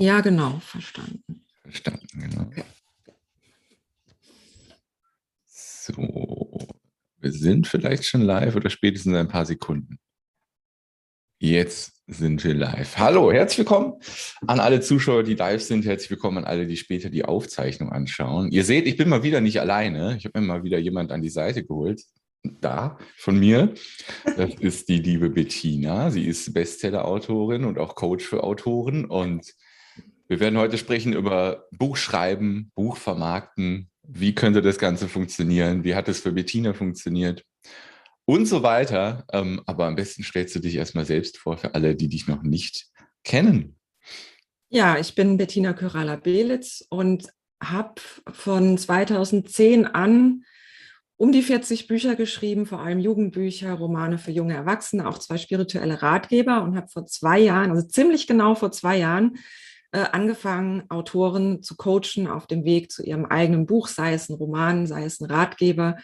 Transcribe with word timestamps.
Ja, 0.00 0.20
genau, 0.20 0.60
verstanden. 0.60 1.44
Verstanden, 1.62 2.06
genau. 2.12 2.42
Okay. 2.42 2.62
So, 5.48 6.68
wir 7.18 7.32
sind 7.32 7.66
vielleicht 7.66 8.04
schon 8.04 8.20
live 8.20 8.54
oder 8.54 8.70
spätestens 8.70 9.10
in 9.10 9.18
ein 9.18 9.26
paar 9.26 9.44
Sekunden. 9.44 9.98
Jetzt 11.40 12.00
sind 12.06 12.44
wir 12.44 12.54
live. 12.54 12.96
Hallo, 12.96 13.32
herzlich 13.32 13.58
willkommen 13.58 13.94
an 14.46 14.60
alle 14.60 14.80
Zuschauer, 14.80 15.24
die 15.24 15.34
live 15.34 15.62
sind. 15.62 15.84
Herzlich 15.84 16.10
willkommen 16.10 16.38
an 16.38 16.44
alle, 16.44 16.68
die 16.68 16.76
später 16.76 17.10
die 17.10 17.24
Aufzeichnung 17.24 17.90
anschauen. 17.90 18.52
Ihr 18.52 18.64
seht, 18.64 18.86
ich 18.86 18.96
bin 18.96 19.08
mal 19.08 19.24
wieder 19.24 19.40
nicht 19.40 19.60
alleine. 19.60 20.16
Ich 20.16 20.26
habe 20.26 20.38
mir 20.38 20.46
mal 20.46 20.62
wieder 20.62 20.78
jemand 20.78 21.10
an 21.10 21.22
die 21.22 21.28
Seite 21.28 21.64
geholt. 21.64 22.04
Da 22.60 22.98
von 23.16 23.36
mir. 23.36 23.74
Das 24.36 24.54
ist 24.60 24.88
die 24.88 25.00
liebe 25.00 25.28
Bettina. 25.28 26.12
Sie 26.12 26.24
ist 26.24 26.54
Bestseller-Autorin 26.54 27.64
und 27.64 27.78
auch 27.78 27.96
Coach 27.96 28.24
für 28.24 28.44
Autoren 28.44 29.04
und 29.04 29.52
wir 30.28 30.40
werden 30.40 30.58
heute 30.58 30.76
sprechen 30.76 31.14
über 31.14 31.66
Buchschreiben, 31.70 32.70
Buchvermarkten. 32.74 33.90
Wie 34.02 34.34
könnte 34.34 34.60
das 34.60 34.78
Ganze 34.78 35.08
funktionieren? 35.08 35.84
Wie 35.84 35.94
hat 35.94 36.08
es 36.08 36.20
für 36.20 36.32
Bettina 36.32 36.74
funktioniert? 36.74 37.44
Und 38.26 38.44
so 38.44 38.62
weiter. 38.62 39.24
Ähm, 39.32 39.62
aber 39.64 39.86
am 39.86 39.96
besten 39.96 40.22
stellst 40.22 40.54
du 40.54 40.60
dich 40.60 40.74
erstmal 40.74 41.06
selbst 41.06 41.38
vor 41.38 41.56
für 41.56 41.74
alle, 41.74 41.96
die 41.96 42.08
dich 42.08 42.28
noch 42.28 42.42
nicht 42.42 42.88
kennen. 43.24 43.78
Ja, 44.68 44.98
ich 44.98 45.14
bin 45.14 45.38
Bettina 45.38 45.72
Kyrala-Belitz 45.72 46.84
und 46.90 47.28
habe 47.62 47.94
von 48.30 48.76
2010 48.76 49.86
an 49.86 50.44
um 51.16 51.32
die 51.32 51.42
40 51.42 51.88
Bücher 51.88 52.14
geschrieben, 52.16 52.66
vor 52.66 52.80
allem 52.80 53.00
Jugendbücher, 53.00 53.72
Romane 53.72 54.18
für 54.18 54.30
junge 54.30 54.54
Erwachsene, 54.54 55.08
auch 55.08 55.18
zwei 55.18 55.38
spirituelle 55.38 56.02
Ratgeber 56.02 56.62
und 56.62 56.76
habe 56.76 56.88
vor 56.88 57.06
zwei 57.06 57.40
Jahren, 57.40 57.70
also 57.70 57.88
ziemlich 57.88 58.26
genau 58.26 58.54
vor 58.54 58.70
zwei 58.70 58.98
Jahren, 58.98 59.38
äh, 59.92 60.04
angefangen, 60.12 60.84
Autoren 60.90 61.62
zu 61.62 61.76
coachen 61.76 62.26
auf 62.26 62.46
dem 62.46 62.64
Weg 62.64 62.92
zu 62.92 63.02
ihrem 63.02 63.24
eigenen 63.24 63.66
Buch, 63.66 63.88
sei 63.88 64.12
es 64.12 64.28
ein 64.28 64.34
Roman, 64.34 64.86
sei 64.86 65.04
es 65.04 65.20
ein 65.20 65.26
Ratgeber, 65.26 65.96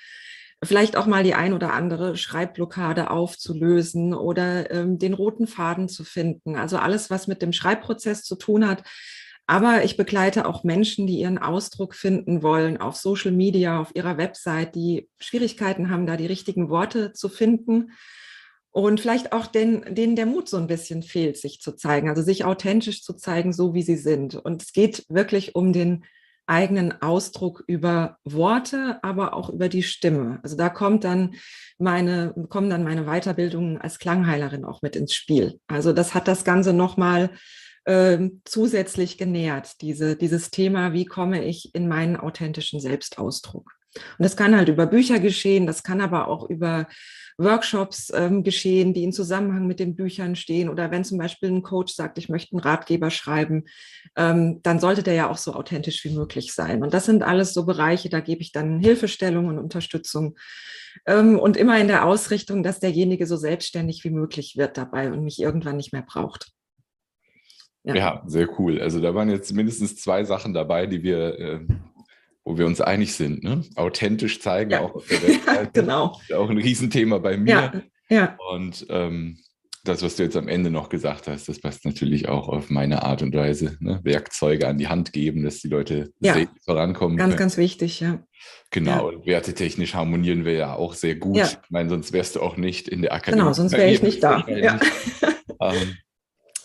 vielleicht 0.63 0.97
auch 0.97 1.07
mal 1.07 1.25
die 1.25 1.35
ein 1.35 1.53
oder 1.53 1.73
andere 1.73 2.17
Schreibblockade 2.17 3.11
aufzulösen 3.11 4.15
oder 4.15 4.71
ähm, 4.71 4.99
den 4.99 5.15
roten 5.15 5.47
Faden 5.47 5.89
zu 5.89 6.05
finden. 6.05 6.57
Also 6.57 6.79
alles, 6.79 7.11
was 7.11 7.27
mit 7.27 7.43
dem 7.43 7.53
Schreibprozess 7.53 8.23
zu 8.23 8.37
tun 8.37 8.67
hat. 8.67 8.83
Aber 9.47 9.85
ich 9.85 9.99
begleite 9.99 10.47
auch 10.47 10.65
Menschen, 10.65 11.07
die 11.07 11.21
ihren 11.21 11.37
Ausdruck 11.37 11.95
finden 11.95 12.43
wollen 12.43 12.79
auf 12.79 12.97
Social 12.97 13.33
Media, 13.33 13.79
auf 13.79 13.91
ihrer 13.95 14.17
Website, 14.17 14.75
die 14.75 15.11
Schwierigkeiten 15.19 15.91
haben, 15.91 16.07
da 16.07 16.17
die 16.17 16.27
richtigen 16.27 16.71
Worte 16.71 17.13
zu 17.13 17.29
finden 17.29 17.91
und 18.75 19.01
vielleicht 19.01 19.33
auch 19.33 19.47
den, 19.47 19.95
denen 19.95 20.17
der 20.17 20.27
Mut 20.27 20.49
so 20.49 20.57
ein 20.57 20.67
bisschen 20.67 21.05
fehlt, 21.05 21.37
sich 21.37 21.61
zu 21.61 21.77
zeigen, 21.77 22.09
also 22.09 22.23
sich 22.23 22.45
authentisch 22.45 23.05
zu 23.05 23.15
zeigen, 23.15 23.53
so 23.53 23.73
wie 23.73 23.83
sie 23.83 23.97
sind. 23.97 24.35
Und 24.35 24.63
es 24.63 24.73
geht 24.73 25.07
wirklich 25.09 25.55
um 25.55 25.73
den 25.73 26.05
eigenen 26.47 27.01
Ausdruck 27.01 27.63
über 27.69 28.19
Worte, 28.25 28.99
aber 29.03 29.35
auch 29.35 29.49
über 29.49 29.69
die 29.69 29.85
Stimme. 29.85 30.41
Also 30.43 30.57
da 30.57 30.71
kommt 30.71 31.05
dann 31.05 31.37
meine, 31.79 32.35
kommen 32.49 32.69
dann 32.69 32.83
meine 32.83 33.05
Weiterbildungen 33.05 33.79
als 33.79 34.01
Klangheilerin 34.01 34.65
auch 34.65 34.83
mit 34.83 34.97
ins 34.97 35.15
Spiel. 35.15 35.61
Also 35.69 35.93
das 35.93 36.13
hat 36.13 36.27
das 36.27 36.45
Ganze 36.45 36.73
nochmal 36.73 37.31
äh, 37.85 38.29
zusätzlich 38.45 39.19
genährt, 39.19 39.83
diese, 39.83 40.17
dieses 40.17 40.51
Thema, 40.51 40.93
wie 40.93 41.05
komme 41.05 41.45
ich 41.45 41.73
in 41.77 41.87
meinen 41.87 42.17
authentischen 42.17 42.81
Selbstausdruck. 42.81 43.71
Und 43.95 44.23
das 44.23 44.37
kann 44.37 44.57
halt 44.57 44.69
über 44.69 44.87
Bücher 44.87 45.21
geschehen, 45.21 45.67
das 45.67 45.83
kann 45.83 46.01
aber 46.01 46.29
auch 46.29 46.49
über 46.49 46.87
Workshops 47.37 48.13
ähm, 48.15 48.45
geschehen, 48.45 48.95
die 48.95 49.03
in 49.03 49.13
Zusammenhang 49.13 49.67
mit 49.67 49.81
den 49.81 49.97
Büchern 49.97 50.37
stehen. 50.37 50.69
Oder 50.69 50.91
wenn 50.91 51.05
zum 51.05 51.19
Beispiel 51.19 51.51
ein 51.51 51.63
Coach 51.63 51.93
sagt, 51.95 52.19
ich 52.19 52.29
möchte 52.29 52.53
einen 52.53 52.61
Ratgeber 52.61 53.11
schreiben, 53.11 53.65
ähm, 54.17 54.61
dann 54.63 54.79
sollte 54.79 55.03
der 55.03 55.15
ja 55.15 55.31
auch 55.31 55.37
so 55.37 55.55
authentisch 55.55 56.05
wie 56.05 56.15
möglich 56.15 56.53
sein. 56.53 56.83
Und 56.83 56.95
das 56.95 57.07
sind 57.07 57.23
alles 57.23 57.53
so 57.53 57.67
Bereiche, 57.67 58.09
da 58.09 58.21
gebe 58.21 58.43
ich 58.43 58.53
dann 58.53 58.79
Hilfestellung 58.79 59.47
und 59.47 59.59
Unterstützung. 59.59 60.37
Ähm, 61.07 61.39
und 61.39 61.57
immer 61.57 61.79
in 61.81 61.89
der 61.89 62.05
Ausrichtung, 62.05 62.63
dass 62.63 62.79
derjenige 62.79 63.27
so 63.27 63.37
selbstständig 63.37 64.05
wie 64.05 64.11
möglich 64.11 64.57
wird 64.57 64.77
dabei 64.77 65.11
und 65.11 65.25
mich 65.25 65.41
irgendwann 65.41 65.77
nicht 65.77 65.93
mehr 65.93 66.05
braucht. 66.07 66.53
Ja. 67.83 67.95
ja, 67.95 68.23
sehr 68.27 68.49
cool. 68.59 68.81
Also 68.81 69.01
da 69.01 69.15
waren 69.15 69.29
jetzt 69.29 69.53
mindestens 69.53 69.97
zwei 69.97 70.25
Sachen 70.25 70.55
dabei, 70.55 70.87
die 70.87 71.03
wir 71.03 71.39
äh, 71.39 71.61
wo 72.45 72.59
wir 72.59 72.67
uns 72.67 72.81
einig 72.81 73.15
sind. 73.15 73.43
Ne? 73.43 73.65
Authentisch 73.77 74.41
zeigen, 74.41 74.73
ja. 74.73 74.81
auch 74.81 74.95
auf 74.95 75.07
der 75.07 75.23
Webseite. 75.29 75.71
genau. 75.73 76.21
Ist 76.23 76.35
auch 76.35 76.51
ein 76.51 76.59
Riesenthema 76.59 77.19
bei 77.19 77.37
mir. 77.37 77.85
Ja. 78.11 78.17
ja. 78.17 78.39
Und 78.53 78.87
ähm, 78.91 79.39
das, 79.85 80.03
was 80.03 80.17
du 80.17 80.23
jetzt 80.23 80.37
am 80.37 80.49
Ende 80.49 80.71
noch 80.71 80.89
gesagt 80.89 81.29
hast, 81.29 81.49
das 81.49 81.61
passt 81.61 81.85
natürlich 81.85 82.29
auch 82.29 82.49
auf 82.49 82.71
meine 82.71 83.03
Art 83.03 83.21
und 83.21 83.35
Weise. 83.35 83.77
Ne? 83.81 84.01
Werkzeuge 84.03 84.67
an 84.67 84.79
die 84.79 84.89
Hand 84.89 85.13
geben, 85.13 85.45
dass 85.45 85.61
die 85.61 85.69
Leute 85.69 86.11
ja. 86.21 86.37
vorankommen. 86.65 87.19
Ganz, 87.19 87.31
können. 87.31 87.39
ganz 87.39 87.57
wichtig, 87.59 88.01
ja. 88.01 88.25
Genau, 88.71 89.13
ja. 89.13 89.27
wertetechnisch 89.27 89.95
harmonieren 89.95 90.45
wir 90.45 90.55
ja 90.55 90.75
auch 90.75 90.95
sehr 90.95 91.17
gut. 91.17 91.37
Ja. 91.37 91.47
Ich 91.47 91.71
meine, 91.71 91.91
sonst 91.91 92.13
wärst 92.13 92.37
du 92.37 92.41
auch 92.41 92.57
nicht 92.57 92.89
in 92.89 93.03
der 93.03 93.13
Akademie. 93.13 93.43
Genau, 93.43 93.53
sonst 93.53 93.73
wäre 93.73 93.91
ich 93.91 94.03
nicht 94.03 94.23
da. 94.23 94.47
Ja, 94.49 94.81
ähm, 95.61 95.97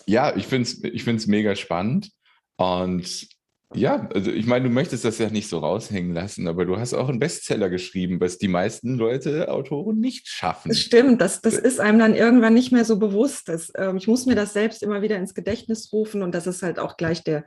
ja 0.06 0.34
ich 0.34 0.46
finde 0.46 0.62
es 0.62 0.82
ich 0.82 1.04
find's 1.04 1.26
mega 1.26 1.54
spannend. 1.56 2.10
Und 2.56 3.28
ja, 3.74 4.08
also 4.12 4.32
ich 4.32 4.46
meine, 4.46 4.68
du 4.68 4.74
möchtest 4.74 5.04
das 5.04 5.18
ja 5.18 5.30
nicht 5.30 5.48
so 5.48 5.58
raushängen 5.58 6.12
lassen, 6.12 6.48
aber 6.48 6.64
du 6.64 6.78
hast 6.78 6.92
auch 6.92 7.08
einen 7.08 7.20
Bestseller 7.20 7.70
geschrieben, 7.70 8.20
was 8.20 8.38
die 8.38 8.48
meisten 8.48 8.96
Leute, 8.96 9.50
Autoren, 9.50 10.00
nicht 10.00 10.28
schaffen. 10.28 10.70
Das 10.70 10.80
stimmt, 10.80 11.20
das, 11.20 11.40
das 11.40 11.54
ist 11.54 11.78
einem 11.78 12.00
dann 12.00 12.14
irgendwann 12.16 12.54
nicht 12.54 12.72
mehr 12.72 12.84
so 12.84 12.98
bewusst. 12.98 13.48
Das, 13.48 13.70
ähm, 13.76 13.96
ich 13.96 14.08
muss 14.08 14.26
mir 14.26 14.34
das 14.34 14.52
selbst 14.52 14.82
immer 14.82 15.02
wieder 15.02 15.16
ins 15.16 15.34
Gedächtnis 15.34 15.92
rufen 15.92 16.22
und 16.22 16.34
das 16.34 16.48
ist 16.48 16.62
halt 16.62 16.80
auch 16.80 16.96
gleich 16.96 17.22
der 17.22 17.44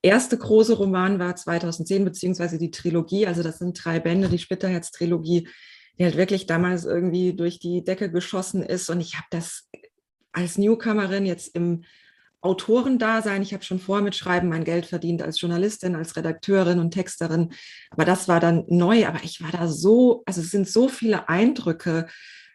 erste 0.00 0.38
große 0.38 0.74
Roman 0.74 1.18
war 1.18 1.34
2010, 1.34 2.04
beziehungsweise 2.04 2.58
die 2.58 2.70
Trilogie, 2.70 3.26
also 3.26 3.42
das 3.42 3.58
sind 3.58 3.82
drei 3.82 3.98
Bände, 3.98 4.28
die 4.28 4.38
Splitterherz-Trilogie, 4.38 5.48
die 5.98 6.04
halt 6.04 6.16
wirklich 6.16 6.46
damals 6.46 6.84
irgendwie 6.84 7.34
durch 7.34 7.58
die 7.58 7.82
Decke 7.82 8.12
geschossen 8.12 8.62
ist 8.62 8.90
und 8.90 9.00
ich 9.00 9.14
habe 9.14 9.26
das 9.30 9.68
als 10.30 10.58
Newcomerin 10.58 11.26
jetzt 11.26 11.54
im 11.56 11.84
Autorendasein. 12.44 13.42
Ich 13.42 13.54
habe 13.54 13.64
schon 13.64 13.78
vor 13.80 14.02
mit 14.02 14.14
Schreiben 14.14 14.48
mein 14.48 14.64
Geld 14.64 14.86
verdient 14.86 15.22
als 15.22 15.40
Journalistin, 15.40 15.96
als 15.96 16.16
Redakteurin 16.16 16.78
und 16.78 16.90
Texterin. 16.90 17.52
Aber 17.90 18.04
das 18.04 18.28
war 18.28 18.40
dann 18.40 18.64
neu. 18.68 19.06
Aber 19.06 19.24
ich 19.24 19.42
war 19.42 19.50
da 19.50 19.66
so, 19.66 20.22
also 20.26 20.40
es 20.40 20.50
sind 20.50 20.68
so 20.68 20.88
viele 20.88 21.28
Eindrücke 21.28 22.06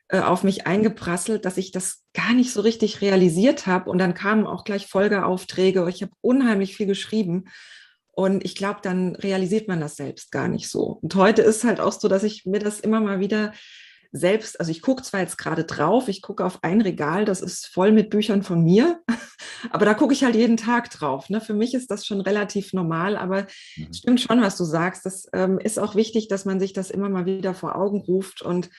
äh, 0.10 0.20
auf 0.20 0.44
mich 0.44 0.68
eingeprasselt, 0.68 1.46
dass 1.46 1.58
ich 1.58 1.72
das 1.72 2.04
gar 2.14 2.34
nicht 2.34 2.54
so 2.54 2.62
richtig 2.62 3.02
realisiert 3.02 3.68
habe. 3.68 3.90
Und 3.90 3.98
dann 3.98 4.14
kamen 4.14 4.46
auch 4.46 4.64
gleich 4.64 4.88
Folgeaufträge. 4.88 5.88
Ich 5.90 6.02
habe 6.04 6.12
unheimlich 6.22 6.76
viel 6.76 6.88
geschrieben. 6.88 7.46
Und 8.12 8.44
ich 8.44 8.56
glaube, 8.56 8.80
dann 8.84 9.16
realisiert 9.16 9.68
man 9.68 9.80
das 9.80 9.96
selbst 9.96 10.32
gar 10.32 10.50
nicht 10.50 10.70
so. 10.70 11.00
Und 11.02 11.16
heute 11.16 11.42
ist 11.42 11.64
halt 11.64 11.80
auch 11.80 11.94
so, 11.94 12.08
dass 12.08 12.24
ich 12.24 12.46
mir 12.46 12.60
das 12.60 12.80
immer 12.80 13.00
mal 13.00 13.20
wieder 13.20 13.54
selbst, 14.12 14.60
also 14.60 14.72
ich 14.72 14.82
gucke 14.82 15.04
zwar 15.04 15.20
jetzt 15.20 15.38
gerade 15.38 15.66
drauf, 15.66 16.08
ich 16.08 16.22
gucke 16.22 16.44
auf 16.44 16.64
ein 16.64 16.82
Regal, 16.82 17.26
das 17.26 17.42
ist 17.42 17.68
voll 17.68 17.92
mit 17.92 18.10
Büchern 18.10 18.42
von 18.42 18.64
mir, 18.64 19.00
aber 19.72 19.86
da 19.86 19.94
gucke 19.94 20.14
ich 20.14 20.24
halt 20.24 20.36
jeden 20.36 20.58
Tag 20.58 20.90
drauf. 20.90 21.30
Ne? 21.30 21.42
Für 21.42 21.54
mich 21.54 21.74
ist 21.74 21.92
das 21.92 22.06
schon 22.06 22.22
relativ 22.22 22.74
normal, 22.74 23.18
aber 23.18 23.48
mhm. 23.78 23.94
stimmt 23.94 24.22
schon, 24.22 24.42
was 24.42 24.58
du 24.58 24.64
sagst. 24.64 25.06
Das 25.06 25.28
ähm, 25.34 25.60
ist 25.60 25.78
auch 25.78 25.96
wichtig, 25.96 26.28
dass 26.28 26.46
man 26.46 26.60
sich 26.60 26.74
das 26.74 26.90
immer 26.90 27.10
mal 27.10 27.26
wieder 27.26 27.54
vor 27.54 27.76
Augen 27.76 28.02
ruft 28.02 28.42
und 28.42 28.70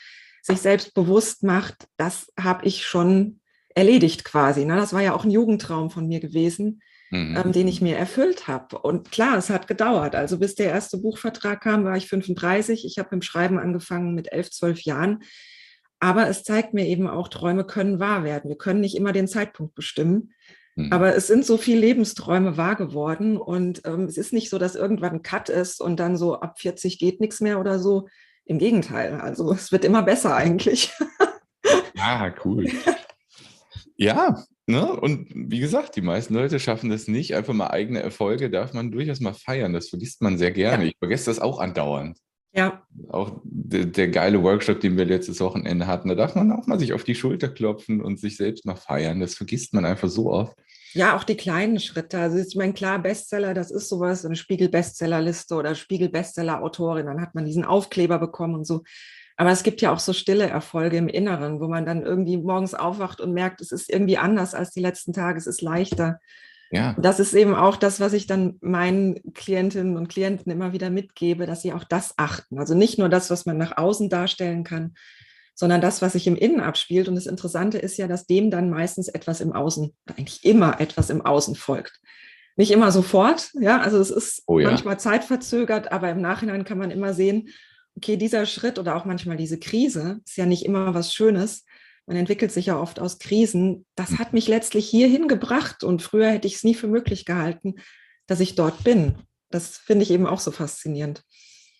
sich 0.42 0.60
selbst 0.60 0.94
bewusst 0.94 1.42
macht, 1.42 1.86
das 1.96 2.32
habe 2.38 2.64
ich 2.66 2.86
schon 2.86 3.40
erledigt 3.74 4.24
quasi. 4.24 4.64
Ne? 4.64 4.76
Das 4.76 4.92
war 4.92 5.02
ja 5.02 5.14
auch 5.14 5.24
ein 5.24 5.30
Jugendtraum 5.30 5.90
von 5.90 6.06
mir 6.06 6.18
gewesen, 6.20 6.80
mhm. 7.10 7.36
ähm, 7.36 7.52
den 7.52 7.68
ich 7.68 7.80
mir 7.80 7.96
erfüllt 7.96 8.48
habe. 8.48 8.78
Und 8.78 9.10
klar, 9.10 9.36
es 9.36 9.50
hat 9.50 9.66
gedauert. 9.66 10.14
Also 10.14 10.38
bis 10.38 10.54
der 10.54 10.66
erste 10.66 10.98
Buchvertrag 10.98 11.60
kam, 11.60 11.84
war 11.84 11.96
ich 11.96 12.08
35. 12.08 12.84
Ich 12.84 12.98
habe 12.98 13.08
mit 13.12 13.22
dem 13.22 13.26
Schreiben 13.26 13.58
angefangen 13.58 14.14
mit 14.14 14.32
elf, 14.32 14.50
zwölf 14.50 14.82
Jahren. 14.82 15.22
Aber 15.98 16.28
es 16.28 16.44
zeigt 16.44 16.72
mir 16.72 16.86
eben 16.86 17.08
auch, 17.08 17.28
Träume 17.28 17.64
können 17.64 18.00
wahr 18.00 18.24
werden. 18.24 18.48
Wir 18.48 18.56
können 18.56 18.80
nicht 18.80 18.96
immer 18.96 19.12
den 19.12 19.28
Zeitpunkt 19.28 19.74
bestimmen. 19.74 20.32
Mhm. 20.76 20.92
Aber 20.92 21.14
es 21.14 21.26
sind 21.26 21.44
so 21.44 21.58
viele 21.58 21.80
Lebensträume 21.80 22.56
wahr 22.56 22.76
geworden. 22.76 23.36
Und 23.36 23.82
ähm, 23.84 24.04
es 24.04 24.16
ist 24.16 24.32
nicht 24.32 24.48
so, 24.48 24.58
dass 24.58 24.76
irgendwann 24.76 25.16
ein 25.16 25.22
Cut 25.22 25.48
ist 25.48 25.80
und 25.80 26.00
dann 26.00 26.16
so 26.16 26.40
ab 26.40 26.58
40 26.58 26.98
geht 26.98 27.20
nichts 27.20 27.40
mehr 27.40 27.60
oder 27.60 27.78
so. 27.78 28.08
Im 28.46 28.58
Gegenteil. 28.58 29.20
Also 29.20 29.52
es 29.52 29.70
wird 29.70 29.84
immer 29.84 30.02
besser 30.02 30.34
eigentlich. 30.34 30.92
Ah, 31.98 32.32
cool. 32.44 32.66
Ja, 33.96 34.42
Ne? 34.70 34.92
Und 34.92 35.28
wie 35.34 35.60
gesagt, 35.60 35.96
die 35.96 36.02
meisten 36.02 36.34
Leute 36.34 36.60
schaffen 36.60 36.90
das 36.90 37.08
nicht. 37.08 37.34
Einfach 37.34 37.54
mal 37.54 37.68
eigene 37.68 38.00
Erfolge 38.02 38.50
darf 38.50 38.72
man 38.72 38.90
durchaus 38.90 39.20
mal 39.20 39.34
feiern. 39.34 39.72
Das 39.72 39.88
vergisst 39.88 40.22
man 40.22 40.38
sehr 40.38 40.52
gerne. 40.52 40.84
Ja. 40.84 40.90
Ich 40.90 40.96
vergesse 40.98 41.30
das 41.30 41.40
auch 41.40 41.58
andauernd. 41.58 42.18
Ja. 42.52 42.82
Auch 43.08 43.40
der, 43.44 43.86
der, 43.86 44.08
geile 44.08 44.42
Workshop, 44.42 44.80
den 44.80 44.96
wir 44.96 45.04
letztes 45.04 45.40
Wochenende 45.40 45.86
hatten, 45.86 46.08
da 46.08 46.16
darf 46.16 46.34
man 46.34 46.50
auch 46.50 46.66
mal 46.66 46.80
sich 46.80 46.92
auf 46.92 47.04
die 47.04 47.14
Schulter 47.14 47.48
klopfen 47.48 48.00
und 48.00 48.18
sich 48.18 48.36
selbst 48.36 48.66
mal 48.66 48.76
feiern. 48.76 49.20
Das 49.20 49.34
vergisst 49.34 49.72
man 49.72 49.84
einfach 49.84 50.08
so 50.08 50.32
oft. 50.32 50.56
Ja, 50.92 51.16
auch 51.16 51.22
die 51.22 51.36
kleinen 51.36 51.78
Schritte. 51.78 52.18
Also 52.18 52.38
ich 52.38 52.56
meine, 52.56 52.72
klar, 52.72 52.98
Bestseller, 52.98 53.54
das 53.54 53.70
ist 53.70 53.88
sowas, 53.88 54.24
eine 54.24 54.34
Spiegel-Bestsellerliste 54.34 55.54
oder 55.54 55.76
Spiegel-Bestseller-Autorin. 55.76 57.06
Dann 57.06 57.20
hat 57.20 57.36
man 57.36 57.44
diesen 57.44 57.64
Aufkleber 57.64 58.18
bekommen 58.18 58.56
und 58.56 58.66
so. 58.66 58.82
Aber 59.40 59.52
es 59.52 59.62
gibt 59.62 59.80
ja 59.80 59.90
auch 59.90 60.00
so 60.00 60.12
stille 60.12 60.50
Erfolge 60.50 60.98
im 60.98 61.08
Inneren, 61.08 61.60
wo 61.60 61.66
man 61.66 61.86
dann 61.86 62.02
irgendwie 62.02 62.36
morgens 62.36 62.74
aufwacht 62.74 63.22
und 63.22 63.32
merkt, 63.32 63.62
es 63.62 63.72
ist 63.72 63.88
irgendwie 63.88 64.18
anders 64.18 64.54
als 64.54 64.70
die 64.70 64.82
letzten 64.82 65.14
Tage, 65.14 65.38
es 65.38 65.46
ist 65.46 65.62
leichter. 65.62 66.20
Ja. 66.70 66.94
Das 67.00 67.20
ist 67.20 67.32
eben 67.32 67.54
auch 67.54 67.76
das, 67.76 68.00
was 68.00 68.12
ich 68.12 68.26
dann 68.26 68.58
meinen 68.60 69.32
Klientinnen 69.32 69.96
und 69.96 70.10
Klienten 70.10 70.52
immer 70.52 70.74
wieder 70.74 70.90
mitgebe, 70.90 71.46
dass 71.46 71.62
sie 71.62 71.72
auch 71.72 71.84
das 71.84 72.18
achten. 72.18 72.58
Also 72.58 72.74
nicht 72.74 72.98
nur 72.98 73.08
das, 73.08 73.30
was 73.30 73.46
man 73.46 73.56
nach 73.56 73.78
außen 73.78 74.10
darstellen 74.10 74.62
kann, 74.62 74.92
sondern 75.54 75.80
das, 75.80 76.02
was 76.02 76.12
sich 76.12 76.26
im 76.26 76.36
Innen 76.36 76.60
abspielt. 76.60 77.08
Und 77.08 77.14
das 77.14 77.24
Interessante 77.24 77.78
ist 77.78 77.96
ja, 77.96 78.08
dass 78.08 78.26
dem 78.26 78.50
dann 78.50 78.68
meistens 78.68 79.08
etwas 79.08 79.40
im 79.40 79.54
Außen, 79.54 79.90
eigentlich 80.18 80.44
immer 80.44 80.82
etwas 80.82 81.08
im 81.08 81.24
Außen 81.24 81.54
folgt. 81.54 81.98
Nicht 82.56 82.72
immer 82.72 82.92
sofort, 82.92 83.52
ja, 83.58 83.80
also 83.80 83.98
es 84.00 84.10
ist 84.10 84.42
oh 84.46 84.58
ja. 84.58 84.68
manchmal 84.68 85.00
zeitverzögert, 85.00 85.92
aber 85.92 86.10
im 86.10 86.20
Nachhinein 86.20 86.64
kann 86.64 86.76
man 86.76 86.90
immer 86.90 87.14
sehen, 87.14 87.48
okay, 87.96 88.16
dieser 88.16 88.46
Schritt 88.46 88.78
oder 88.78 88.96
auch 88.96 89.04
manchmal 89.04 89.36
diese 89.36 89.58
Krise 89.58 90.20
ist 90.24 90.36
ja 90.36 90.46
nicht 90.46 90.64
immer 90.64 90.94
was 90.94 91.14
Schönes, 91.14 91.64
man 92.06 92.16
entwickelt 92.16 92.50
sich 92.50 92.66
ja 92.66 92.76
oft 92.76 92.98
aus 92.98 93.20
Krisen, 93.20 93.86
das 93.94 94.18
hat 94.18 94.32
mich 94.32 94.48
letztlich 94.48 94.88
hierhin 94.88 95.28
gebracht 95.28 95.84
und 95.84 96.02
früher 96.02 96.30
hätte 96.30 96.48
ich 96.48 96.56
es 96.56 96.64
nie 96.64 96.74
für 96.74 96.88
möglich 96.88 97.24
gehalten, 97.24 97.76
dass 98.26 98.40
ich 98.40 98.56
dort 98.56 98.82
bin. 98.82 99.14
Das 99.50 99.78
finde 99.78 100.02
ich 100.02 100.10
eben 100.10 100.26
auch 100.26 100.40
so 100.40 100.50
faszinierend. 100.50 101.22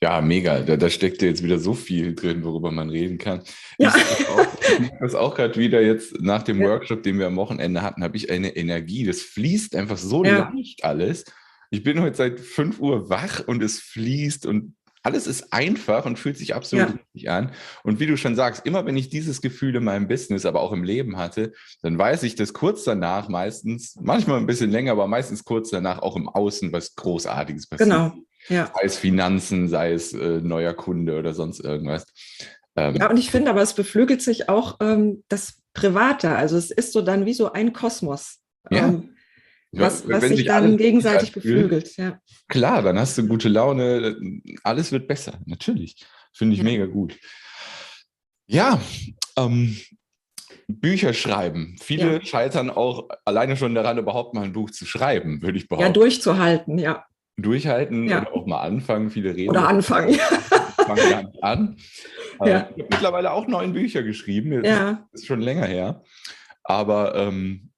Ja, 0.02 0.20
mega. 0.20 0.60
Da, 0.60 0.76
da 0.76 0.88
steckt 0.88 1.20
ja 1.20 1.28
jetzt 1.28 1.42
wieder 1.42 1.58
so 1.58 1.74
viel 1.74 2.14
drin, 2.14 2.42
worüber 2.42 2.70
man 2.70 2.90
reden 2.90 3.18
kann. 3.18 3.42
Ja. 3.78 3.92
Ich 3.96 4.90
das 5.00 5.14
auch, 5.14 5.30
auch 5.30 5.34
gerade 5.34 5.58
wieder 5.58 5.82
jetzt 5.82 6.20
nach 6.20 6.42
dem. 6.42 6.60
Workshop, 6.60 7.02
den 7.02 7.18
wir 7.18 7.26
am 7.26 7.36
Wochenende 7.36 7.82
hatten, 7.82 8.02
habe 8.02 8.16
ich 8.16 8.30
eine 8.30 8.56
Energie. 8.56 9.04
Das 9.04 9.20
fließt 9.20 9.74
einfach 9.74 9.98
so 9.98 10.24
ja. 10.24 10.50
leicht 10.54 10.84
alles. 10.84 11.24
Ich 11.70 11.82
bin 11.82 12.00
heute 12.00 12.16
seit 12.16 12.40
5 12.40 12.80
Uhr 12.80 13.10
wach 13.10 13.46
und 13.46 13.62
es 13.62 13.80
fließt 13.80 14.46
und 14.46 14.74
alles 15.02 15.26
ist 15.26 15.52
einfach 15.52 16.04
und 16.04 16.18
fühlt 16.18 16.36
sich 16.36 16.54
absolut 16.54 16.88
ja. 16.88 16.94
richtig 16.94 17.30
an. 17.30 17.52
Und 17.82 18.00
wie 18.00 18.06
du 18.06 18.16
schon 18.16 18.36
sagst, 18.36 18.66
immer 18.66 18.84
wenn 18.86 18.96
ich 18.96 19.08
dieses 19.08 19.40
Gefühl 19.40 19.76
in 19.76 19.84
meinem 19.84 20.08
Business, 20.08 20.44
aber 20.44 20.60
auch 20.60 20.72
im 20.72 20.84
Leben 20.84 21.16
hatte, 21.16 21.52
dann 21.82 21.98
weiß 21.98 22.22
ich, 22.24 22.34
dass 22.34 22.52
kurz 22.52 22.84
danach 22.84 23.28
meistens, 23.28 23.96
manchmal 24.00 24.38
ein 24.38 24.46
bisschen 24.46 24.70
länger, 24.70 24.92
aber 24.92 25.06
meistens 25.06 25.44
kurz 25.44 25.70
danach 25.70 26.00
auch 26.00 26.16
im 26.16 26.28
Außen 26.28 26.72
was 26.72 26.94
Großartiges 26.96 27.66
passiert. 27.66 27.88
Genau. 27.88 28.12
Ja. 28.48 28.70
Sei 28.74 28.80
es 28.84 28.96
Finanzen, 28.96 29.68
sei 29.68 29.92
es 29.92 30.12
äh, 30.12 30.40
neuer 30.40 30.74
Kunde 30.74 31.18
oder 31.18 31.34
sonst 31.34 31.60
irgendwas. 31.60 32.06
Ähm, 32.76 32.96
ja, 32.96 33.10
und 33.10 33.16
ich 33.16 33.30
finde 33.30 33.50
aber, 33.50 33.62
es 33.62 33.74
beflügelt 33.74 34.22
sich 34.22 34.48
auch 34.48 34.76
ähm, 34.80 35.24
das 35.28 35.60
Private. 35.74 36.30
Also 36.30 36.56
es 36.56 36.70
ist 36.70 36.92
so 36.92 37.02
dann 37.02 37.26
wie 37.26 37.34
so 37.34 37.52
ein 37.52 37.72
Kosmos. 37.72 38.38
Ja. 38.70 38.88
Ähm, 38.88 39.14
was, 39.72 40.08
was 40.08 40.24
sich 40.24 40.44
dann 40.44 40.76
gegenseitig 40.76 41.32
beflügelt. 41.32 41.96
Ja. 41.96 42.20
Klar, 42.48 42.82
dann 42.82 42.98
hast 42.98 43.16
du 43.18 43.26
gute 43.26 43.48
Laune, 43.48 44.16
alles 44.64 44.92
wird 44.92 45.06
besser, 45.06 45.38
natürlich. 45.46 46.04
Finde 46.32 46.54
ich 46.54 46.58
ja. 46.58 46.64
mega 46.64 46.86
gut. 46.86 47.16
Ja, 48.46 48.80
ähm, 49.36 49.76
Bücher 50.66 51.12
schreiben. 51.12 51.76
Viele 51.80 52.14
ja. 52.14 52.24
scheitern 52.24 52.70
auch 52.70 53.08
alleine 53.24 53.56
schon 53.56 53.74
daran, 53.74 53.98
überhaupt 53.98 54.34
mal 54.34 54.44
ein 54.44 54.52
Buch 54.52 54.70
zu 54.70 54.86
schreiben, 54.86 55.42
würde 55.42 55.58
ich 55.58 55.68
behaupten. 55.68 55.86
Ja, 55.86 55.92
durchzuhalten, 55.92 56.78
ja. 56.78 57.04
Durchhalten 57.36 58.08
ja. 58.08 58.22
oder 58.22 58.34
auch 58.34 58.46
mal 58.46 58.60
anfangen. 58.60 59.10
Viele 59.10 59.34
reden. 59.34 59.50
Oder 59.50 59.68
anfangen. 59.68 60.14
Fangen 60.76 61.10
gar 61.10 61.22
nicht 61.22 61.42
an. 61.42 61.76
Ja. 62.42 62.70
Ich 62.74 62.84
habe 62.84 62.88
mittlerweile 62.90 63.32
auch 63.32 63.46
neun 63.48 63.74
Bücher 63.74 64.02
geschrieben. 64.02 64.64
Ja. 64.64 65.06
Das 65.12 65.20
ist 65.20 65.26
schon 65.26 65.42
länger 65.42 65.66
her. 65.66 66.02
Aber 66.64 67.14
ähm, 67.14 67.69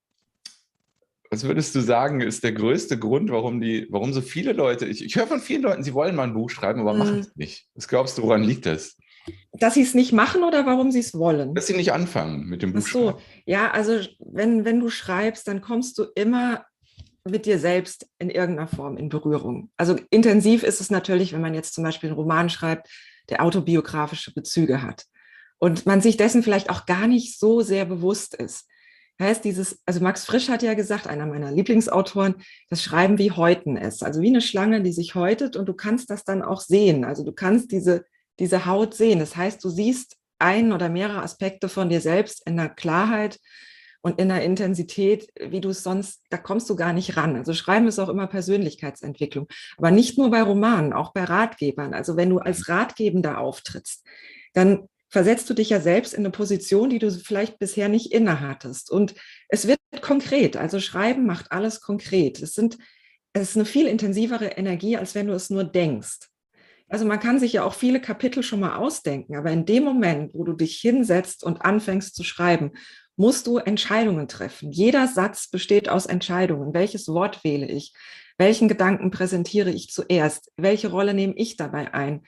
was 1.32 1.44
würdest 1.44 1.74
du 1.74 1.80
sagen, 1.80 2.20
ist 2.20 2.44
der 2.44 2.52
größte 2.52 2.98
Grund, 2.98 3.30
warum 3.30 3.58
die, 3.58 3.86
warum 3.88 4.12
so 4.12 4.20
viele 4.20 4.52
Leute, 4.52 4.84
ich, 4.84 5.02
ich 5.02 5.16
höre 5.16 5.26
von 5.26 5.40
vielen 5.40 5.62
Leuten, 5.62 5.82
sie 5.82 5.94
wollen 5.94 6.14
mal 6.14 6.24
ein 6.24 6.34
Buch 6.34 6.50
schreiben, 6.50 6.82
aber 6.82 6.92
mhm. 6.92 6.98
machen 6.98 7.18
es 7.20 7.34
nicht. 7.36 7.68
Was 7.74 7.88
glaubst 7.88 8.18
du, 8.18 8.22
woran 8.22 8.44
liegt 8.44 8.66
das? 8.66 8.98
Dass 9.52 9.72
sie 9.72 9.80
es 9.80 9.94
nicht 9.94 10.12
machen 10.12 10.44
oder 10.44 10.66
warum 10.66 10.90
sie 10.90 10.98
es 10.98 11.14
wollen? 11.14 11.54
Dass 11.54 11.68
sie 11.68 11.76
nicht 11.76 11.94
anfangen 11.94 12.44
mit 12.50 12.60
dem 12.60 12.74
Buch. 12.74 12.82
Ach 12.84 12.86
so, 12.86 13.18
ja, 13.46 13.70
also 13.70 14.00
wenn, 14.18 14.66
wenn 14.66 14.78
du 14.78 14.90
schreibst, 14.90 15.48
dann 15.48 15.62
kommst 15.62 15.96
du 15.96 16.04
immer 16.14 16.66
mit 17.24 17.46
dir 17.46 17.58
selbst 17.58 18.06
in 18.18 18.28
irgendeiner 18.28 18.68
Form 18.68 18.98
in 18.98 19.08
Berührung. 19.08 19.70
Also 19.78 19.96
intensiv 20.10 20.62
ist 20.62 20.82
es 20.82 20.90
natürlich, 20.90 21.32
wenn 21.32 21.40
man 21.40 21.54
jetzt 21.54 21.72
zum 21.72 21.82
Beispiel 21.82 22.10
einen 22.10 22.18
Roman 22.18 22.50
schreibt, 22.50 22.90
der 23.30 23.42
autobiografische 23.42 24.34
Bezüge 24.34 24.82
hat 24.82 25.06
und 25.58 25.86
man 25.86 26.02
sich 26.02 26.18
dessen 26.18 26.42
vielleicht 26.42 26.68
auch 26.68 26.84
gar 26.84 27.06
nicht 27.06 27.38
so 27.38 27.62
sehr 27.62 27.86
bewusst 27.86 28.34
ist 28.34 28.66
heißt 29.22 29.44
dieses, 29.44 29.80
also 29.86 30.00
Max 30.00 30.24
Frisch 30.24 30.48
hat 30.48 30.62
ja 30.62 30.74
gesagt, 30.74 31.06
einer 31.06 31.26
meiner 31.26 31.50
Lieblingsautoren, 31.50 32.34
das 32.68 32.82
Schreiben 32.82 33.18
wie 33.18 33.30
Häuten 33.30 33.76
ist. 33.76 34.04
Also 34.04 34.20
wie 34.20 34.28
eine 34.28 34.40
Schlange, 34.40 34.82
die 34.82 34.92
sich 34.92 35.14
häutet 35.14 35.56
und 35.56 35.66
du 35.66 35.74
kannst 35.74 36.10
das 36.10 36.24
dann 36.24 36.42
auch 36.42 36.60
sehen. 36.60 37.04
Also 37.04 37.24
du 37.24 37.32
kannst 37.32 37.72
diese, 37.72 38.04
diese 38.38 38.66
Haut 38.66 38.94
sehen. 38.94 39.18
Das 39.18 39.36
heißt, 39.36 39.62
du 39.64 39.68
siehst 39.70 40.16
einen 40.38 40.72
oder 40.72 40.88
mehrere 40.88 41.22
Aspekte 41.22 41.68
von 41.68 41.88
dir 41.88 42.00
selbst 42.00 42.46
in 42.46 42.56
der 42.56 42.68
Klarheit 42.68 43.38
und 44.02 44.18
in 44.20 44.28
der 44.28 44.42
Intensität, 44.42 45.28
wie 45.40 45.60
du 45.60 45.70
es 45.70 45.84
sonst, 45.84 46.22
da 46.28 46.36
kommst 46.36 46.68
du 46.68 46.74
gar 46.74 46.92
nicht 46.92 47.16
ran. 47.16 47.36
Also 47.36 47.54
Schreiben 47.54 47.86
ist 47.86 48.00
auch 48.00 48.08
immer 48.08 48.26
Persönlichkeitsentwicklung. 48.26 49.46
Aber 49.78 49.92
nicht 49.92 50.18
nur 50.18 50.30
bei 50.30 50.42
Romanen, 50.42 50.92
auch 50.92 51.12
bei 51.12 51.22
Ratgebern. 51.22 51.94
Also 51.94 52.16
wenn 52.16 52.30
du 52.30 52.38
als 52.38 52.68
Ratgebender 52.68 53.38
auftrittst, 53.38 54.04
dann 54.54 54.88
versetzt 55.12 55.50
du 55.50 55.54
dich 55.54 55.68
ja 55.68 55.78
selbst 55.78 56.14
in 56.14 56.20
eine 56.20 56.30
Position, 56.30 56.88
die 56.88 56.98
du 56.98 57.10
vielleicht 57.10 57.58
bisher 57.58 57.90
nicht 57.90 58.12
innehattest. 58.12 58.90
Und 58.90 59.14
es 59.48 59.68
wird 59.68 59.78
konkret. 60.00 60.56
Also 60.56 60.80
Schreiben 60.80 61.26
macht 61.26 61.52
alles 61.52 61.82
konkret. 61.82 62.40
Es 62.40 62.54
sind, 62.54 62.78
es 63.34 63.50
ist 63.50 63.56
eine 63.56 63.66
viel 63.66 63.86
intensivere 63.86 64.46
Energie, 64.46 64.96
als 64.96 65.14
wenn 65.14 65.26
du 65.26 65.34
es 65.34 65.50
nur 65.50 65.64
denkst. 65.64 66.30
Also 66.88 67.04
man 67.04 67.20
kann 67.20 67.38
sich 67.38 67.52
ja 67.52 67.62
auch 67.62 67.74
viele 67.74 68.00
Kapitel 68.00 68.42
schon 68.42 68.60
mal 68.60 68.76
ausdenken, 68.76 69.36
aber 69.36 69.50
in 69.50 69.66
dem 69.66 69.84
Moment, 69.84 70.32
wo 70.34 70.44
du 70.44 70.54
dich 70.54 70.78
hinsetzt 70.78 71.44
und 71.44 71.62
anfängst 71.62 72.14
zu 72.14 72.24
schreiben, 72.24 72.72
musst 73.16 73.46
du 73.46 73.58
Entscheidungen 73.58 74.28
treffen. 74.28 74.72
Jeder 74.72 75.08
Satz 75.08 75.48
besteht 75.48 75.90
aus 75.90 76.06
Entscheidungen. 76.06 76.72
Welches 76.72 77.08
Wort 77.08 77.44
wähle 77.44 77.66
ich? 77.66 77.92
Welchen 78.38 78.66
Gedanken 78.66 79.10
präsentiere 79.10 79.70
ich 79.70 79.90
zuerst? 79.90 80.50
Welche 80.56 80.90
Rolle 80.90 81.12
nehme 81.12 81.34
ich 81.36 81.56
dabei 81.56 81.92
ein? 81.92 82.22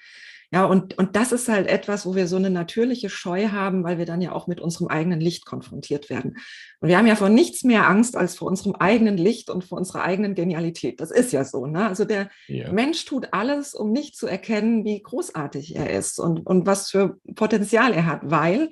Ja, 0.55 0.67
und, 0.67 0.97
und 0.99 1.17
das 1.17 1.33
ist 1.33 1.49
halt 1.49 1.67
etwas, 1.67 2.07
wo 2.07 2.15
wir 2.15 2.29
so 2.29 2.37
eine 2.37 2.49
natürliche 2.49 3.11
Scheu 3.11 3.49
haben, 3.49 3.83
weil 3.83 3.99
wir 3.99 4.07
dann 4.07 4.21
ja 4.21 4.31
auch 4.31 4.47
mit 4.47 4.61
unserem 4.61 4.87
eigenen 4.87 5.19
Licht 5.19 5.47
konfrontiert 5.47 6.11
werden. 6.11 6.37
Und 6.79 6.89
wir 6.89 6.97
haben 6.97 7.09
ja 7.09 7.17
vor 7.17 7.29
nichts 7.29 7.65
mehr 7.65 7.89
Angst 7.89 8.17
als 8.17 8.37
vor 8.37 8.47
unserem 8.47 8.77
eigenen 8.77 9.17
Licht 9.17 9.51
und 9.51 9.65
vor 9.65 9.79
unserer 9.79 10.05
eigenen 10.05 10.37
Genialität. 10.37 11.01
Das 11.01 11.11
ist 11.11 11.33
ja 11.33 11.45
so. 11.45 11.67
Ne? 11.67 11.89
Also 11.89 12.05
der 12.05 12.31
ja. 12.47 12.71
Mensch 12.73 13.05
tut 13.05 13.33
alles, 13.33 13.75
um 13.75 13.91
nicht 13.91 14.17
zu 14.17 14.29
erkennen, 14.29 14.85
wie 14.85 15.03
großartig 15.03 15.75
er 15.75 15.91
ist 15.91 16.21
und, 16.21 16.47
und 16.47 16.67
was 16.67 16.89
für 16.89 17.19
Potenzial 17.35 17.93
er 17.93 18.07
hat, 18.07 18.21
weil 18.23 18.71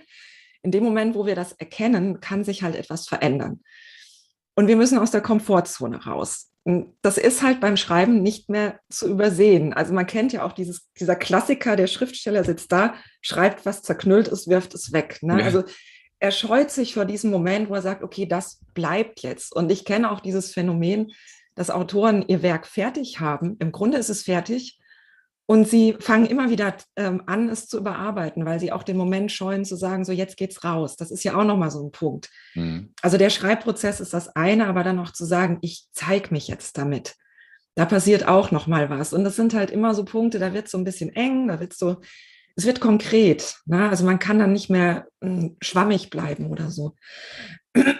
in 0.62 0.70
dem 0.70 0.84
Moment, 0.84 1.16
wo 1.16 1.26
wir 1.26 1.34
das 1.34 1.50
erkennen, 1.50 2.20
kann 2.20 2.44
sich 2.44 2.62
halt 2.62 2.76
etwas 2.76 3.08
verändern. 3.08 3.64
Und 4.54 4.68
wir 4.68 4.76
müssen 4.76 4.98
aus 4.98 5.10
der 5.10 5.20
Komfortzone 5.20 6.04
raus. 6.04 6.51
Das 7.02 7.18
ist 7.18 7.42
halt 7.42 7.60
beim 7.60 7.76
Schreiben 7.76 8.22
nicht 8.22 8.48
mehr 8.48 8.78
zu 8.88 9.08
übersehen. 9.08 9.72
Also 9.72 9.92
man 9.92 10.06
kennt 10.06 10.32
ja 10.32 10.44
auch 10.44 10.52
dieses, 10.52 10.88
dieser 10.98 11.16
Klassiker, 11.16 11.74
der 11.74 11.88
Schriftsteller 11.88 12.44
sitzt 12.44 12.70
da, 12.70 12.94
schreibt 13.20 13.66
was 13.66 13.82
zerknüllt 13.82 14.28
ist, 14.28 14.48
wirft 14.48 14.74
es 14.74 14.92
weg. 14.92 15.18
Ne? 15.22 15.40
Ja. 15.40 15.44
Also 15.44 15.64
er 16.20 16.30
scheut 16.30 16.70
sich 16.70 16.94
vor 16.94 17.04
diesem 17.04 17.32
Moment, 17.32 17.68
wo 17.68 17.74
er 17.74 17.82
sagt, 17.82 18.04
okay, 18.04 18.26
das 18.26 18.60
bleibt 18.74 19.20
jetzt. 19.22 19.54
Und 19.54 19.72
ich 19.72 19.84
kenne 19.84 20.10
auch 20.10 20.20
dieses 20.20 20.52
Phänomen, 20.52 21.10
dass 21.56 21.68
Autoren 21.70 22.24
ihr 22.28 22.42
Werk 22.42 22.66
fertig 22.68 23.18
haben. 23.18 23.56
Im 23.58 23.72
Grunde 23.72 23.98
ist 23.98 24.08
es 24.08 24.22
fertig, 24.22 24.78
und 25.46 25.68
sie 25.68 25.96
fangen 25.98 26.26
immer 26.26 26.50
wieder 26.50 26.74
ähm, 26.96 27.22
an, 27.26 27.48
es 27.48 27.68
zu 27.68 27.78
überarbeiten, 27.78 28.46
weil 28.46 28.60
sie 28.60 28.72
auch 28.72 28.84
den 28.84 28.96
Moment 28.96 29.32
scheuen 29.32 29.64
zu 29.64 29.76
sagen, 29.76 30.04
so 30.04 30.12
jetzt 30.12 30.36
geht's 30.36 30.62
raus. 30.64 30.96
Das 30.96 31.10
ist 31.10 31.24
ja 31.24 31.34
auch 31.34 31.44
nochmal 31.44 31.70
so 31.70 31.84
ein 31.84 31.90
Punkt. 31.90 32.30
Mhm. 32.54 32.92
Also 33.02 33.18
der 33.18 33.30
Schreibprozess 33.30 34.00
ist 34.00 34.14
das 34.14 34.34
eine, 34.36 34.66
aber 34.66 34.84
dann 34.84 34.98
auch 34.98 35.12
zu 35.12 35.24
sagen, 35.24 35.58
ich 35.60 35.86
zeige 35.92 36.32
mich 36.32 36.48
jetzt 36.48 36.78
damit. 36.78 37.16
Da 37.74 37.86
passiert 37.86 38.28
auch 38.28 38.50
nochmal 38.50 38.88
was. 38.90 39.12
Und 39.12 39.24
das 39.24 39.36
sind 39.36 39.54
halt 39.54 39.70
immer 39.70 39.94
so 39.94 40.04
Punkte, 40.04 40.38
da 40.38 40.52
wird 40.54 40.68
so 40.68 40.78
ein 40.78 40.84
bisschen 40.84 41.10
eng, 41.14 41.48
da 41.48 41.58
wird 41.58 41.72
so, 41.72 42.00
es 42.54 42.64
wird 42.64 42.80
konkret. 42.80 43.56
Ne? 43.66 43.88
Also 43.88 44.04
man 44.04 44.18
kann 44.18 44.38
dann 44.38 44.52
nicht 44.52 44.70
mehr 44.70 45.06
äh, 45.20 45.50
schwammig 45.60 46.10
bleiben 46.10 46.46
oder 46.46 46.70
so. 46.70 46.94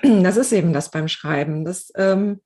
Das 0.03 0.37
ist 0.37 0.53
eben 0.53 0.73
das 0.73 0.91
beim 0.91 1.09
Schreiben. 1.09 1.65
Das 1.65 1.91
ähm, 1.97 2.41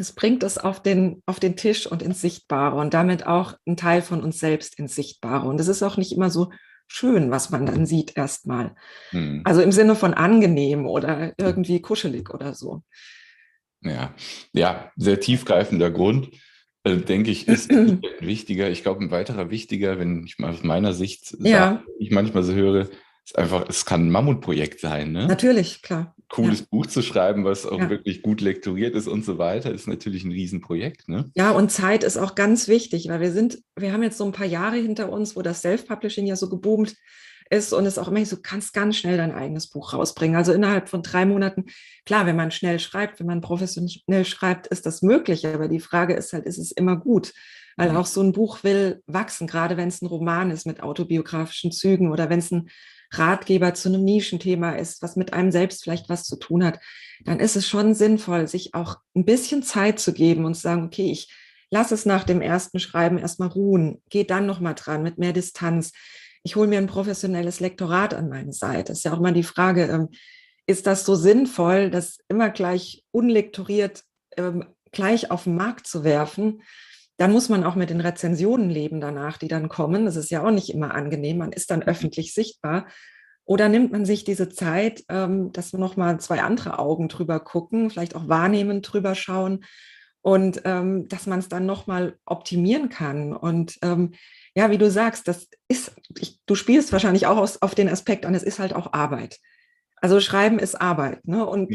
es 0.00 0.12
bringt 0.12 0.42
es 0.42 0.58
auf 0.58 0.82
den, 0.82 1.22
auf 1.26 1.40
den 1.40 1.56
Tisch 1.56 1.86
und 1.86 2.02
ins 2.02 2.20
Sichtbare 2.20 2.76
und 2.76 2.94
damit 2.94 3.26
auch 3.26 3.54
ein 3.66 3.76
Teil 3.76 4.02
von 4.02 4.22
uns 4.22 4.38
selbst 4.38 4.78
ins 4.78 4.94
Sichtbare. 4.94 5.48
Und 5.48 5.60
es 5.60 5.68
ist 5.68 5.82
auch 5.82 5.96
nicht 5.96 6.12
immer 6.12 6.30
so 6.30 6.50
schön, 6.86 7.30
was 7.30 7.50
man 7.50 7.66
dann 7.66 7.86
sieht 7.86 8.16
erstmal. 8.16 8.74
Hm. 9.10 9.42
Also 9.44 9.62
im 9.62 9.72
Sinne 9.72 9.94
von 9.94 10.14
angenehm 10.14 10.86
oder 10.86 11.32
irgendwie 11.38 11.80
kuschelig 11.80 12.30
oder 12.30 12.54
so. 12.54 12.82
Ja, 13.80 14.14
ja, 14.52 14.92
sehr 14.96 15.18
tiefgreifender 15.18 15.90
Grund, 15.90 16.30
äh, 16.84 16.96
denke 16.96 17.30
ich, 17.30 17.48
ist 17.48 17.70
wichtiger. 18.20 18.70
Ich 18.70 18.82
glaube, 18.82 19.02
ein 19.02 19.10
weiterer 19.10 19.50
wichtiger, 19.50 19.98
wenn 19.98 20.24
ich 20.24 20.38
mal 20.38 20.52
aus 20.52 20.62
meiner 20.62 20.92
Sicht 20.92 21.36
ja. 21.40 21.58
sage, 21.58 21.84
ich 21.98 22.10
manchmal 22.10 22.42
so 22.42 22.52
höre, 22.52 22.88
ist 23.24 23.38
einfach, 23.38 23.68
es 23.68 23.84
kann 23.84 24.06
ein 24.06 24.10
Mammutprojekt 24.10 24.80
sein. 24.80 25.12
Ne? 25.12 25.26
Natürlich, 25.26 25.82
klar. 25.82 26.14
Cooles 26.28 26.60
ja. 26.60 26.66
Buch 26.70 26.86
zu 26.86 27.02
schreiben, 27.02 27.44
was 27.44 27.66
auch 27.66 27.78
ja. 27.78 27.90
wirklich 27.90 28.22
gut 28.22 28.40
lektoriert 28.40 28.94
ist 28.94 29.06
und 29.06 29.24
so 29.24 29.38
weiter, 29.38 29.70
ist 29.70 29.86
natürlich 29.86 30.24
ein 30.24 30.32
Riesenprojekt. 30.32 31.08
Ne? 31.08 31.30
Ja, 31.34 31.50
und 31.50 31.70
Zeit 31.70 32.04
ist 32.04 32.16
auch 32.16 32.34
ganz 32.34 32.68
wichtig, 32.68 33.08
weil 33.08 33.20
wir 33.20 33.32
sind, 33.32 33.58
wir 33.76 33.92
haben 33.92 34.02
jetzt 34.02 34.18
so 34.18 34.24
ein 34.24 34.32
paar 34.32 34.46
Jahre 34.46 34.76
hinter 34.76 35.10
uns, 35.12 35.36
wo 35.36 35.42
das 35.42 35.60
Self-Publishing 35.60 36.26
ja 36.26 36.36
so 36.36 36.48
geboomt 36.48 36.96
ist 37.50 37.74
und 37.74 37.84
es 37.84 37.98
auch 37.98 38.08
immer 38.08 38.24
so, 38.24 38.36
du 38.36 38.42
kannst 38.42 38.72
ganz 38.72 38.96
schnell 38.96 39.18
dein 39.18 39.32
eigenes 39.32 39.68
Buch 39.68 39.92
rausbringen. 39.92 40.36
Also 40.36 40.52
innerhalb 40.52 40.88
von 40.88 41.02
drei 41.02 41.26
Monaten, 41.26 41.66
klar, 42.06 42.24
wenn 42.24 42.36
man 42.36 42.50
schnell 42.50 42.80
schreibt, 42.80 43.20
wenn 43.20 43.26
man 43.26 43.42
professionell 43.42 44.24
schreibt, 44.24 44.68
ist 44.68 44.86
das 44.86 45.02
möglich. 45.02 45.46
Aber 45.46 45.68
die 45.68 45.80
Frage 45.80 46.14
ist 46.14 46.32
halt, 46.32 46.46
ist 46.46 46.58
es 46.58 46.72
immer 46.72 46.96
gut? 46.96 47.34
Weil 47.76 47.90
mhm. 47.90 47.96
auch 47.98 48.06
so 48.06 48.22
ein 48.22 48.32
Buch 48.32 48.64
will 48.64 49.02
wachsen, 49.06 49.46
gerade 49.46 49.76
wenn 49.76 49.88
es 49.88 50.00
ein 50.00 50.06
Roman 50.06 50.50
ist 50.50 50.66
mit 50.66 50.82
autobiografischen 50.82 51.72
Zügen 51.72 52.10
oder 52.10 52.30
wenn 52.30 52.38
es 52.38 52.50
ein 52.50 52.70
Ratgeber 53.12 53.74
zu 53.74 53.88
einem 53.88 54.04
Nischenthema 54.04 54.72
ist, 54.72 55.02
was 55.02 55.16
mit 55.16 55.32
einem 55.32 55.50
selbst 55.50 55.84
vielleicht 55.84 56.08
was 56.08 56.24
zu 56.24 56.36
tun 56.36 56.64
hat, 56.64 56.80
dann 57.24 57.40
ist 57.40 57.56
es 57.56 57.68
schon 57.68 57.94
sinnvoll, 57.94 58.48
sich 58.48 58.74
auch 58.74 58.96
ein 59.14 59.24
bisschen 59.24 59.62
Zeit 59.62 60.00
zu 60.00 60.12
geben 60.12 60.44
und 60.44 60.54
zu 60.54 60.62
sagen, 60.62 60.84
okay, 60.84 61.10
ich 61.10 61.32
lasse 61.70 61.94
es 61.94 62.06
nach 62.06 62.24
dem 62.24 62.40
ersten 62.40 62.78
Schreiben 62.80 63.18
erstmal 63.18 63.48
ruhen, 63.48 64.02
gehe 64.08 64.24
dann 64.24 64.46
nochmal 64.46 64.74
dran 64.74 65.02
mit 65.02 65.18
mehr 65.18 65.32
Distanz. 65.32 65.92
Ich 66.42 66.56
hole 66.56 66.68
mir 66.68 66.78
ein 66.78 66.86
professionelles 66.86 67.60
Lektorat 67.60 68.14
an 68.14 68.28
meine 68.28 68.52
Seite. 68.52 68.92
Ist 68.92 69.04
ja 69.04 69.12
auch 69.12 69.20
mal 69.20 69.32
die 69.32 69.42
Frage, 69.42 69.84
ähm, 69.84 70.08
ist 70.66 70.86
das 70.86 71.04
so 71.04 71.14
sinnvoll, 71.14 71.90
das 71.90 72.18
immer 72.28 72.50
gleich 72.50 73.04
unlektoriert 73.10 74.04
ähm, 74.36 74.66
gleich 74.92 75.30
auf 75.30 75.44
den 75.44 75.56
Markt 75.56 75.86
zu 75.86 76.04
werfen? 76.04 76.62
Dann 77.22 77.30
muss 77.30 77.48
man 77.48 77.62
auch 77.62 77.76
mit 77.76 77.88
den 77.88 78.00
Rezensionen 78.00 78.68
leben 78.68 79.00
danach, 79.00 79.38
die 79.38 79.46
dann 79.46 79.68
kommen. 79.68 80.06
Das 80.06 80.16
ist 80.16 80.32
ja 80.32 80.44
auch 80.44 80.50
nicht 80.50 80.74
immer 80.74 80.92
angenehm. 80.92 81.38
Man 81.38 81.52
ist 81.52 81.70
dann 81.70 81.78
mhm. 81.78 81.86
öffentlich 81.86 82.34
sichtbar. 82.34 82.88
Oder 83.44 83.68
nimmt 83.68 83.92
man 83.92 84.04
sich 84.04 84.24
diese 84.24 84.48
Zeit, 84.48 85.04
ähm, 85.08 85.52
dass 85.52 85.72
nochmal 85.72 86.18
zwei 86.18 86.42
andere 86.42 86.80
Augen 86.80 87.06
drüber 87.06 87.38
gucken, 87.38 87.90
vielleicht 87.90 88.16
auch 88.16 88.26
wahrnehmend 88.26 88.92
drüber 88.92 89.14
schauen 89.14 89.64
und 90.20 90.62
ähm, 90.64 91.06
dass 91.06 91.28
man 91.28 91.38
es 91.38 91.48
dann 91.48 91.64
nochmal 91.64 92.18
optimieren 92.24 92.88
kann. 92.88 93.36
Und 93.36 93.78
ähm, 93.82 94.14
ja, 94.56 94.72
wie 94.72 94.78
du 94.78 94.90
sagst, 94.90 95.28
das 95.28 95.46
ist, 95.68 95.94
ich, 96.18 96.40
du 96.46 96.56
spielst 96.56 96.90
wahrscheinlich 96.90 97.28
auch 97.28 97.36
aus, 97.36 97.62
auf 97.62 97.76
den 97.76 97.88
Aspekt 97.88 98.26
an, 98.26 98.34
es 98.34 98.42
ist 98.42 98.58
halt 98.58 98.74
auch 98.74 98.94
Arbeit. 98.94 99.38
Also 99.94 100.18
Schreiben 100.18 100.58
ist 100.58 100.74
Arbeit. 100.74 101.24
Ne? 101.28 101.46
Und 101.46 101.72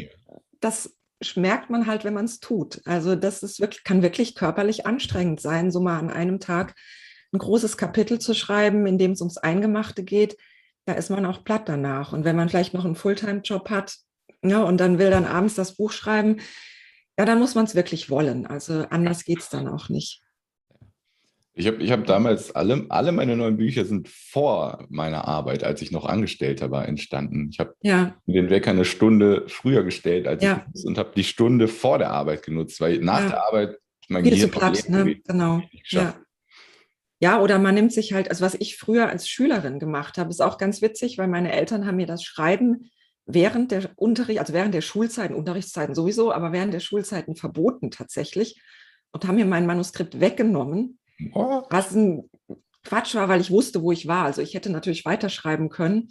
das 0.60 0.94
merkt 1.36 1.70
man 1.70 1.88
halt, 1.88 2.04
wenn 2.04 2.14
man 2.14 2.26
es 2.26 2.40
tut. 2.40 2.82
Also 2.86 3.16
das 3.16 3.44
ist 3.44 3.60
wirklich, 3.60 3.84
kann 3.84 4.02
wirklich 4.02 4.36
körperlich 4.36 4.86
anstrengend 4.86 5.42
sein, 5.42 5.72
so 5.72 5.80
mal 5.80 5.98
an 5.98 6.10
einem 6.10 6.40
Tag 6.40 6.76
ein 7.34 7.40
großes 7.40 7.78
Kapitel 7.78 8.20
zu 8.20 8.34
schreiben, 8.34 8.86
in 8.86 8.98
dem 8.98 9.12
es 9.12 9.22
ums 9.22 9.38
Eingemachte 9.38 10.04
geht. 10.04 10.38
Da 10.86 10.94
ist 10.94 11.10
man 11.10 11.26
auch 11.26 11.44
platt 11.44 11.68
danach. 11.68 12.14
Und 12.14 12.24
wenn 12.24 12.36
man 12.36 12.50
vielleicht 12.50 12.74
noch 12.74 12.86
einen 12.86 12.96
Fulltime-Job 12.96 13.70
hat 13.70 13.98
ja, 14.44 14.62
und 14.64 14.78
dann 14.78 15.00
will 15.00 15.10
dann 15.10 15.26
abends 15.26 15.56
das 15.56 15.76
Buch 15.76 15.92
schreiben, 15.92 16.38
ja, 17.18 17.26
dann 17.26 17.40
muss 17.40 17.56
man 17.56 17.66
es 17.66 17.76
wirklich 17.76 18.10
wollen. 18.10 18.46
Also 18.46 18.86
anders 18.90 19.24
geht 19.26 19.40
es 19.40 19.50
dann 19.50 19.68
auch 19.68 19.90
nicht. 19.90 20.22
Ich 21.58 21.66
habe 21.66 21.82
ich 21.82 21.92
hab 21.92 22.06
damals 22.06 22.54
alle, 22.56 22.86
alle 22.90 23.12
meine 23.12 23.36
neuen 23.36 23.58
Bücher 23.58 23.84
sind 23.84 24.08
vor 24.08 24.86
meiner 24.90 25.28
Arbeit, 25.28 25.64
als 25.64 25.82
ich 25.82 25.92
noch 25.92 26.06
Angestellter 26.06 26.70
war, 26.70 26.88
entstanden. 26.88 27.50
Ich 27.52 27.58
habe 27.60 27.74
ja. 27.82 28.16
den 28.28 28.52
Wecker 28.52 28.70
eine 28.70 28.86
Stunde 28.86 29.44
früher 29.48 29.84
gestellt 29.84 30.28
als 30.28 30.44
ja. 30.44 30.68
ich 30.76 30.86
und 30.86 31.00
habe 31.00 31.14
die 31.16 31.24
Stunde 31.24 31.68
vor 31.68 31.98
der 31.98 32.12
Arbeit 32.12 32.44
genutzt, 32.44 32.80
weil 32.80 33.00
nach 33.00 33.22
ja. 33.22 33.30
der 33.30 33.44
Arbeit 33.44 33.78
mein 34.08 34.24
Viel 34.24 34.38
zu 34.38 34.50
platt, 34.50 34.88
ne? 34.88 35.20
Genau. 35.26 35.64
Ja. 35.88 36.16
ja, 37.20 37.42
oder 37.42 37.58
man 37.58 37.74
nimmt 37.74 37.92
sich 37.92 38.14
halt, 38.14 38.30
also 38.30 38.46
was 38.46 38.54
ich 38.54 38.78
früher 38.78 39.10
als 39.10 39.28
Schülerin 39.28 39.80
gemacht 39.80 40.20
habe, 40.20 40.30
ist 40.30 40.42
auch 40.42 40.60
ganz 40.60 40.84
witzig, 40.84 41.18
weil 41.18 41.28
meine 41.28 41.52
Eltern 41.52 41.88
haben 41.88 41.98
mir 41.98 42.06
das 42.06 42.24
Schreiben 42.24 42.92
während 43.26 43.72
der 43.72 43.90
Unterricht, 43.96 44.40
also 44.40 44.54
während 44.54 44.76
der 44.76 44.82
Schulzeiten, 44.82 45.34
Unterrichtszeiten 45.34 45.96
sowieso, 45.96 46.32
aber 46.32 46.52
während 46.52 46.76
der 46.76 46.82
Schulzeiten 46.82 47.36
verboten 47.36 47.90
tatsächlich 47.90 48.62
und 49.12 49.26
haben 49.26 49.36
mir 49.36 49.46
mein 49.46 49.66
Manuskript 49.66 50.20
weggenommen 50.20 51.00
Oh. 51.34 51.64
Was 51.70 51.94
ein 51.94 52.30
Quatsch 52.84 53.16
war, 53.16 53.28
weil 53.30 53.42
ich 53.42 53.52
wusste, 53.52 53.82
wo 53.82 53.92
ich 53.92 54.08
war. 54.08 54.26
Also 54.26 54.42
ich 54.42 54.54
hätte 54.54 54.70
natürlich 54.70 55.06
weiterschreiben 55.06 55.70
können. 55.70 56.10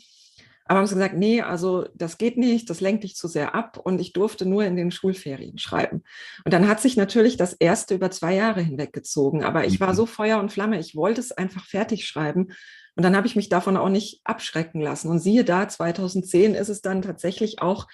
Aber 0.69 0.81
haben 0.81 0.87
sie 0.87 0.95
gesagt, 0.95 1.17
nee, 1.17 1.43
also 1.43 1.87
das 1.95 2.19
geht 2.19 2.37
nicht, 2.37 2.69
das 2.69 2.81
lenkt 2.81 3.05
dich 3.05 3.15
zu 3.15 3.29
sehr 3.29 3.55
ab 3.55 3.79
und 3.79 4.01
ich 4.01 4.13
durfte 4.13 4.47
nur 4.47 4.65
in 4.65 4.75
den 4.75 4.91
Schulferien 4.91 5.59
schreiben. 5.59 6.03
Und 6.45 6.53
dann 6.53 6.67
hat 6.67 6.81
sich 6.81 6.97
natürlich 6.97 7.37
das 7.37 7.53
erste 7.53 7.95
über 7.95 8.11
zwei 8.11 8.35
Jahre 8.35 8.63
hinweggezogen. 8.63 9.45
Aber 9.45 9.65
ich 9.65 9.79
war 9.79 9.93
mhm. 9.93 9.97
so 9.97 10.07
Feuer 10.07 10.41
und 10.41 10.51
Flamme, 10.51 10.81
ich 10.81 10.97
wollte 10.97 11.21
es 11.21 11.31
einfach 11.31 11.65
fertig 11.65 12.07
schreiben. 12.07 12.49
Und 12.97 13.05
dann 13.05 13.15
habe 13.15 13.29
ich 13.29 13.37
mich 13.37 13.49
davon 13.49 13.77
auch 13.77 13.89
nicht 13.89 14.21
abschrecken 14.25 14.81
lassen. 14.81 15.09
Und 15.09 15.21
siehe 15.21 15.45
da, 15.45 15.69
2010 15.69 16.55
ist 16.55 16.69
es 16.69 16.83
dann 16.83 17.01
tatsächlich 17.01 17.63
auch 17.63 17.87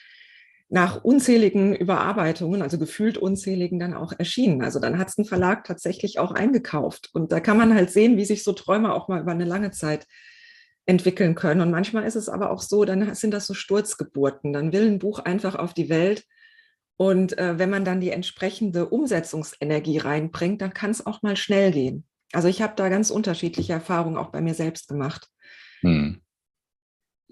nach 0.73 1.05
unzähligen 1.05 1.77
Überarbeitungen, 1.77 2.63
also 2.63 2.79
gefühlt 2.79 3.19
unzähligen, 3.19 3.79
dann 3.79 3.93
auch 3.93 4.15
erschienen. 4.19 4.63
Also 4.63 4.81
dann 4.81 4.97
hat 4.97 5.09
es 5.09 5.19
ein 5.19 5.27
Verlag 5.27 5.65
tatsächlich 5.65 6.19
auch 6.19 6.33
eingekauft. 6.33 7.11
Und 7.13 7.31
da 7.31 7.41
kann 7.41 7.59
man 7.59 7.75
halt 7.75 7.91
sehen, 7.91 8.17
wie 8.17 8.25
sich 8.25 8.43
so 8.43 8.55
Träume 8.55 8.95
auch 8.95 9.07
mal 9.07 9.21
über 9.21 9.33
eine 9.33 9.45
lange 9.45 9.71
Zeit 9.71 10.07
entwickeln 10.87 11.35
können. 11.35 11.61
Und 11.61 11.71
manchmal 11.71 12.05
ist 12.05 12.17
es 12.17 12.31
aber 12.31 12.51
auch 12.51 12.63
so, 12.63 12.87
dann 12.87 13.15
sind 13.15 13.35
das 13.35 13.47
so 13.47 13.53
Sturzgeburten. 13.53 14.55
Dann 14.55 14.73
will 14.73 14.87
ein 14.87 14.99
Buch 14.99 15.19
einfach 15.19 15.57
auf 15.57 15.75
die 15.75 15.91
Welt. 15.91 16.25
Und 16.97 17.37
äh, 17.37 17.59
wenn 17.59 17.69
man 17.69 17.85
dann 17.85 18.01
die 18.01 18.11
entsprechende 18.11 18.89
Umsetzungsenergie 18.89 19.99
reinbringt, 19.99 20.63
dann 20.63 20.73
kann 20.73 20.91
es 20.91 21.05
auch 21.05 21.21
mal 21.21 21.37
schnell 21.37 21.71
gehen. 21.71 22.07
Also 22.33 22.49
ich 22.49 22.63
habe 22.63 22.73
da 22.77 22.89
ganz 22.89 23.11
unterschiedliche 23.11 23.75
Erfahrungen 23.75 24.17
auch 24.17 24.31
bei 24.31 24.41
mir 24.41 24.55
selbst 24.55 24.89
gemacht. 24.89 25.29
Hm. 25.83 26.23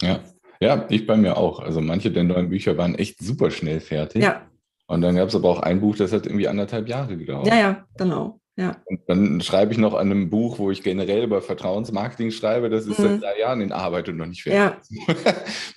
Ja, 0.03 0.23
ja, 0.61 0.87
ich 0.88 1.07
bei 1.07 1.17
mir 1.17 1.37
auch. 1.37 1.61
Also 1.61 1.81
manche 1.81 2.11
der 2.11 2.25
neuen 2.25 2.50
Bücher 2.50 2.76
waren 2.76 2.95
echt 2.95 3.21
super 3.21 3.50
schnell 3.50 3.81
fertig. 3.81 4.23
Ja. 4.23 4.43
Und 4.87 5.02
dann 5.02 5.17
gab 5.17 5.29
es 5.29 5.35
aber 5.35 5.49
auch 5.49 5.61
ein 5.61 5.81
Buch, 5.81 5.97
das 5.97 6.12
hat 6.12 6.26
irgendwie 6.26 6.49
anderthalb 6.49 6.88
Jahre 6.88 7.17
gedauert. 7.17 7.47
Ja, 7.47 7.57
ja, 7.57 7.85
genau. 7.97 8.40
Ja. 8.57 8.76
Und 8.85 9.00
dann 9.07 9.40
schreibe 9.40 9.73
ich 9.73 9.79
noch 9.79 9.95
an 9.95 10.11
einem 10.11 10.29
Buch, 10.29 10.59
wo 10.59 10.71
ich 10.71 10.83
generell 10.83 11.23
über 11.23 11.40
Vertrauensmarketing 11.40 12.31
schreibe, 12.31 12.69
das 12.69 12.87
ist 12.87 12.99
mhm. 12.99 13.05
seit 13.05 13.23
drei 13.23 13.38
Jahren 13.38 13.62
in 13.62 13.73
Arbeit 13.73 14.09
und 14.11 14.19
noch 14.19 14.26
nicht 14.26 14.43
fertig. 14.43 14.85
Ja. 14.90 15.14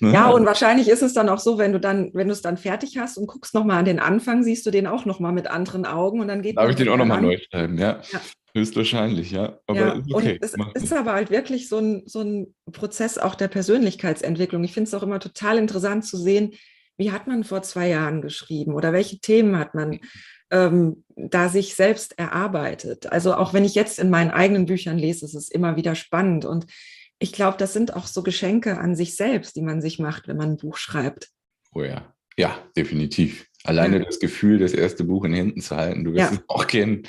ne? 0.00 0.12
ja, 0.12 0.28
und 0.28 0.44
wahrscheinlich 0.44 0.88
ist 0.88 1.00
es 1.00 1.14
dann 1.14 1.30
auch 1.30 1.38
so, 1.38 1.56
wenn 1.56 1.72
du 1.72 1.80
dann, 1.80 2.10
wenn 2.12 2.26
du 2.26 2.34
es 2.34 2.42
dann 2.42 2.58
fertig 2.58 2.98
hast 2.98 3.16
und 3.16 3.26
guckst 3.26 3.54
nochmal 3.54 3.78
an 3.78 3.84
den 3.86 4.00
Anfang, 4.00 4.42
siehst 4.42 4.66
du 4.66 4.70
den 4.70 4.86
auch 4.86 5.06
nochmal 5.06 5.32
mit 5.32 5.46
anderen 5.46 5.86
Augen 5.86 6.20
und 6.20 6.28
dann 6.28 6.42
geht 6.42 6.58
Darf 6.58 6.68
ich 6.68 6.76
den 6.76 6.90
auch 6.90 6.98
nochmal 6.98 7.22
neu 7.22 7.38
schreiben, 7.38 7.78
ja. 7.78 8.00
ja. 8.12 8.20
Höchstwahrscheinlich, 8.56 9.32
ja. 9.32 9.58
Aber 9.66 9.78
ja, 9.78 10.02
okay. 10.12 10.38
Und 10.56 10.72
es 10.74 10.84
ist 10.84 10.92
aber 10.92 11.12
halt 11.12 11.30
wirklich 11.30 11.68
so 11.68 11.78
ein, 11.78 12.02
so 12.06 12.20
ein 12.20 12.54
Prozess 12.70 13.18
auch 13.18 13.34
der 13.34 13.48
Persönlichkeitsentwicklung. 13.48 14.62
Ich 14.62 14.72
finde 14.72 14.86
es 14.88 14.94
auch 14.94 15.02
immer 15.02 15.18
total 15.18 15.58
interessant 15.58 16.04
zu 16.04 16.16
sehen, 16.16 16.52
wie 16.96 17.10
hat 17.10 17.26
man 17.26 17.42
vor 17.42 17.62
zwei 17.62 17.88
Jahren 17.88 18.22
geschrieben 18.22 18.74
oder 18.74 18.92
welche 18.92 19.18
Themen 19.18 19.58
hat 19.58 19.74
man 19.74 19.98
ähm, 20.52 21.04
da 21.16 21.48
sich 21.48 21.74
selbst 21.74 22.16
erarbeitet. 22.16 23.10
Also 23.10 23.34
auch 23.34 23.54
wenn 23.54 23.64
ich 23.64 23.74
jetzt 23.74 23.98
in 23.98 24.08
meinen 24.08 24.30
eigenen 24.30 24.66
Büchern 24.66 24.98
lese, 24.98 25.24
ist 25.24 25.34
es 25.34 25.48
immer 25.48 25.76
wieder 25.76 25.96
spannend. 25.96 26.44
Und 26.44 26.66
ich 27.18 27.32
glaube, 27.32 27.58
das 27.58 27.72
sind 27.72 27.96
auch 27.96 28.06
so 28.06 28.22
Geschenke 28.22 28.78
an 28.78 28.94
sich 28.94 29.16
selbst, 29.16 29.56
die 29.56 29.62
man 29.62 29.80
sich 29.82 29.98
macht, 29.98 30.28
wenn 30.28 30.36
man 30.36 30.50
ein 30.50 30.56
Buch 30.58 30.76
schreibt. 30.76 31.30
Oh 31.74 31.82
ja, 31.82 32.14
ja, 32.36 32.56
definitiv. 32.76 33.46
Alleine 33.64 33.98
ja. 33.98 34.04
das 34.04 34.20
Gefühl, 34.20 34.58
das 34.58 34.74
erste 34.74 35.02
Buch 35.02 35.24
in 35.24 35.32
Händen 35.32 35.60
zu 35.60 35.74
halten, 35.74 36.04
du 36.04 36.12
wirst 36.12 36.30
ja. 36.30 36.38
es 36.38 36.44
auch 36.46 36.68
kennen 36.68 37.02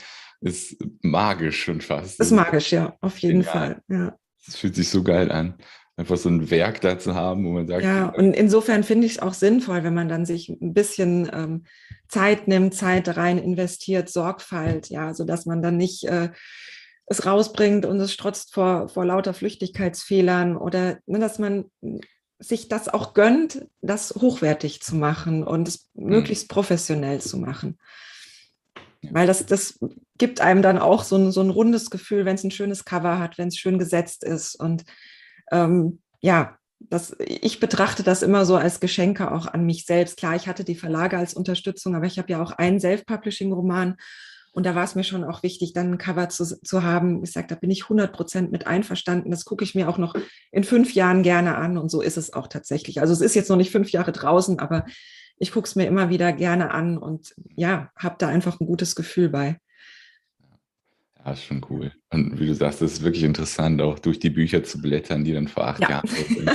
ist 0.45 0.77
magisch 1.01 1.63
schon 1.63 1.81
fast. 1.81 2.19
Ist 2.19 2.31
magisch, 2.31 2.71
ja, 2.71 2.95
auf 3.01 3.17
jeden 3.17 3.41
Genial. 3.41 3.51
Fall. 3.51 3.81
Ja. 3.89 4.17
Das 4.45 4.57
fühlt 4.57 4.75
sich 4.75 4.89
so 4.89 5.01
geil 5.01 5.31
an, 5.31 5.55
einfach 5.97 6.17
so 6.17 6.29
ein 6.29 6.51
Werk 6.51 6.81
da 6.81 6.99
zu 6.99 7.15
haben, 7.15 7.45
wo 7.45 7.49
man 7.49 7.67
sagt. 7.67 7.83
Ja, 7.83 8.09
und 8.09 8.35
insofern 8.35 8.83
finde 8.83 9.07
ich 9.07 9.13
es 9.13 9.19
auch 9.19 9.33
sinnvoll, 9.33 9.83
wenn 9.83 9.95
man 9.95 10.07
dann 10.07 10.25
sich 10.27 10.49
ein 10.49 10.75
bisschen 10.75 11.29
ähm, 11.33 11.63
Zeit 12.07 12.47
nimmt, 12.47 12.75
Zeit 12.75 13.17
rein 13.17 13.39
investiert, 13.39 14.07
Sorgfalt, 14.09 14.89
ja, 14.89 15.15
sodass 15.15 15.47
man 15.47 15.63
dann 15.63 15.77
nicht 15.77 16.03
äh, 16.03 16.29
es 17.07 17.25
rausbringt 17.25 17.87
und 17.87 17.99
es 17.99 18.13
strotzt 18.13 18.53
vor, 18.53 18.87
vor 18.89 19.03
lauter 19.03 19.33
Flüchtigkeitsfehlern 19.33 20.57
oder 20.57 20.99
ne, 21.07 21.17
dass 21.17 21.39
man 21.39 21.65
sich 22.37 22.67
das 22.67 22.87
auch 22.87 23.15
gönnt, 23.15 23.65
das 23.81 24.13
hochwertig 24.13 24.81
zu 24.81 24.95
machen 24.95 25.43
und 25.43 25.67
es 25.67 25.89
mhm. 25.95 26.09
möglichst 26.09 26.49
professionell 26.49 27.19
zu 27.19 27.37
machen. 27.37 27.79
Weil 29.11 29.27
das, 29.27 29.45
das 29.45 29.79
gibt 30.17 30.41
einem 30.41 30.61
dann 30.61 30.77
auch 30.77 31.03
so 31.03 31.17
ein, 31.17 31.31
so 31.31 31.41
ein 31.41 31.49
rundes 31.49 31.89
Gefühl, 31.89 32.25
wenn 32.25 32.35
es 32.35 32.43
ein 32.43 32.51
schönes 32.51 32.85
Cover 32.85 33.19
hat, 33.19 33.37
wenn 33.37 33.49
es 33.49 33.57
schön 33.57 33.79
gesetzt 33.79 34.23
ist. 34.23 34.55
Und 34.55 34.83
ähm, 35.51 35.99
ja, 36.21 36.57
das, 36.79 37.15
ich 37.19 37.59
betrachte 37.59 38.03
das 38.03 38.21
immer 38.21 38.45
so 38.45 38.55
als 38.55 38.79
Geschenke 38.79 39.31
auch 39.31 39.47
an 39.47 39.65
mich 39.65 39.85
selbst. 39.85 40.17
Klar, 40.17 40.35
ich 40.35 40.47
hatte 40.47 40.63
die 40.63 40.75
Verlage 40.75 41.17
als 41.17 41.33
Unterstützung, 41.33 41.95
aber 41.95 42.05
ich 42.05 42.17
habe 42.17 42.31
ja 42.31 42.41
auch 42.41 42.51
einen 42.51 42.79
Self-Publishing-Roman. 42.79 43.95
Und 44.51 44.65
da 44.65 44.73
war 44.73 44.85
es 44.85 44.95
mir 44.95 45.03
schon 45.03 45.25
auch 45.25 45.43
wichtig, 45.43 45.73
dann 45.73 45.91
ein 45.91 45.97
Cover 45.97 46.29
zu, 46.29 46.45
zu 46.45 46.83
haben. 46.83 47.23
Ich 47.23 47.33
sage, 47.33 47.47
da 47.47 47.55
bin 47.55 47.69
ich 47.69 47.83
100 47.83 48.13
Prozent 48.13 48.51
mit 48.53 48.67
einverstanden. 48.67 49.29
Das 49.29 49.43
gucke 49.43 49.65
ich 49.65 49.75
mir 49.75 49.89
auch 49.89 49.97
noch 49.97 50.15
in 50.51 50.63
fünf 50.63 50.93
Jahren 50.93 51.23
gerne 51.23 51.57
an. 51.57 51.77
Und 51.77 51.89
so 51.91 52.01
ist 52.01 52.15
es 52.15 52.31
auch 52.31 52.47
tatsächlich. 52.47 53.01
Also 53.01 53.11
es 53.11 53.19
ist 53.19 53.35
jetzt 53.35 53.49
noch 53.49 53.57
nicht 53.57 53.71
fünf 53.71 53.91
Jahre 53.91 54.13
draußen, 54.13 54.59
aber 54.59 54.85
ich 55.37 55.51
gucke 55.51 55.67
es 55.67 55.75
mir 55.75 55.85
immer 55.85 56.09
wieder 56.09 56.31
gerne 56.33 56.71
an 56.71 56.97
und 56.97 57.35
ja, 57.55 57.91
habe 57.97 58.15
da 58.19 58.27
einfach 58.27 58.59
ein 58.59 58.67
gutes 58.67 58.95
Gefühl 58.95 59.29
bei. 59.29 59.59
Ja, 61.17 61.31
ist 61.31 61.43
schon 61.43 61.65
cool. 61.69 61.91
Und 62.11 62.39
wie 62.39 62.45
du 62.45 62.53
sagst, 62.53 62.81
es 62.81 62.93
ist 62.93 63.03
wirklich 63.03 63.23
interessant, 63.23 63.81
auch 63.81 63.99
durch 63.99 64.19
die 64.19 64.29
Bücher 64.29 64.63
zu 64.63 64.81
blättern, 64.81 65.23
die 65.23 65.33
dann 65.33 65.47
vor 65.47 65.67
acht 65.67 65.81
ja. 65.81 65.89
Jahren 65.89 66.07
sind. 66.07 66.51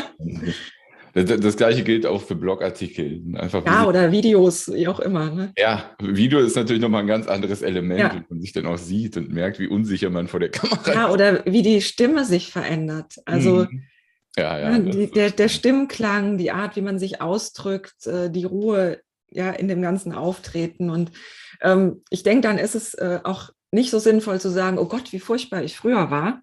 Das, 1.13 1.41
das, 1.41 1.57
gleiche 1.57 1.83
gilt 1.83 2.07
auch 2.07 2.23
für 2.23 2.37
Blogartikel. 2.37 3.21
Einfach 3.35 3.67
ja, 3.67 3.85
oder 3.85 4.13
Videos, 4.13 4.73
wie 4.73 4.87
auch 4.87 5.01
immer. 5.01 5.29
Ne? 5.33 5.53
Ja, 5.59 5.91
Video 6.01 6.39
ist 6.39 6.55
natürlich 6.55 6.81
nochmal 6.81 7.01
ein 7.01 7.09
ganz 7.09 7.27
anderes 7.27 7.63
Element, 7.63 7.99
ja. 7.99 8.15
wenn 8.15 8.25
man 8.29 8.41
sich 8.41 8.53
dann 8.53 8.67
auch 8.67 8.79
sieht 8.79 9.17
und 9.17 9.33
merkt, 9.33 9.59
wie 9.59 9.67
unsicher 9.67 10.09
man 10.09 10.29
vor 10.29 10.39
der 10.39 10.51
Kamera 10.51 10.89
ist. 10.89 10.95
Ja, 10.95 11.11
oder 11.11 11.45
wie 11.47 11.63
die 11.63 11.81
Stimme 11.81 12.25
sich 12.25 12.53
verändert. 12.53 13.17
Also 13.25 13.67
mhm 13.69 13.83
Ja, 14.37 14.59
ja. 14.59 14.79
die, 14.79 15.11
der, 15.11 15.31
der 15.31 15.49
Stimmklang, 15.49 16.39
die 16.39 16.53
Art, 16.53 16.77
wie 16.77 16.83
man 16.83 16.99
sich 16.99 17.21
ausdrückt, 17.21 18.07
äh, 18.07 18.31
die 18.31 18.45
Ruhe 18.45 19.01
ja 19.31 19.51
in 19.51 19.69
dem 19.69 19.83
ganzen 19.83 20.13
Auftreten. 20.13 20.91
Und 20.91 21.13
ähm, 21.61 22.03
ich 22.11 22.23
denke, 22.23 22.43
dann 22.43 22.59
ist 22.59 22.75
es 22.75 22.95
äh, 22.95 23.21
auch 23.25 23.51
nicht 23.73 23.91
so 23.91 23.99
sinnvoll 23.99 24.41
zu 24.41 24.51
sagen, 24.51 24.79
oh 24.79 24.87
Gott, 24.87 25.13
wie 25.13 25.21
furchtbar 25.21 25.63
ich 25.63 25.77
früher 25.77 26.11
war, 26.11 26.43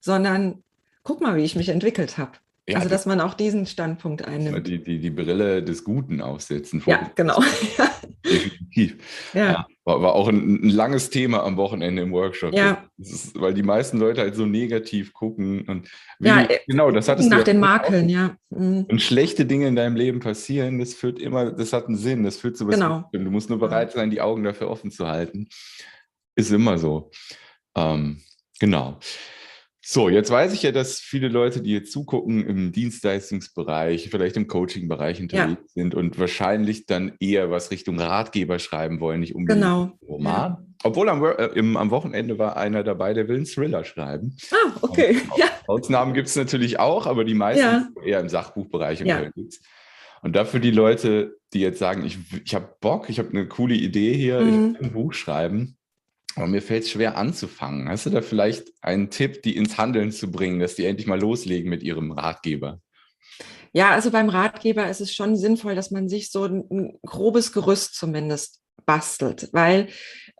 sondern 0.00 0.62
guck 1.02 1.20
mal, 1.20 1.36
wie 1.36 1.44
ich 1.44 1.56
mich 1.56 1.68
entwickelt 1.68 2.18
habe. 2.18 2.32
Ja, 2.68 2.78
also, 2.78 2.88
dass 2.88 3.06
man 3.06 3.20
auch 3.20 3.34
diesen 3.34 3.66
Standpunkt 3.66 4.24
einnimmt. 4.24 4.66
Die, 4.66 4.82
die, 4.82 5.00
die 5.00 5.10
Brille 5.10 5.62
des 5.62 5.82
Guten 5.82 6.20
aufsetzen. 6.20 6.82
Ja, 6.86 7.10
genau. 7.14 7.42
Definitiv. 8.24 8.96
Ja. 9.34 9.52
ja. 9.52 9.66
War, 9.90 10.02
war, 10.02 10.14
auch 10.14 10.28
ein, 10.28 10.62
ein, 10.62 10.70
langes 10.70 11.10
Thema 11.10 11.42
am 11.42 11.56
Wochenende 11.56 12.02
im 12.02 12.12
Workshop. 12.12 12.54
Ja. 12.54 12.84
Ist, 12.96 13.38
weil 13.40 13.54
die 13.54 13.62
meisten 13.62 13.98
Leute 13.98 14.20
halt 14.20 14.36
so 14.36 14.46
negativ 14.46 15.12
gucken. 15.12 15.62
Und 15.62 15.88
ja, 16.20 16.44
du, 16.44 16.54
genau, 16.66 16.90
das 16.90 17.08
hattest 17.08 17.28
nach 17.28 17.42
den 17.42 17.58
Makeln, 17.58 18.08
ja. 18.08 18.36
Mhm. 18.50 18.86
Und 18.88 19.02
schlechte 19.02 19.46
Dinge 19.46 19.66
in 19.66 19.74
deinem 19.74 19.96
Leben 19.96 20.20
passieren, 20.20 20.78
das 20.78 20.94
führt 20.94 21.18
immer, 21.18 21.50
das 21.50 21.72
hat 21.72 21.86
einen 21.86 21.96
Sinn, 21.96 22.22
das 22.22 22.36
führt 22.36 22.56
zu 22.56 22.68
was. 22.68 22.74
Genau. 22.76 23.08
Du 23.12 23.18
musst 23.30 23.50
nur 23.50 23.58
bereit 23.58 23.92
sein, 23.92 24.10
die 24.10 24.20
Augen 24.20 24.44
dafür 24.44 24.70
offen 24.70 24.90
zu 24.90 25.08
halten. 25.08 25.48
Ist 26.36 26.52
immer 26.52 26.78
so. 26.78 27.10
Ähm, 27.76 28.20
genau. 28.60 28.98
So, 29.92 30.08
jetzt 30.08 30.30
weiß 30.30 30.52
ich 30.52 30.62
ja, 30.62 30.70
dass 30.70 31.00
viele 31.00 31.26
Leute, 31.26 31.62
die 31.62 31.72
jetzt 31.72 31.90
zugucken, 31.90 32.46
im 32.46 32.70
Dienstleistungsbereich, 32.70 34.08
vielleicht 34.08 34.36
im 34.36 34.46
Coaching-Bereich 34.46 35.20
unterwegs 35.20 35.62
ja. 35.74 35.82
sind 35.82 35.96
und 35.96 36.16
wahrscheinlich 36.16 36.86
dann 36.86 37.14
eher 37.18 37.50
was 37.50 37.72
Richtung 37.72 37.98
Ratgeber 37.98 38.60
schreiben 38.60 39.00
wollen, 39.00 39.18
nicht 39.18 39.34
unbedingt 39.34 39.64
genau. 39.64 39.98
Roman. 40.06 40.52
Ja. 40.52 40.64
Obwohl 40.84 41.08
am, 41.08 41.24
äh, 41.24 41.46
im, 41.56 41.76
am, 41.76 41.90
Wochenende 41.90 42.38
war 42.38 42.56
einer 42.56 42.84
dabei, 42.84 43.14
der 43.14 43.26
will 43.26 43.38
einen 43.38 43.46
Thriller 43.46 43.82
schreiben. 43.82 44.36
Ah, 44.52 44.76
okay. 44.80 45.16
Ja. 45.36 45.46
Ausnahmen 45.66 46.14
gibt 46.14 46.28
es 46.28 46.36
natürlich 46.36 46.78
auch, 46.78 47.08
aber 47.08 47.24
die 47.24 47.34
meisten 47.34 47.64
ja. 47.64 47.88
eher 48.04 48.20
im 48.20 48.28
Sachbuchbereich 48.28 49.02
unterwegs. 49.02 49.60
Und 50.22 50.36
dafür 50.36 50.60
die 50.60 50.70
Leute, 50.70 51.36
die 51.52 51.62
jetzt 51.62 51.80
sagen, 51.80 52.06
ich, 52.06 52.16
ich 52.44 52.54
habe 52.54 52.76
Bock, 52.80 53.10
ich 53.10 53.18
habe 53.18 53.30
eine 53.30 53.48
coole 53.48 53.74
Idee 53.74 54.14
hier, 54.14 54.40
mhm. 54.40 54.46
ich 54.46 54.54
will 54.54 54.86
ein 54.86 54.92
Buch 54.92 55.14
schreiben 55.14 55.78
aber 56.36 56.46
mir 56.46 56.62
fällt 56.62 56.84
es 56.84 56.90
schwer 56.90 57.16
anzufangen. 57.16 57.88
Hast 57.88 58.06
du 58.06 58.10
da 58.10 58.22
vielleicht 58.22 58.72
einen 58.82 59.10
Tipp, 59.10 59.42
die 59.42 59.56
ins 59.56 59.78
Handeln 59.78 60.12
zu 60.12 60.30
bringen, 60.30 60.60
dass 60.60 60.76
die 60.76 60.84
endlich 60.84 61.06
mal 61.06 61.20
loslegen 61.20 61.68
mit 61.68 61.82
ihrem 61.82 62.12
Ratgeber? 62.12 62.80
Ja, 63.72 63.90
also 63.90 64.10
beim 64.10 64.28
Ratgeber 64.28 64.88
ist 64.88 65.00
es 65.00 65.14
schon 65.14 65.36
sinnvoll, 65.36 65.74
dass 65.74 65.90
man 65.90 66.08
sich 66.08 66.30
so 66.30 66.44
ein, 66.44 66.98
grobes 67.04 67.52
Gerüst 67.52 67.94
zumindest 67.94 68.60
bastelt, 68.84 69.48
weil 69.52 69.88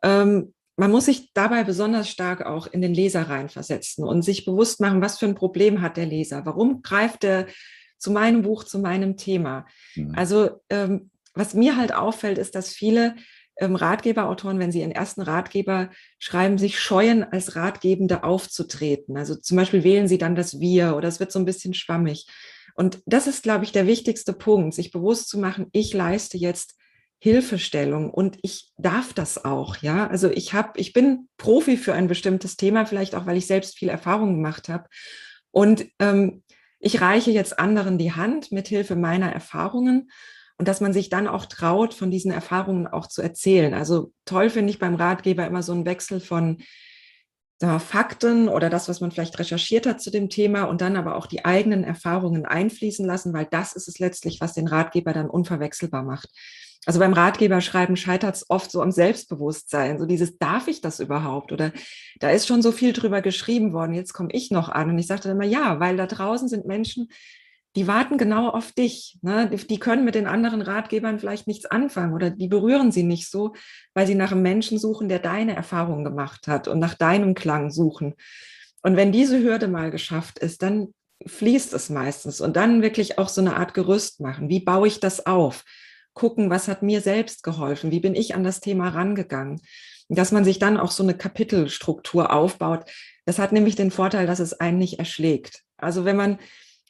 ähm, 0.02 0.54
man 0.76 0.90
muss 0.90 1.04
sich 1.04 1.32
dabei 1.35 1.62
besonders 1.62 2.09
stark 2.09 2.44
auch 2.44 2.66
in 2.66 2.80
den 2.80 2.94
Leser 2.94 3.28
reinversetzen 3.28 4.04
und 4.04 4.23
sich 4.23 4.44
bewusst 4.44 4.80
machen, 4.80 5.02
was 5.02 5.18
für 5.18 5.26
ein 5.26 5.35
Problem 5.35 5.82
hat 5.82 5.97
der 5.97 6.06
Leser? 6.06 6.47
Warum 6.47 6.82
greift 6.82 7.23
er 7.23 7.47
zu 7.99 8.11
meinem 8.11 8.42
Buch, 8.42 8.64
zu 8.64 8.78
meinem 8.78 9.16
Thema? 9.16 9.66
Mhm. 9.94 10.14
Also 10.16 10.62
ähm, 10.70 11.11
was 11.35 11.54
mir 11.54 11.76
halt 11.76 11.94
auffällt, 11.94 12.38
ist, 12.38 12.54
dass 12.54 12.73
viele 12.73 13.14
ähm, 13.61 13.76
Ratgeberautoren, 13.76 14.59
wenn 14.59 14.73
sie 14.73 14.81
ihren 14.81 14.90
ersten 14.90 15.21
Ratgeber 15.21 15.90
schreiben, 16.19 16.59
sich 16.59 16.81
scheuen, 16.81 17.25
als 17.25 17.57
Ratgebende 17.57 18.25
aufzutreten. 18.25 19.17
Also 19.17 19.37
zum 19.37 19.57
Beispiel 19.57 19.85
wählen 19.85 20.09
sie 20.09 20.19
dann 20.19 20.35
das 20.35 20.59
Wir 20.59 20.97
oder 20.97 21.09
es 21.09 21.21
wird 21.21 21.31
so 21.31 21.38
ein 21.38 21.45
bisschen 21.45 21.75
schwammig. 21.75 22.26
Und 22.75 23.02
das 23.07 23.26
ist, 23.26 23.43
glaube 23.43 23.64
ich, 23.64 23.73
der 23.73 23.87
wichtigste 23.87 24.33
Punkt, 24.33 24.75
sich 24.75 24.90
bewusst 24.90 25.29
zu 25.29 25.38
machen, 25.38 25.67
ich 25.73 25.93
leiste 25.93 26.38
jetzt 26.38 26.76
Hilfestellung 27.19 28.11
und 28.11 28.38
ich 28.40 28.73
darf 28.79 29.12
das 29.12 29.45
auch, 29.45 29.76
ja. 29.76 30.07
Also 30.07 30.31
ich 30.31 30.55
habe, 30.55 30.81
ich 30.81 30.95
bin 30.95 31.29
Profi 31.37 31.76
für 31.76 31.93
ein 31.93 32.09
bestimmtes 32.09 32.57
Thema, 32.57 32.87
vielleicht 32.87 33.14
auch, 33.14 33.26
weil 33.26 33.37
ich 33.37 33.47
selbst 33.47 33.76
viel 33.76 33.90
Erfahrung 33.90 34.37
gemacht 34.37 34.71
habe. 34.71 34.88
Und 35.50 35.87
ähm, 35.99 36.43
ich 36.79 37.02
reiche 37.02 37.31
jetzt 37.31 37.59
anderen 37.59 37.99
die 37.99 38.12
Hand 38.12 38.52
mit 38.52 38.69
Hilfe 38.69 38.97
meiner 38.97 39.31
Erfahrungen 39.31 40.11
und 40.61 40.69
dass 40.69 40.83
man 40.83 40.93
sich 40.93 41.09
dann 41.09 41.26
auch 41.26 41.47
traut, 41.47 41.95
von 41.95 42.11
diesen 42.11 42.31
Erfahrungen 42.31 42.87
auch 42.87 43.07
zu 43.07 43.23
erzählen. 43.23 43.73
Also 43.73 44.12
toll 44.26 44.50
finde 44.50 44.69
ich 44.69 44.79
beim 44.79 44.95
Ratgeber 44.95 45.47
immer 45.47 45.62
so 45.62 45.73
einen 45.73 45.87
Wechsel 45.87 46.21
von 46.21 46.59
da, 47.61 47.79
Fakten 47.79 48.47
oder 48.47 48.69
das, 48.69 48.87
was 48.87 49.01
man 49.01 49.11
vielleicht 49.11 49.38
recherchiert 49.38 49.87
hat 49.87 50.03
zu 50.03 50.11
dem 50.11 50.29
Thema 50.29 50.64
und 50.64 50.83
dann 50.83 50.99
aber 50.99 51.16
auch 51.16 51.27
die 51.27 51.46
eigenen 51.46 51.83
Erfahrungen 51.83 52.44
einfließen 52.44 53.07
lassen, 53.07 53.33
weil 53.33 53.46
das 53.51 53.73
ist 53.73 53.88
es 53.88 53.99
letztlich, 53.99 54.42
was 54.42 54.53
den 54.53 54.68
Ratgeber 54.68 55.14
dann 55.14 55.31
unverwechselbar 55.31 56.03
macht. 56.03 56.29
Also 56.85 57.01
beim 57.01 57.14
Ratgeberschreiben 57.14 57.96
scheitert 57.96 58.37
es 58.37 58.51
oft 58.51 58.70
so 58.70 58.83
am 58.83 58.90
Selbstbewusstsein, 58.90 59.99
so 59.99 60.05
dieses, 60.05 60.37
darf 60.37 60.68
ich 60.68 60.83
das 60.83 61.01
überhaupt? 61.01 61.53
Oder 61.53 61.73
da 62.18 62.29
ist 62.29 62.46
schon 62.46 62.61
so 62.61 62.70
viel 62.70 62.92
drüber 62.92 63.23
geschrieben 63.23 63.73
worden, 63.73 63.94
jetzt 63.94 64.12
komme 64.12 64.29
ich 64.33 64.51
noch 64.51 64.68
an. 64.68 64.90
Und 64.90 64.99
ich 64.99 65.07
sagte 65.07 65.31
immer, 65.31 65.46
ja, 65.46 65.81
weil 65.81 65.96
da 65.96 66.07
draußen 66.07 66.49
sind 66.49 66.66
Menschen, 66.66 67.09
die 67.76 67.87
warten 67.87 68.18
genau 68.18 68.48
auf 68.48 68.72
dich. 68.72 69.18
Ne? 69.22 69.48
Die 69.48 69.78
können 69.78 70.04
mit 70.04 70.14
den 70.14 70.26
anderen 70.26 70.61
Ratgebern 70.61 71.20
vielleicht 71.20 71.46
nichts 71.46 71.66
anfangen 71.66 72.14
oder 72.14 72.30
die 72.30 72.48
berühren 72.48 72.90
sie 72.90 73.04
nicht 73.04 73.30
so, 73.30 73.54
weil 73.94 74.06
sie 74.06 74.16
nach 74.16 74.33
einem 74.33 74.42
Menschen 74.42 74.78
suchen, 74.78 75.09
der 75.09 75.20
deine 75.20 75.54
Erfahrung 75.54 76.02
gemacht 76.02 76.48
hat 76.48 76.66
und 76.66 76.80
nach 76.80 76.94
deinem 76.94 77.35
Klang 77.35 77.70
suchen. 77.70 78.14
Und 78.83 78.96
wenn 78.96 79.12
diese 79.12 79.40
Hürde 79.40 79.68
mal 79.68 79.90
geschafft 79.90 80.38
ist, 80.38 80.62
dann 80.62 80.94
fließt 81.26 81.74
es 81.74 81.90
meistens 81.90 82.40
und 82.40 82.56
dann 82.56 82.83
wirklich 82.83 83.18
auch 83.18 83.28
so 83.28 83.40
eine 83.40 83.56
Art 83.56 83.74
Gerüst 83.74 84.20
machen. 84.20 84.48
Wie 84.48 84.61
baue 84.61 84.88
ich 84.88 85.00
das 85.00 85.26
auf? 85.26 85.64
Gucken, 86.14 86.50
was 86.50 86.66
hat 86.66 86.83
mir 86.83 87.00
selbst 87.02 87.42
geholfen? 87.42 87.90
Wie 87.92 88.00
bin 88.00 88.14
ich 88.14 88.35
an 88.35 88.42
das 88.42 88.61
Thema 88.61 88.88
rangegangen? 88.88 89.61
Dass 90.09 90.33
man 90.33 90.44
sich 90.44 90.59
dann 90.59 90.76
auch 90.76 90.90
so 90.90 91.02
eine 91.02 91.16
Kapitelstruktur 91.16 92.33
aufbaut. 92.33 92.85
Das 93.26 93.38
hat 93.38 93.52
nämlich 93.52 93.76
den 93.76 93.92
Vorteil, 93.92 94.26
dass 94.26 94.40
es 94.40 94.54
einen 94.54 94.78
nicht 94.78 94.98
erschlägt. 94.98 95.62
Also 95.76 96.04
wenn 96.04 96.16
man 96.16 96.38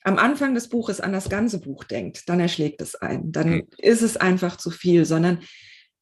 am 0.02 0.16
Anfang 0.16 0.54
des 0.54 0.68
Buches 0.68 1.00
an 1.00 1.12
das 1.12 1.28
ganze 1.28 1.60
Buch 1.60 1.84
denkt, 1.84 2.28
dann 2.28 2.40
erschlägt 2.40 2.80
es 2.80 2.94
einen. 2.94 3.32
Dann 3.32 3.50
mhm. 3.50 3.66
ist 3.78 4.02
es 4.02 4.16
einfach 4.16 4.56
zu 4.56 4.70
viel, 4.70 5.04
sondern 5.04 5.40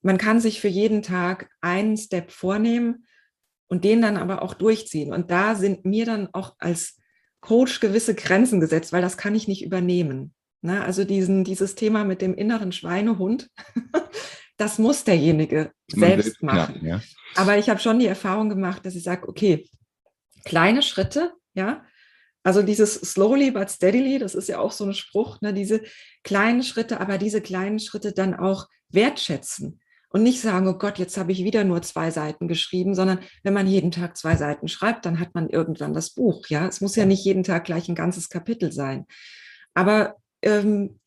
man 0.03 0.19
kann 0.19 0.41
sich 0.41 0.61
für 0.61 0.69
jeden 0.69 1.03
Tag 1.03 1.51
einen 1.61 1.97
Step 1.97 2.31
vornehmen 2.31 3.07
und 3.69 3.85
den 3.85 4.01
dann 4.01 4.17
aber 4.17 4.43
auch 4.43 4.55
durchziehen. 4.55 5.13
Und 5.13 5.31
da 5.31 5.55
sind 5.55 5.85
mir 5.85 6.07
dann 6.07 6.29
auch 6.33 6.55
als 6.59 6.99
Coach 7.41 7.81
gewisse 7.81 8.15
Grenzen 8.15 8.61
gesetzt, 8.61 8.93
weil 8.93 9.03
das 9.03 9.17
kann 9.17 9.35
ich 9.35 9.49
nicht 9.49 9.65
übernehmen. 9.65 10.35
Ne? 10.63 10.83
Also 10.83 11.05
diesen, 11.05 11.45
dieses 11.45 11.75
Thema 11.75 12.05
mit 12.05 12.23
dem 12.23 12.35
inneren 12.35 12.73
Schweinehund, 12.73 13.51
das 14.57 14.79
muss 14.79 15.05
derjenige 15.05 15.73
selbst 15.89 16.43
machen. 16.43 16.81
Ja, 16.83 16.97
ja. 16.97 17.03
Aber 17.37 17.59
ich 17.59 17.69
habe 17.69 17.81
schon 17.81 17.99
die 17.99 18.07
Erfahrung 18.07 18.49
gemacht, 18.49 18.87
dass 18.87 18.95
ich 18.95 19.03
sage, 19.03 19.29
okay, 19.29 19.69
kleine 20.45 20.83
Schritte, 20.83 21.33
ja, 21.55 21.85
also 22.49 22.63
dieses 22.63 22.95
slowly 22.95 23.51
but 23.51 23.71
steadily, 23.71 24.19
das 24.19 24.35
ist 24.35 24.49
ja 24.49 24.59
auch 24.59 24.73
so 24.73 24.87
ein 24.87 24.95
Spruch, 24.95 25.39
ne, 25.43 25.53
diese 25.53 25.83
kleinen 26.25 26.63
Schritte, 26.63 26.99
aber 26.99 27.19
diese 27.19 27.43
kleinen 27.43 27.79
Schritte 27.79 28.13
dann 28.13 28.35
auch 28.35 28.69
wertschätzen 28.89 29.81
und 30.09 30.23
nicht 30.23 30.41
sagen, 30.41 30.67
oh 30.67 30.79
Gott, 30.79 30.99
jetzt 30.99 31.19
habe 31.19 31.31
ich 31.31 31.45
wieder 31.45 31.63
nur 31.65 31.83
zwei 31.83 32.11
Seiten 32.11 32.49
geschrieben, 32.49 32.95
sondern 32.95 33.19
wenn 33.43 33.53
man 33.53 33.67
jeden 33.67 33.91
Tag 33.91 34.17
zwei 34.17 34.35
Seiten 34.35 34.67
schreibt, 34.67 35.05
dann 35.05 35.21
hat 35.21 35.35
man 35.35 35.51
irgendwann 35.51 35.93
das 35.93 36.09
Buch. 36.09 36.47
Ja, 36.49 36.67
es 36.67 36.81
muss 36.81 36.97
ja 36.97 37.05
nicht 37.05 37.23
jeden 37.23 37.43
Tag 37.43 37.65
gleich 37.67 37.87
ein 37.91 37.95
ganzes 37.95 38.31
Kapitel 38.31 38.73
sein. 38.73 39.05
Aber 39.75 40.17
ähm, 40.41 41.01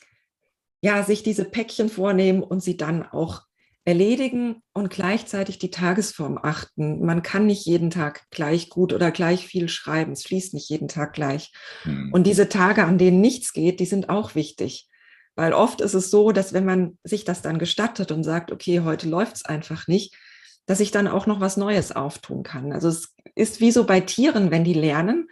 ja, 0.84 1.01
sich 1.01 1.23
diese 1.23 1.45
Päckchen 1.45 1.89
vornehmen 1.89 2.43
und 2.43 2.62
sie 2.62 2.77
dann 2.77 3.01
auch 3.01 3.41
erledigen 3.84 4.62
und 4.74 4.89
gleichzeitig 4.91 5.58
die 5.58 5.72
Tagesform 5.72 6.38
achten. 6.41 7.04
Man 7.04 7.24
kann 7.24 7.48
nicht 7.48 7.65
jeden 7.65 7.89
Tag 7.89 8.24
gleich 8.30 8.70
gut 8.70 8.94
oder 8.94 9.12
gleich 9.12 9.48
viel 9.48 9.70
schreiben. 9.70 10.12
Es 10.12 10.24
fließt 10.24 10.54
nicht 10.54 10.70
jeden 10.70 10.88
Tag 10.88 11.13
gleich. 11.13 11.52
Mhm. 11.84 12.13
Und 12.13 12.28
diese 12.28 12.48
Tage, 12.48 12.86
an 12.86 13.00
denen 13.00 13.22
nichts 13.22 13.54
geht, 13.54 13.80
die 13.80 13.86
sind 13.86 14.10
auch 14.10 14.36
wichtig. 14.36 14.88
Weil 15.36 15.54
oft 15.54 15.82
ist 15.82 15.96
es 15.96 16.12
so, 16.12 16.32
dass 16.32 16.54
wenn 16.54 16.65
man 16.65 17.00
sich 17.04 17.26
das 17.26 17.41
dann 17.41 17.58
gestattet 17.58 18.12
und 18.12 18.24
sagt, 18.24 18.52
okay, 18.52 18.82
heute 18.82 19.10
läuft 19.10 19.38
es 19.38 19.46
einfach 19.46 19.88
nicht, 19.88 20.15
dass 20.67 20.80
ich 20.80 20.91
dann 20.91 21.08
auch 21.08 21.26
noch 21.26 21.39
was 21.39 21.58
Neues 21.58 21.91
auftun 21.91 22.44
kann. 22.44 22.74
Also 22.74 22.89
es 22.89 23.15
ist 23.34 23.62
wie 23.62 23.72
so 23.72 23.86
bei 23.86 24.02
Tieren, 24.02 24.52
wenn 24.52 24.63
die 24.63 24.74
lernen. 24.74 25.28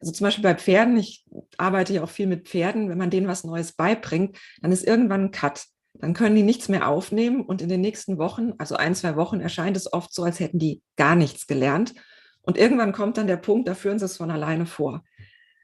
Also 0.00 0.12
zum 0.12 0.24
Beispiel 0.24 0.44
bei 0.44 0.54
Pferden, 0.54 0.96
ich 0.96 1.24
arbeite 1.56 1.94
ja 1.94 2.04
auch 2.04 2.10
viel 2.10 2.28
mit 2.28 2.48
Pferden, 2.48 2.88
wenn 2.88 2.98
man 2.98 3.10
denen 3.10 3.26
was 3.26 3.42
Neues 3.42 3.72
beibringt, 3.72 4.38
dann 4.62 4.70
ist 4.70 4.86
irgendwann 4.86 5.24
ein 5.24 5.30
Cut 5.32 5.64
dann 5.94 6.14
können 6.14 6.36
die 6.36 6.42
nichts 6.42 6.68
mehr 6.68 6.88
aufnehmen 6.88 7.40
und 7.42 7.62
in 7.62 7.68
den 7.68 7.80
nächsten 7.80 8.18
Wochen, 8.18 8.52
also 8.58 8.76
ein, 8.76 8.94
zwei 8.94 9.16
Wochen, 9.16 9.40
erscheint 9.40 9.76
es 9.76 9.92
oft 9.92 10.14
so, 10.14 10.22
als 10.22 10.40
hätten 10.40 10.58
die 10.58 10.82
gar 10.96 11.16
nichts 11.16 11.46
gelernt. 11.46 11.94
Und 12.42 12.56
irgendwann 12.56 12.92
kommt 12.92 13.18
dann 13.18 13.26
der 13.26 13.36
Punkt, 13.36 13.68
da 13.68 13.74
führen 13.74 13.98
sie 13.98 14.04
es 14.04 14.16
von 14.16 14.30
alleine 14.30 14.66
vor. 14.66 15.02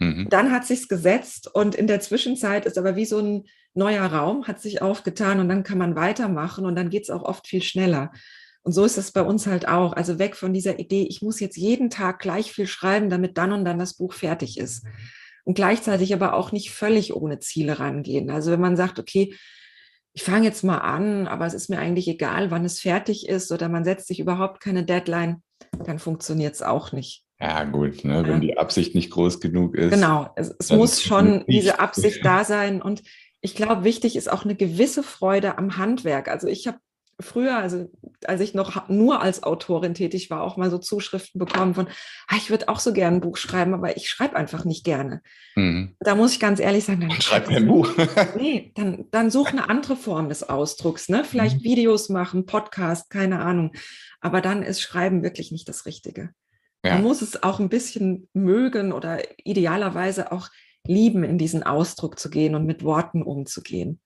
Mhm. 0.01 0.29
Dann 0.29 0.51
hat 0.51 0.67
sich's 0.67 0.89
gesetzt 0.89 1.49
und 1.55 1.75
in 1.75 1.87
der 1.87 2.01
Zwischenzeit 2.01 2.67
ist 2.67 2.79
aber 2.79 2.97
wie 2.97 3.05
so 3.05 3.19
ein 3.19 3.45
neuer 3.75 4.05
Raum, 4.05 4.47
hat 4.47 4.61
sich 4.61 4.83
aufgetan 4.83 5.41
und 5.41 5.49
dann 5.49 5.63
kann 5.63 5.79
man 5.79 5.97
weitermachen 5.97 6.67
und 6.67 6.77
dann 6.77 6.91
geht 6.91 7.05
es 7.05 7.11
auch 7.11 7.23
oft 7.23 7.47
viel 7.47 7.63
schneller. 7.63 8.13
Und 8.63 8.73
so 8.73 8.85
ist 8.85 8.97
es 8.97 9.13
bei 9.13 9.23
uns 9.23 9.47
halt 9.47 9.69
auch. 9.69 9.93
Also 9.93 10.19
weg 10.19 10.37
von 10.37 10.55
dieser 10.55 10.79
Idee, 10.79 11.07
ich 11.09 11.23
muss 11.23 11.39
jetzt 11.39 11.57
jeden 11.57 11.91
Tag 11.91 12.19
gleich 12.19 12.51
viel 12.51 12.67
schreiben, 12.67 13.11
damit 13.11 13.37
dann 13.37 13.53
und 13.53 13.65
dann 13.65 13.79
das 13.79 13.95
Buch 13.95 14.15
fertig 14.15 14.59
ist. 14.59 14.87
Und 15.45 15.55
gleichzeitig 15.55 16.15
aber 16.15 16.33
auch 16.33 16.51
nicht 16.51 16.71
völlig 16.71 17.15
ohne 17.15 17.39
Ziele 17.41 17.79
rangehen. 17.79 18.31
Also 18.31 18.51
wenn 18.51 18.63
man 18.63 18.77
sagt, 18.77 18.99
okay, 18.99 19.35
ich 20.15 20.23
fange 20.23 20.47
jetzt 20.47 20.63
mal 20.63 20.79
an, 20.79 21.27
aber 21.27 21.45
es 21.45 21.55
ist 21.55 21.69
mir 21.69 21.79
eigentlich 21.79 22.07
egal, 22.09 22.53
wann 22.53 22.65
es 22.65 22.81
fertig 22.81 23.29
ist 23.29 23.51
oder 23.51 23.69
man 23.69 23.85
setzt 23.85 24.07
sich 24.07 24.21
überhaupt 24.21 24.61
keine 24.61 24.85
Deadline, 24.85 25.43
dann 25.85 25.99
funktioniert 25.99 26.55
es 26.55 26.63
auch 26.63 26.93
nicht. 26.93 27.25
Ja, 27.41 27.65
gut, 27.65 28.05
ne? 28.05 28.25
wenn 28.27 28.41
die 28.41 28.57
Absicht 28.57 28.95
nicht 28.95 29.11
groß 29.11 29.41
genug 29.41 29.75
ist. 29.75 29.93
Genau, 29.93 30.31
es, 30.37 30.55
es 30.57 30.71
muss 30.71 31.03
schon 31.03 31.45
diese 31.49 31.81
Absicht 31.81 32.25
da 32.25 32.45
sein. 32.45 32.81
Und 32.81 33.03
ich 33.41 33.57
glaube, 33.57 33.83
wichtig 33.83 34.15
ist 34.15 34.31
auch 34.31 34.45
eine 34.45 34.55
gewisse 34.55 35.03
Freude 35.03 35.59
am 35.59 35.77
Handwerk. 35.77 36.29
Also 36.29 36.47
ich 36.47 36.69
habe 36.69 36.79
früher, 37.21 37.57
also 37.57 37.91
als 38.25 38.41
ich 38.41 38.55
noch 38.55 38.89
nur 38.89 39.21
als 39.21 39.43
Autorin 39.43 39.95
tätig 39.95 40.31
war, 40.31 40.43
auch 40.43 40.57
mal 40.57 40.71
so 40.71 40.79
Zuschriften 40.79 41.39
bekommen 41.39 41.75
von, 41.75 41.87
ah, 42.29 42.37
ich 42.37 42.51
würde 42.51 42.69
auch 42.69 42.79
so 42.79 42.93
gerne 42.93 43.17
ein 43.17 43.21
Buch 43.21 43.37
schreiben, 43.37 43.75
aber 43.75 43.97
ich 43.97 44.09
schreibe 44.09 44.37
einfach 44.37 44.65
nicht 44.65 44.85
gerne. 44.85 45.23
Mhm. 45.55 45.97
Da 46.01 46.15
muss 46.15 46.33
ich 46.33 46.41
ganz 46.41 46.61
ehrlich 46.61 46.85
sagen, 46.85 47.01
dann 47.01 47.21
schreib 47.21 47.49
kein 47.49 47.67
Buch. 47.67 47.91
nee, 48.37 48.73
dann, 48.75 49.07
dann 49.11 49.31
such 49.31 49.49
eine 49.49 49.69
andere 49.69 49.97
Form 49.97 50.29
des 50.29 50.43
Ausdrucks, 50.43 51.09
ne? 51.09 51.25
Vielleicht 51.25 51.59
mhm. 51.59 51.65
Videos 51.65 52.09
machen, 52.09 52.47
Podcast, 52.47 53.11
keine 53.11 53.41
Ahnung. 53.41 53.73
Aber 54.21 54.41
dann 54.41 54.63
ist 54.63 54.81
Schreiben 54.81 55.23
wirklich 55.23 55.53
nicht 55.53 55.69
das 55.69 55.87
Richtige. 55.87 56.31
Ja. 56.85 56.95
Man 56.95 57.03
muss 57.03 57.23
es 57.23 57.43
auch 57.43 57.61
ein 57.61 57.69
bisschen 57.69 58.29
mögen 58.35 58.93
oder 58.93 59.21
idealerweise 59.45 60.33
auch 60.33 60.49
lieben, 60.87 61.25
in 61.25 61.39
diesen 61.39 61.63
Ausdruck 61.63 62.19
zu 62.19 62.29
gehen 62.29 62.55
und 62.55 62.67
mit 62.67 62.85
Worten 62.85 63.23
umzugehen. 63.23 64.01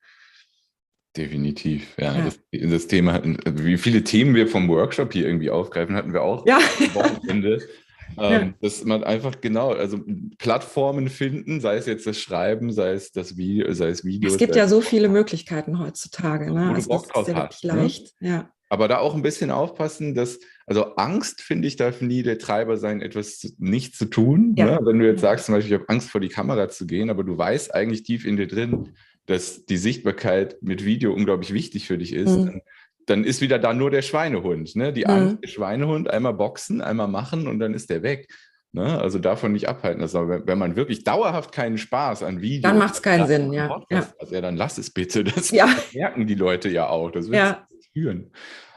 Definitiv, 1.18 1.96
ja. 1.98 2.16
ja. 2.16 2.24
Das, 2.26 2.38
das, 2.52 2.86
Thema, 2.86 3.20
wie 3.24 3.76
viele 3.76 4.04
Themen 4.04 4.36
wir 4.36 4.46
vom 4.46 4.68
Workshop 4.68 5.12
hier 5.12 5.26
irgendwie 5.26 5.50
aufgreifen, 5.50 5.96
hatten 5.96 6.12
wir 6.12 6.22
auch 6.22 6.46
ja. 6.46 6.58
am 6.58 6.94
Wochenende. 6.94 7.60
ähm. 8.18 8.54
Dass 8.60 8.84
man 8.84 9.02
einfach 9.02 9.40
genau, 9.40 9.72
also 9.72 9.98
Plattformen 10.38 11.08
finden, 11.08 11.60
sei 11.60 11.76
es 11.76 11.86
jetzt 11.86 12.06
das 12.06 12.20
Schreiben, 12.20 12.72
sei 12.72 12.92
es 12.92 13.10
das 13.10 13.36
Video, 13.36 13.72
sei 13.72 13.88
es 13.88 14.04
Videos. 14.04 14.34
Es 14.34 14.38
gibt 14.38 14.54
ja 14.54 14.68
so 14.68 14.80
viele 14.80 15.08
Möglichkeiten 15.08 15.80
heutzutage. 15.80 16.52
Ne? 16.52 16.72
Also 16.72 16.88
das 16.88 17.02
ist 17.02 17.28
ja 17.28 17.34
hast, 17.34 17.64
ne? 17.64 17.72
leicht. 17.72 18.14
Ne? 18.20 18.28
Ja. 18.28 18.50
Aber 18.70 18.86
da 18.86 18.98
auch 18.98 19.16
ein 19.16 19.22
bisschen 19.22 19.50
aufpassen, 19.50 20.14
dass, 20.14 20.38
also 20.66 20.94
Angst, 20.94 21.40
finde 21.40 21.66
ich, 21.66 21.74
darf 21.74 22.00
nie 22.00 22.22
der 22.22 22.38
Treiber 22.38 22.76
sein, 22.76 23.00
etwas 23.00 23.54
nicht 23.58 23.96
zu 23.96 24.04
tun. 24.04 24.54
Ja. 24.56 24.66
Ne? 24.66 24.78
Wenn 24.82 25.00
du 25.00 25.06
jetzt 25.06 25.22
sagst, 25.22 25.46
zum 25.46 25.56
Beispiel, 25.56 25.74
ich 25.74 25.80
habe 25.80 25.88
Angst 25.88 26.10
vor 26.10 26.20
die 26.20 26.28
Kamera 26.28 26.68
zu 26.68 26.86
gehen, 26.86 27.10
aber 27.10 27.24
du 27.24 27.36
weißt 27.36 27.74
eigentlich 27.74 28.04
tief 28.04 28.24
in 28.24 28.36
dir 28.36 28.46
drin, 28.46 28.90
dass 29.28 29.66
die 29.66 29.76
Sichtbarkeit 29.76 30.56
mit 30.62 30.84
Video 30.84 31.12
unglaublich 31.12 31.52
wichtig 31.52 31.86
für 31.86 31.98
dich 31.98 32.14
ist, 32.14 32.30
mhm. 32.30 32.46
dann, 32.46 32.62
dann, 33.06 33.24
ist 33.24 33.42
wieder 33.42 33.58
da 33.58 33.74
nur 33.74 33.90
der 33.90 34.02
Schweinehund. 34.02 34.74
Ne? 34.74 34.92
Die 34.92 35.04
mhm. 35.04 35.10
Angst, 35.10 35.38
der 35.44 35.48
Schweinehund, 35.48 36.08
einmal 36.08 36.32
boxen, 36.34 36.80
einmal 36.80 37.08
machen 37.08 37.46
und 37.46 37.58
dann 37.58 37.74
ist 37.74 37.90
der 37.90 38.02
weg. 38.02 38.28
Ne? 38.72 38.98
Also 38.98 39.18
davon 39.18 39.52
nicht 39.52 39.68
abhalten. 39.68 40.00
Also 40.00 40.28
wenn 40.28 40.58
man 40.58 40.76
wirklich 40.76 41.04
dauerhaft 41.04 41.52
keinen 41.52 41.76
Spaß 41.76 42.22
an 42.22 42.40
Video 42.40 42.62
dann 42.62 42.78
macht 42.78 42.94
es 42.94 43.02
keinen 43.02 43.26
Sinn, 43.26 43.52
ja. 43.52 43.68
Podcast, 43.68 44.10
ja. 44.12 44.16
Also 44.18 44.34
ja. 44.34 44.40
Dann 44.40 44.56
lass 44.56 44.78
es 44.78 44.90
bitte. 44.90 45.24
Das 45.24 45.50
ja. 45.50 45.68
merken 45.92 46.26
die 46.26 46.34
Leute 46.34 46.70
ja 46.70 46.88
auch. 46.88 47.10
Das 47.10 47.26
wird 47.26 47.36
ja. 47.36 47.68
führen. 47.92 48.32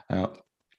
Ja. 0.09 0.33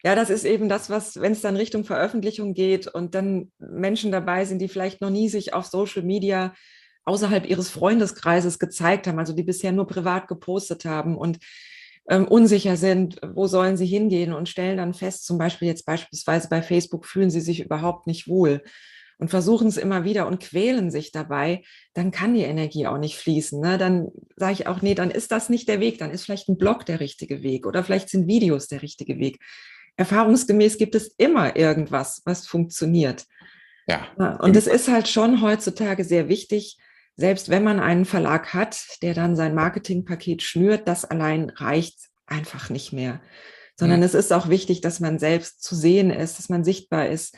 Ja, 0.04 0.16
das 0.16 0.30
ist 0.30 0.44
eben 0.44 0.68
das, 0.68 0.90
was, 0.90 1.20
wenn 1.20 1.32
es 1.32 1.42
dann 1.42 1.56
Richtung 1.56 1.84
Veröffentlichung 1.84 2.54
geht 2.54 2.88
und 2.88 3.14
dann 3.14 3.52
Menschen 3.58 4.10
dabei 4.10 4.44
sind, 4.44 4.58
die 4.58 4.68
vielleicht 4.68 5.00
noch 5.00 5.10
nie 5.10 5.28
sich 5.28 5.54
auf 5.54 5.66
Social 5.66 6.02
Media 6.02 6.52
außerhalb 7.04 7.48
ihres 7.48 7.70
Freundeskreises 7.70 8.58
gezeigt 8.58 9.06
haben, 9.06 9.18
also 9.18 9.32
die 9.32 9.42
bisher 9.42 9.72
nur 9.72 9.86
privat 9.86 10.28
gepostet 10.28 10.84
haben 10.84 11.16
und 11.16 11.38
ähm, 12.08 12.26
unsicher 12.26 12.76
sind, 12.76 13.20
wo 13.34 13.46
sollen 13.46 13.76
sie 13.76 13.86
hingehen 13.86 14.32
und 14.32 14.48
stellen 14.48 14.76
dann 14.76 14.94
fest, 14.94 15.24
zum 15.24 15.38
Beispiel 15.38 15.68
jetzt 15.68 15.86
beispielsweise 15.86 16.48
bei 16.48 16.62
Facebook 16.62 17.06
fühlen 17.06 17.30
sie 17.30 17.40
sich 17.40 17.60
überhaupt 17.60 18.06
nicht 18.06 18.28
wohl 18.28 18.62
und 19.18 19.28
versuchen 19.28 19.68
es 19.68 19.76
immer 19.76 20.02
wieder 20.02 20.26
und 20.26 20.40
quälen 20.40 20.90
sich 20.90 21.12
dabei, 21.12 21.62
dann 21.94 22.10
kann 22.10 22.34
die 22.34 22.42
Energie 22.42 22.88
auch 22.88 22.98
nicht 22.98 23.16
fließen. 23.18 23.60
Ne? 23.60 23.78
Dann 23.78 24.08
sage 24.36 24.54
ich 24.54 24.66
auch, 24.66 24.82
nee, 24.82 24.96
dann 24.96 25.12
ist 25.12 25.30
das 25.30 25.48
nicht 25.48 25.68
der 25.68 25.78
Weg, 25.78 25.98
dann 25.98 26.10
ist 26.10 26.24
vielleicht 26.24 26.48
ein 26.48 26.58
Blog 26.58 26.86
der 26.86 26.98
richtige 26.98 27.42
Weg 27.42 27.66
oder 27.66 27.84
vielleicht 27.84 28.08
sind 28.08 28.26
Videos 28.26 28.66
der 28.66 28.82
richtige 28.82 29.18
Weg. 29.18 29.38
Erfahrungsgemäß 29.96 30.76
gibt 30.76 30.96
es 30.96 31.14
immer 31.18 31.54
irgendwas, 31.54 32.22
was 32.24 32.46
funktioniert. 32.48 33.26
Ja. 33.86 34.08
Und 34.40 34.56
es 34.56 34.66
ist 34.66 34.88
halt 34.88 35.06
schon 35.06 35.40
heutzutage 35.42 36.02
sehr 36.02 36.28
wichtig, 36.28 36.78
selbst 37.16 37.48
wenn 37.50 37.64
man 37.64 37.80
einen 37.80 38.04
Verlag 38.04 38.54
hat, 38.54 39.02
der 39.02 39.14
dann 39.14 39.36
sein 39.36 39.54
Marketingpaket 39.54 40.42
schnürt, 40.42 40.88
das 40.88 41.04
allein 41.04 41.50
reicht 41.50 42.08
einfach 42.26 42.70
nicht 42.70 42.92
mehr. 42.92 43.20
Sondern 43.76 44.00
ja. 44.00 44.06
es 44.06 44.14
ist 44.14 44.32
auch 44.32 44.48
wichtig, 44.48 44.80
dass 44.80 45.00
man 45.00 45.18
selbst 45.18 45.62
zu 45.62 45.74
sehen 45.74 46.10
ist, 46.10 46.38
dass 46.38 46.48
man 46.48 46.64
sichtbar 46.64 47.08
ist 47.08 47.36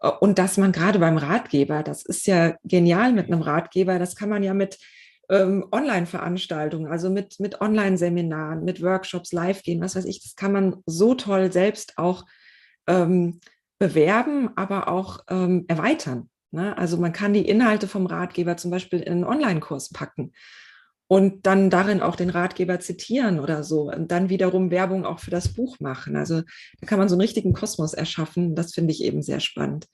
äh, 0.00 0.08
und 0.08 0.38
dass 0.38 0.56
man 0.56 0.72
gerade 0.72 0.98
beim 0.98 1.18
Ratgeber, 1.18 1.82
das 1.82 2.04
ist 2.04 2.26
ja 2.26 2.56
genial 2.64 3.12
mit 3.12 3.26
einem 3.26 3.42
Ratgeber, 3.42 3.98
das 3.98 4.16
kann 4.16 4.28
man 4.28 4.42
ja 4.42 4.54
mit 4.54 4.78
ähm, 5.30 5.66
Online-Veranstaltungen, 5.72 6.90
also 6.90 7.10
mit, 7.10 7.40
mit 7.40 7.60
Online-Seminaren, 7.60 8.64
mit 8.64 8.82
Workshops 8.82 9.32
live 9.32 9.62
gehen, 9.62 9.80
was 9.80 9.96
weiß 9.96 10.04
ich, 10.04 10.22
das 10.22 10.36
kann 10.36 10.52
man 10.52 10.76
so 10.86 11.14
toll 11.14 11.50
selbst 11.50 11.96
auch 11.96 12.24
ähm, 12.86 13.40
bewerben, 13.78 14.50
aber 14.56 14.88
auch 14.88 15.20
ähm, 15.28 15.64
erweitern. 15.68 16.28
Ne? 16.54 16.76
Also 16.78 16.96
man 16.96 17.12
kann 17.12 17.32
die 17.32 17.46
Inhalte 17.46 17.88
vom 17.88 18.06
Ratgeber 18.06 18.56
zum 18.56 18.70
Beispiel 18.70 19.00
in 19.00 19.12
einen 19.12 19.24
Online-Kurs 19.24 19.90
packen 19.90 20.32
und 21.06 21.46
dann 21.46 21.68
darin 21.68 22.00
auch 22.00 22.16
den 22.16 22.30
Ratgeber 22.30 22.80
zitieren 22.80 23.40
oder 23.40 23.62
so 23.62 23.90
und 23.90 24.10
dann 24.10 24.30
wiederum 24.30 24.70
Werbung 24.70 25.04
auch 25.04 25.18
für 25.18 25.30
das 25.30 25.52
Buch 25.52 25.78
machen. 25.80 26.16
Also 26.16 26.42
da 26.80 26.86
kann 26.86 26.98
man 26.98 27.08
so 27.08 27.14
einen 27.14 27.22
richtigen 27.22 27.52
Kosmos 27.52 27.92
erschaffen. 27.92 28.54
Das 28.54 28.72
finde 28.72 28.92
ich 28.92 29.02
eben 29.02 29.22
sehr 29.22 29.40
spannend. 29.40 29.86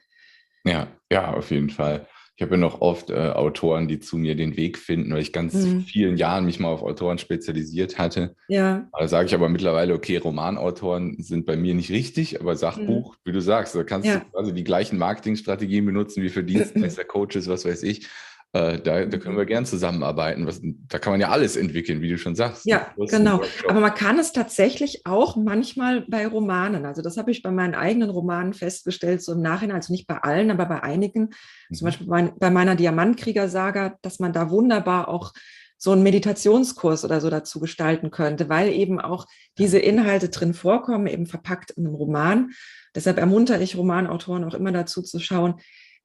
Ja, 0.64 0.88
ja, 1.10 1.32
auf 1.32 1.50
jeden 1.50 1.70
Fall. 1.70 2.06
Ich 2.40 2.42
habe 2.42 2.54
ja 2.54 2.60
noch 2.60 2.80
oft 2.80 3.10
äh, 3.10 3.32
Autoren, 3.34 3.86
die 3.86 4.00
zu 4.00 4.16
mir 4.16 4.34
den 4.34 4.56
Weg 4.56 4.78
finden, 4.78 5.12
weil 5.12 5.20
ich 5.20 5.30
ganz 5.30 5.52
mhm. 5.52 5.82
vielen 5.82 6.16
Jahren 6.16 6.46
mich 6.46 6.58
mal 6.58 6.68
auf 6.68 6.82
Autoren 6.82 7.18
spezialisiert 7.18 7.98
hatte. 7.98 8.34
Ja. 8.48 8.88
Da 8.98 9.08
sage 9.08 9.26
ich 9.26 9.34
aber 9.34 9.50
mittlerweile, 9.50 9.92
okay, 9.92 10.16
Romanautoren 10.16 11.22
sind 11.22 11.44
bei 11.44 11.58
mir 11.58 11.74
nicht 11.74 11.90
richtig, 11.90 12.40
aber 12.40 12.56
Sachbuch, 12.56 13.12
mhm. 13.12 13.18
wie 13.24 13.32
du 13.32 13.42
sagst, 13.42 13.74
da 13.74 13.84
kannst 13.84 14.08
ja. 14.08 14.20
du 14.20 14.38
also 14.38 14.52
die 14.52 14.64
gleichen 14.64 14.96
Marketingstrategien 14.96 15.84
benutzen 15.84 16.22
wie 16.22 16.30
für 16.30 16.42
Dienstleister, 16.42 17.04
Coaches, 17.04 17.46
was 17.46 17.66
weiß 17.66 17.82
ich. 17.82 18.08
Äh, 18.52 18.80
da, 18.80 19.04
da, 19.06 19.18
können 19.18 19.36
wir 19.36 19.46
gern 19.46 19.64
zusammenarbeiten. 19.64 20.44
Was, 20.44 20.60
da 20.62 20.98
kann 20.98 21.12
man 21.12 21.20
ja 21.20 21.28
alles 21.28 21.56
entwickeln, 21.56 22.02
wie 22.02 22.08
du 22.08 22.18
schon 22.18 22.34
sagst. 22.34 22.66
Ja, 22.66 22.92
genau. 22.96 23.42
Aber 23.68 23.78
man 23.78 23.94
kann 23.94 24.18
es 24.18 24.32
tatsächlich 24.32 25.06
auch 25.06 25.36
manchmal 25.36 26.04
bei 26.08 26.26
Romanen. 26.26 26.84
Also 26.84 27.00
das 27.00 27.16
habe 27.16 27.30
ich 27.30 27.42
bei 27.42 27.52
meinen 27.52 27.76
eigenen 27.76 28.10
Romanen 28.10 28.52
festgestellt, 28.52 29.22
so 29.22 29.32
im 29.32 29.40
Nachhinein, 29.40 29.76
also 29.76 29.92
nicht 29.92 30.08
bei 30.08 30.16
allen, 30.16 30.50
aber 30.50 30.66
bei 30.66 30.82
einigen. 30.82 31.30
Mhm. 31.68 31.74
Zum 31.74 31.84
Beispiel 31.84 32.06
bei, 32.08 32.32
bei 32.40 32.50
meiner 32.50 32.74
Diamantkrieger-Saga, 32.74 33.96
dass 34.02 34.18
man 34.18 34.32
da 34.32 34.50
wunderbar 34.50 35.06
auch 35.08 35.32
so 35.78 35.92
einen 35.92 36.02
Meditationskurs 36.02 37.04
oder 37.04 37.20
so 37.20 37.30
dazu 37.30 37.60
gestalten 37.60 38.10
könnte, 38.10 38.48
weil 38.48 38.68
eben 38.70 39.00
auch 39.00 39.26
diese 39.58 39.78
Inhalte 39.78 40.28
drin 40.28 40.54
vorkommen, 40.54 41.06
eben 41.06 41.26
verpackt 41.26 41.70
in 41.70 41.86
einem 41.86 41.94
Roman. 41.94 42.50
Deshalb 42.96 43.16
ermuntere 43.16 43.62
ich 43.62 43.76
Romanautoren 43.76 44.44
auch 44.44 44.54
immer 44.54 44.72
dazu 44.72 45.02
zu 45.02 45.20
schauen, 45.20 45.54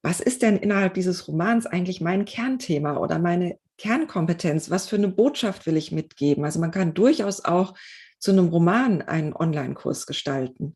was 0.02 0.20
ist 0.20 0.42
denn 0.42 0.58
innerhalb 0.58 0.94
dieses 0.94 1.28
Romans 1.28 1.66
eigentlich 1.66 2.02
mein 2.02 2.26
Kernthema 2.26 2.98
oder 2.98 3.20
meine 3.20 3.58
Kernkompetenz? 3.78 4.70
Was 4.70 4.88
für 4.88 4.98
eine 4.98 5.08
Botschaft 5.08 5.66
will 5.66 5.78
ich 5.78 5.92
mitgeben? 5.92 6.46
Also 6.46 6.60
man 6.60 6.72
kann 6.72 6.94
durchaus 6.94 7.44
auch 7.44 7.74
zu 8.20 8.32
einem 8.32 8.50
Roman 8.50 9.02
einen 9.02 9.34
Online-Kurs 9.34 10.06
gestalten. 10.06 10.76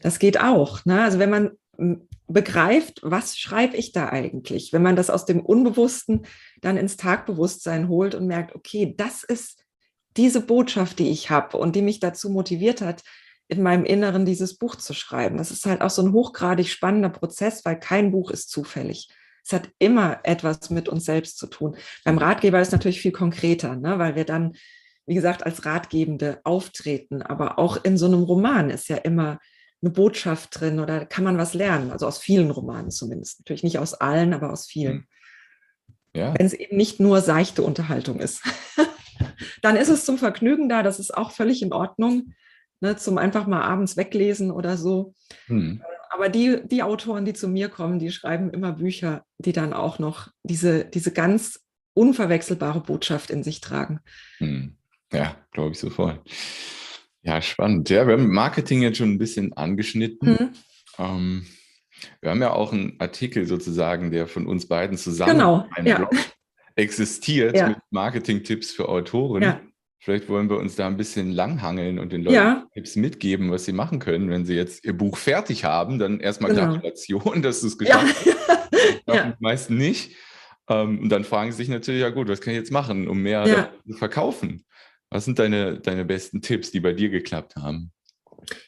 Das 0.00 0.18
geht 0.18 0.40
auch. 0.40 0.84
Ne? 0.84 1.02
Also 1.02 1.18
wenn 1.18 1.30
man 1.30 1.50
begreift, 2.26 3.00
was 3.02 3.38
schreibe 3.38 3.76
ich 3.76 3.92
da 3.92 4.08
eigentlich? 4.08 4.72
Wenn 4.72 4.82
man 4.82 4.96
das 4.96 5.10
aus 5.10 5.24
dem 5.24 5.40
Unbewussten 5.40 6.26
dann 6.60 6.76
ins 6.76 6.96
Tagbewusstsein 6.96 7.88
holt 7.88 8.14
und 8.14 8.26
merkt, 8.26 8.54
okay, 8.54 8.94
das 8.96 9.22
ist 9.22 9.64
diese 10.16 10.40
Botschaft, 10.40 10.98
die 10.98 11.10
ich 11.10 11.30
habe 11.30 11.56
und 11.56 11.76
die 11.76 11.82
mich 11.82 12.00
dazu 12.00 12.30
motiviert 12.30 12.80
hat, 12.80 13.02
in 13.48 13.62
meinem 13.62 13.84
Inneren 13.84 14.26
dieses 14.26 14.56
Buch 14.56 14.76
zu 14.76 14.92
schreiben. 14.92 15.38
Das 15.38 15.50
ist 15.50 15.64
halt 15.64 15.80
auch 15.80 15.90
so 15.90 16.02
ein 16.02 16.12
hochgradig 16.12 16.68
spannender 16.68 17.08
Prozess, 17.08 17.64
weil 17.64 17.80
kein 17.80 18.12
Buch 18.12 18.30
ist 18.30 18.50
zufällig. 18.50 19.08
Es 19.42 19.52
hat 19.52 19.70
immer 19.78 20.20
etwas 20.24 20.68
mit 20.68 20.88
uns 20.90 21.06
selbst 21.06 21.38
zu 21.38 21.46
tun. 21.46 21.76
Beim 22.04 22.18
Ratgeber 22.18 22.60
ist 22.60 22.68
es 22.68 22.72
natürlich 22.72 23.00
viel 23.00 23.12
konkreter, 23.12 23.76
ne? 23.76 23.98
weil 23.98 24.14
wir 24.14 24.24
dann, 24.24 24.52
wie 25.06 25.14
gesagt, 25.14 25.46
als 25.46 25.64
Ratgebende 25.64 26.40
auftreten. 26.44 27.22
Aber 27.22 27.58
auch 27.58 27.82
in 27.82 27.96
so 27.96 28.04
einem 28.04 28.22
Roman 28.22 28.68
ist 28.68 28.88
ja 28.88 28.96
immer 28.96 29.38
eine 29.80 29.90
Botschaft 29.90 30.60
drin 30.60 30.80
oder 30.80 31.06
kann 31.06 31.24
man 31.24 31.38
was 31.38 31.54
lernen. 31.54 31.90
Also 31.90 32.06
aus 32.06 32.18
vielen 32.18 32.50
Romanen 32.50 32.90
zumindest. 32.90 33.40
Natürlich 33.40 33.62
nicht 33.62 33.78
aus 33.78 33.94
allen, 33.94 34.34
aber 34.34 34.52
aus 34.52 34.66
vielen. 34.66 34.92
Hm. 34.92 35.06
Ja. 36.14 36.34
Wenn 36.36 36.46
es 36.46 36.52
eben 36.52 36.76
nicht 36.76 37.00
nur 37.00 37.22
seichte 37.22 37.62
Unterhaltung 37.62 38.20
ist. 38.20 38.42
dann 39.62 39.76
ist 39.76 39.88
es 39.88 40.04
zum 40.04 40.18
Vergnügen 40.18 40.68
da. 40.68 40.82
Das 40.82 40.98
ist 40.98 41.16
auch 41.16 41.30
völlig 41.30 41.62
in 41.62 41.72
Ordnung 41.72 42.34
ne, 42.80 42.96
zum 42.96 43.18
einfach 43.18 43.46
mal 43.46 43.62
abends 43.62 43.96
weglesen 43.96 44.50
oder 44.50 44.76
so. 44.76 45.14
Hm. 45.46 45.82
Aber 46.10 46.28
die, 46.28 46.60
die 46.64 46.82
Autoren, 46.82 47.24
die 47.24 47.34
zu 47.34 47.48
mir 47.48 47.68
kommen, 47.68 47.98
die 47.98 48.10
schreiben 48.10 48.50
immer 48.50 48.72
Bücher, 48.72 49.24
die 49.38 49.52
dann 49.52 49.72
auch 49.72 49.98
noch 49.98 50.28
diese, 50.42 50.84
diese 50.84 51.12
ganz 51.12 51.60
unverwechselbare 51.94 52.80
Botschaft 52.80 53.30
in 53.30 53.42
sich 53.42 53.60
tragen. 53.60 54.00
Hm. 54.38 54.76
Ja, 55.12 55.36
glaube 55.52 55.72
ich 55.72 55.78
sofort. 55.78 56.20
Ja, 57.22 57.42
spannend. 57.42 57.90
Ja, 57.90 58.06
wir 58.06 58.14
haben 58.14 58.32
Marketing 58.32 58.82
jetzt 58.82 58.98
schon 58.98 59.10
ein 59.10 59.18
bisschen 59.18 59.52
angeschnitten. 59.52 60.38
Hm. 60.38 60.50
Ähm, 60.98 61.46
wir 62.20 62.30
haben 62.30 62.40
ja 62.40 62.52
auch 62.52 62.72
einen 62.72 62.98
Artikel 63.00 63.46
sozusagen, 63.46 64.10
der 64.10 64.26
von 64.26 64.46
uns 64.46 64.66
beiden 64.68 64.96
zusammen 64.96 65.32
genau, 65.32 65.66
ja. 65.84 66.08
Existiert 66.76 67.56
ja. 67.56 67.70
mit 67.70 67.78
Marketing-Tipps 67.90 68.70
für 68.70 68.88
Autoren. 68.88 69.42
Ja. 69.42 69.60
Vielleicht 70.00 70.28
wollen 70.28 70.48
wir 70.48 70.58
uns 70.58 70.76
da 70.76 70.86
ein 70.86 70.96
bisschen 70.96 71.32
langhangeln 71.32 71.98
und 71.98 72.12
den 72.12 72.22
Leuten 72.22 72.34
ja. 72.34 72.66
Tipps 72.72 72.94
mitgeben, 72.94 73.50
was 73.50 73.64
sie 73.64 73.72
machen 73.72 73.98
können, 73.98 74.30
wenn 74.30 74.44
sie 74.44 74.54
jetzt 74.54 74.84
ihr 74.84 74.96
Buch 74.96 75.16
fertig 75.16 75.64
haben. 75.64 75.98
Dann 75.98 76.20
erstmal 76.20 76.52
genau. 76.52 76.72
Gratulation, 76.72 77.42
dass 77.42 77.60
du 77.60 77.66
es 77.66 77.78
geschafft 77.78 78.26
ja. 78.26 78.32
hast. 78.48 79.02
ja. 79.08 79.30
Die 79.30 79.42
meisten 79.42 79.76
nicht. 79.76 80.14
Ähm, 80.68 81.00
und 81.00 81.08
dann 81.08 81.24
fragen 81.24 81.50
sie 81.50 81.58
sich 81.58 81.68
natürlich, 81.68 82.02
ja 82.02 82.10
gut, 82.10 82.28
was 82.28 82.40
kann 82.40 82.52
ich 82.52 82.58
jetzt 82.58 82.70
machen, 82.70 83.08
um 83.08 83.22
mehr 83.22 83.46
ja. 83.46 83.70
zu 83.86 83.96
verkaufen? 83.96 84.64
Was 85.10 85.24
sind 85.24 85.38
deine, 85.38 85.80
deine 85.80 86.04
besten 86.04 86.42
Tipps, 86.42 86.70
die 86.70 86.80
bei 86.80 86.92
dir 86.92 87.08
geklappt 87.08 87.56
haben? 87.56 87.90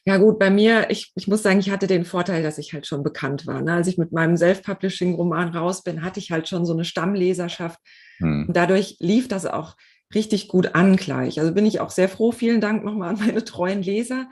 Ja 0.05 0.17
gut, 0.17 0.39
bei 0.39 0.51
mir, 0.51 0.91
ich, 0.91 1.13
ich 1.15 1.29
muss 1.29 1.43
sagen, 1.43 1.61
ich 1.61 1.71
hatte 1.71 1.87
den 1.87 2.05
Vorteil, 2.05 2.43
dass 2.43 2.59
ich 2.59 2.73
halt 2.73 2.87
schon 2.87 3.03
bekannt 3.03 3.47
war. 3.47 3.63
Ne? 3.63 3.75
Als 3.75 3.87
ich 3.87 3.99
mit 3.99 4.13
meinem 4.13 4.37
Self-Publishing-Roman 4.37 5.57
raus 5.57 5.85
bin, 5.85 6.03
hatte 6.03 6.19
ich 6.19 6.31
halt 6.31 6.49
schon 6.49 6.67
so 6.67 6.73
eine 6.73 6.85
Stammleserschaft. 6.85 7.79
Hm. 8.19 8.47
Und 8.49 8.57
dadurch 8.57 8.97
lief 8.99 9.29
das 9.29 9.47
auch 9.47 9.77
richtig 10.15 10.49
gut 10.49 10.75
an 10.75 10.97
gleich. 10.97 11.39
Also 11.39 11.53
bin 11.53 11.67
ich 11.67 11.81
auch 11.81 11.91
sehr 11.91 12.09
froh. 12.09 12.33
Vielen 12.33 12.61
Dank 12.61 12.85
nochmal 12.85 13.11
an 13.11 13.19
meine 13.19 13.45
treuen 13.45 13.83
Leser. 13.83 14.29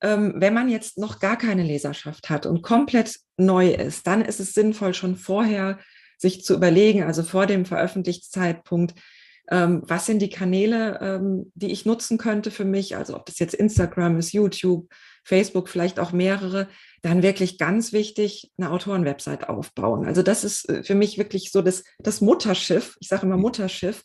Ähm, 0.00 0.34
wenn 0.36 0.54
man 0.54 0.68
jetzt 0.68 0.98
noch 0.98 1.18
gar 1.18 1.36
keine 1.36 1.62
Leserschaft 1.62 2.30
hat 2.30 2.46
und 2.46 2.62
komplett 2.62 3.18
neu 3.36 3.70
ist, 3.70 4.06
dann 4.06 4.22
ist 4.22 4.40
es 4.40 4.54
sinnvoll, 4.54 4.94
schon 4.94 5.16
vorher 5.16 5.78
sich 6.18 6.44
zu 6.44 6.54
überlegen, 6.54 7.02
also 7.02 7.22
vor 7.22 7.46
dem 7.46 7.64
Veröffentlichungszeitpunkt, 7.64 8.94
ähm, 9.50 9.82
was 9.84 10.06
sind 10.06 10.20
die 10.20 10.30
Kanäle, 10.30 10.98
ähm, 11.02 11.52
die 11.54 11.70
ich 11.70 11.84
nutzen 11.84 12.16
könnte 12.16 12.50
für 12.50 12.64
mich, 12.64 12.96
also 12.96 13.14
ob 13.14 13.26
das 13.26 13.38
jetzt 13.38 13.54
Instagram 13.54 14.18
ist, 14.18 14.32
YouTube, 14.32 14.88
Facebook, 15.22 15.68
vielleicht 15.68 15.98
auch 15.98 16.12
mehrere, 16.12 16.68
dann 17.02 17.22
wirklich 17.22 17.58
ganz 17.58 17.92
wichtig, 17.92 18.52
eine 18.56 18.70
Autorenwebsite 18.70 19.48
aufbauen. 19.48 20.06
Also 20.06 20.22
das 20.22 20.44
ist 20.44 20.68
äh, 20.70 20.82
für 20.82 20.94
mich 20.94 21.18
wirklich 21.18 21.52
so 21.52 21.60
das, 21.60 21.84
das 21.98 22.20
Mutterschiff, 22.22 22.96
ich 23.00 23.08
sage 23.08 23.26
immer 23.26 23.36
Mutterschiff, 23.36 24.02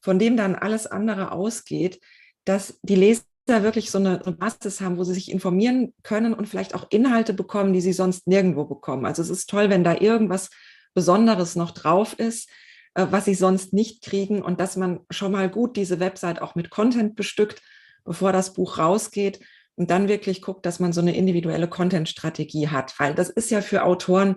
von 0.00 0.18
dem 0.18 0.36
dann 0.36 0.54
alles 0.54 0.86
andere 0.86 1.32
ausgeht, 1.32 2.00
dass 2.44 2.78
die 2.82 2.94
Leser 2.94 3.24
wirklich 3.48 3.90
so 3.90 3.98
eine, 3.98 4.18
Basis 4.18 4.80
haben, 4.80 4.98
wo 4.98 5.04
sie 5.04 5.14
sich 5.14 5.30
informieren 5.30 5.94
können 6.02 6.34
und 6.34 6.48
vielleicht 6.48 6.74
auch 6.74 6.86
Inhalte 6.90 7.32
bekommen, 7.32 7.72
die 7.72 7.80
sie 7.80 7.92
sonst 7.92 8.26
nirgendwo 8.26 8.64
bekommen. 8.64 9.06
Also 9.06 9.22
es 9.22 9.30
ist 9.30 9.48
toll, 9.48 9.70
wenn 9.70 9.84
da 9.84 9.94
irgendwas 9.94 10.50
Besonderes 10.94 11.56
noch 11.56 11.70
drauf 11.70 12.18
ist, 12.18 12.48
äh, 12.94 13.06
was 13.10 13.24
sie 13.24 13.34
sonst 13.34 13.72
nicht 13.72 14.02
kriegen 14.02 14.42
und 14.42 14.60
dass 14.60 14.76
man 14.76 15.00
schon 15.10 15.32
mal 15.32 15.48
gut 15.48 15.76
diese 15.76 16.00
Website 16.00 16.42
auch 16.42 16.54
mit 16.54 16.70
Content 16.70 17.16
bestückt, 17.16 17.62
bevor 18.04 18.32
das 18.32 18.52
Buch 18.54 18.78
rausgeht 18.78 19.40
und 19.76 19.90
dann 19.90 20.08
wirklich 20.08 20.42
guckt, 20.42 20.66
dass 20.66 20.80
man 20.80 20.92
so 20.92 21.00
eine 21.00 21.16
individuelle 21.16 21.68
Content-Strategie 21.68 22.68
hat, 22.68 22.98
weil 22.98 23.14
das 23.14 23.30
ist 23.30 23.50
ja 23.50 23.60
für 23.60 23.84
Autoren 23.84 24.36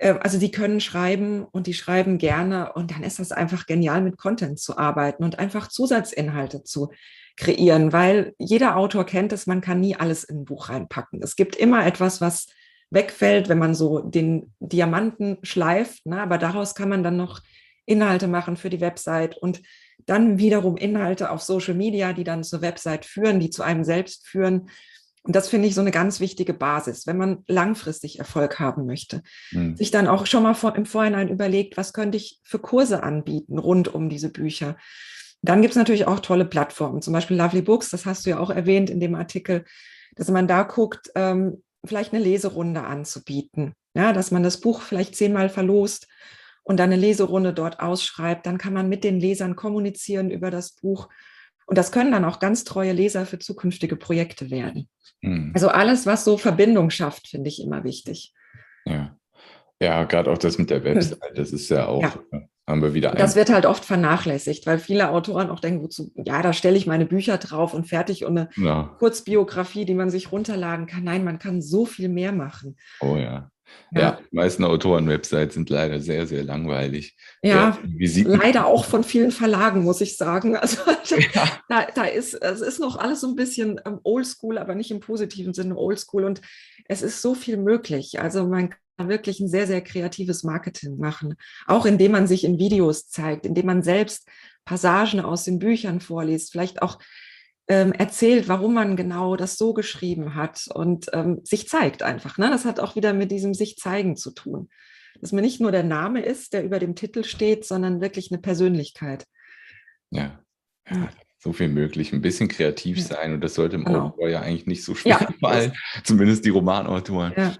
also 0.00 0.38
die 0.38 0.50
können 0.50 0.80
schreiben 0.80 1.44
und 1.44 1.66
die 1.66 1.74
schreiben 1.74 2.18
gerne 2.18 2.72
und 2.72 2.90
dann 2.90 3.02
ist 3.02 3.18
das 3.18 3.32
einfach 3.32 3.66
genial, 3.66 4.00
mit 4.00 4.16
Content 4.16 4.58
zu 4.58 4.78
arbeiten 4.78 5.24
und 5.24 5.38
einfach 5.38 5.68
Zusatzinhalte 5.68 6.64
zu 6.64 6.90
kreieren, 7.36 7.92
weil 7.92 8.34
jeder 8.38 8.76
Autor 8.76 9.04
kennt 9.04 9.32
es, 9.32 9.46
man 9.46 9.60
kann 9.60 9.80
nie 9.80 9.96
alles 9.96 10.24
in 10.24 10.40
ein 10.40 10.44
Buch 10.44 10.68
reinpacken. 10.68 11.22
Es 11.22 11.36
gibt 11.36 11.56
immer 11.56 11.86
etwas, 11.86 12.20
was 12.20 12.46
wegfällt, 12.90 13.48
wenn 13.48 13.58
man 13.58 13.74
so 13.74 14.00
den 14.00 14.52
Diamanten 14.58 15.38
schleift, 15.42 16.06
ne? 16.06 16.20
aber 16.20 16.38
daraus 16.38 16.74
kann 16.74 16.88
man 16.88 17.02
dann 17.02 17.16
noch 17.16 17.40
Inhalte 17.86 18.28
machen 18.28 18.56
für 18.56 18.70
die 18.70 18.80
Website 18.80 19.36
und 19.36 19.62
dann 20.06 20.38
wiederum 20.38 20.76
Inhalte 20.76 21.30
auf 21.30 21.42
Social 21.42 21.74
Media, 21.74 22.12
die 22.12 22.24
dann 22.24 22.42
zur 22.42 22.62
Website 22.62 23.04
führen, 23.04 23.40
die 23.40 23.50
zu 23.50 23.62
einem 23.62 23.84
selbst 23.84 24.26
führen. 24.26 24.70
Und 25.22 25.36
das 25.36 25.48
finde 25.48 25.68
ich 25.68 25.74
so 25.74 25.82
eine 25.82 25.90
ganz 25.90 26.18
wichtige 26.20 26.54
Basis, 26.54 27.06
wenn 27.06 27.18
man 27.18 27.44
langfristig 27.46 28.18
Erfolg 28.18 28.58
haben 28.58 28.86
möchte. 28.86 29.22
Mhm. 29.52 29.76
Sich 29.76 29.90
dann 29.90 30.06
auch 30.06 30.26
schon 30.26 30.42
mal 30.42 30.54
vor, 30.54 30.74
im 30.76 30.86
Vorhinein 30.86 31.28
überlegt, 31.28 31.76
was 31.76 31.92
könnte 31.92 32.16
ich 32.16 32.40
für 32.42 32.58
Kurse 32.58 33.02
anbieten 33.02 33.58
rund 33.58 33.92
um 33.94 34.08
diese 34.08 34.30
Bücher. 34.30 34.76
Dann 35.42 35.62
gibt 35.62 35.72
es 35.72 35.78
natürlich 35.78 36.06
auch 36.06 36.20
tolle 36.20 36.44
Plattformen, 36.44 37.02
zum 37.02 37.12
Beispiel 37.12 37.36
Lovely 37.36 37.62
Books, 37.62 37.90
das 37.90 38.06
hast 38.06 38.24
du 38.24 38.30
ja 38.30 38.38
auch 38.38 38.50
erwähnt 38.50 38.90
in 38.90 39.00
dem 39.00 39.14
Artikel, 39.14 39.64
dass 40.16 40.28
man 40.28 40.48
da 40.48 40.62
guckt, 40.62 41.10
ähm, 41.14 41.62
vielleicht 41.84 42.12
eine 42.12 42.22
Leserunde 42.22 42.82
anzubieten. 42.82 43.74
Ja, 43.94 44.12
dass 44.12 44.30
man 44.30 44.42
das 44.42 44.60
Buch 44.60 44.82
vielleicht 44.82 45.16
zehnmal 45.16 45.48
verlost 45.48 46.06
und 46.62 46.78
dann 46.78 46.92
eine 46.92 47.00
Leserunde 47.00 47.52
dort 47.52 47.80
ausschreibt. 47.80 48.46
Dann 48.46 48.58
kann 48.58 48.72
man 48.72 48.88
mit 48.88 49.02
den 49.02 49.18
Lesern 49.18 49.56
kommunizieren 49.56 50.30
über 50.30 50.50
das 50.50 50.72
Buch 50.72 51.08
und 51.70 51.78
das 51.78 51.92
können 51.92 52.10
dann 52.10 52.24
auch 52.24 52.40
ganz 52.40 52.64
treue 52.64 52.90
Leser 52.90 53.26
für 53.26 53.38
zukünftige 53.38 53.94
Projekte 53.94 54.50
werden. 54.50 54.88
Mhm. 55.22 55.52
Also 55.54 55.68
alles, 55.68 56.04
was 56.04 56.24
so 56.24 56.36
Verbindung 56.36 56.90
schafft, 56.90 57.28
finde 57.28 57.48
ich 57.48 57.62
immer 57.62 57.84
wichtig. 57.84 58.34
Ja, 58.84 59.16
ja 59.80 60.02
gerade 60.02 60.32
auch 60.32 60.38
das 60.38 60.58
mit 60.58 60.68
der 60.68 60.82
Website, 60.82 61.20
das 61.36 61.52
ist 61.52 61.68
ja 61.70 61.86
auch, 61.86 62.02
ja. 62.02 62.12
Äh, 62.32 62.40
haben 62.68 62.82
wir 62.82 62.92
wieder. 62.92 63.12
Das 63.12 63.36
wird 63.36 63.50
halt 63.50 63.66
oft 63.66 63.84
vernachlässigt, 63.84 64.66
weil 64.66 64.80
viele 64.80 65.10
Autoren 65.10 65.48
auch 65.48 65.60
denken, 65.60 65.84
wozu, 65.84 66.10
ja, 66.16 66.42
da 66.42 66.52
stelle 66.52 66.76
ich 66.76 66.88
meine 66.88 67.06
Bücher 67.06 67.38
drauf 67.38 67.72
und 67.72 67.86
fertig 67.86 68.24
und 68.24 68.36
eine 68.36 68.48
ja. 68.56 68.96
Kurzbiografie, 68.98 69.84
die 69.84 69.94
man 69.94 70.10
sich 70.10 70.32
runterladen 70.32 70.86
kann. 70.86 71.04
Nein, 71.04 71.22
man 71.22 71.38
kann 71.38 71.62
so 71.62 71.86
viel 71.86 72.08
mehr 72.08 72.32
machen. 72.32 72.76
Oh 73.00 73.16
ja. 73.16 73.48
Ja, 73.92 74.00
ja 74.00 74.20
die 74.30 74.36
meisten 74.36 74.64
Autoren-Websites 74.64 75.54
sind 75.54 75.70
leider 75.70 76.00
sehr, 76.00 76.26
sehr 76.26 76.44
langweilig. 76.44 77.16
Ja, 77.42 77.78
ja 77.98 78.24
leider 78.24 78.66
auch 78.66 78.84
von 78.84 79.04
vielen 79.04 79.30
Verlagen, 79.30 79.82
muss 79.82 80.00
ich 80.00 80.16
sagen. 80.16 80.56
Also 80.56 80.78
ja. 81.34 81.60
da, 81.68 81.86
da 81.94 82.04
ist, 82.04 82.34
es 82.34 82.60
ist 82.60 82.80
noch 82.80 82.96
alles 82.96 83.20
so 83.20 83.28
ein 83.28 83.36
bisschen 83.36 83.80
ähm, 83.86 84.00
oldschool, 84.04 84.58
aber 84.58 84.74
nicht 84.74 84.90
im 84.90 85.00
positiven 85.00 85.54
Sinne 85.54 85.76
oldschool. 85.76 86.24
Und 86.24 86.40
es 86.86 87.02
ist 87.02 87.22
so 87.22 87.34
viel 87.34 87.56
möglich. 87.56 88.20
Also 88.20 88.46
man 88.46 88.70
kann 88.96 89.08
wirklich 89.08 89.40
ein 89.40 89.48
sehr, 89.48 89.66
sehr 89.66 89.80
kreatives 89.80 90.44
Marketing 90.44 90.98
machen. 90.98 91.34
Auch 91.66 91.86
indem 91.86 92.12
man 92.12 92.26
sich 92.26 92.44
in 92.44 92.58
Videos 92.58 93.08
zeigt, 93.08 93.46
indem 93.46 93.66
man 93.66 93.82
selbst 93.82 94.28
Passagen 94.64 95.20
aus 95.20 95.44
den 95.44 95.58
Büchern 95.58 96.00
vorliest, 96.00 96.52
vielleicht 96.52 96.82
auch 96.82 96.98
ähm, 97.70 97.92
erzählt, 97.92 98.48
warum 98.48 98.74
man 98.74 98.96
genau 98.96 99.36
das 99.36 99.56
so 99.56 99.72
geschrieben 99.72 100.34
hat 100.34 100.66
und 100.74 101.06
ähm, 101.12 101.38
sich 101.44 101.68
zeigt 101.68 102.02
einfach. 102.02 102.36
Ne? 102.36 102.50
Das 102.50 102.64
hat 102.64 102.80
auch 102.80 102.96
wieder 102.96 103.12
mit 103.12 103.30
diesem 103.30 103.54
sich 103.54 103.76
zeigen 103.76 104.16
zu 104.16 104.32
tun. 104.32 104.68
Dass 105.20 105.30
man 105.30 105.44
nicht 105.44 105.60
nur 105.60 105.70
der 105.70 105.84
Name 105.84 106.20
ist, 106.20 106.52
der 106.52 106.64
über 106.64 106.80
dem 106.80 106.96
Titel 106.96 107.22
steht, 107.22 107.64
sondern 107.64 108.00
wirklich 108.00 108.32
eine 108.32 108.40
Persönlichkeit. 108.40 109.24
Ja, 110.10 110.40
ja 110.90 111.10
so 111.38 111.52
viel 111.52 111.68
möglich. 111.68 112.12
Ein 112.12 112.22
bisschen 112.22 112.48
kreativ 112.48 112.98
ja. 112.98 113.04
sein 113.04 113.34
und 113.34 113.40
das 113.40 113.54
sollte 113.54 113.76
im 113.76 113.84
genau. 113.84 114.06
Autor 114.08 114.28
ja 114.28 114.40
eigentlich 114.40 114.66
nicht 114.66 114.84
so 114.84 114.96
schwer 114.96 115.18
ja, 115.20 115.28
fallen, 115.40 115.72
zumindest 116.02 116.44
die 116.44 116.50
Romanautoren. 116.50 117.34
Ja. 117.36 117.54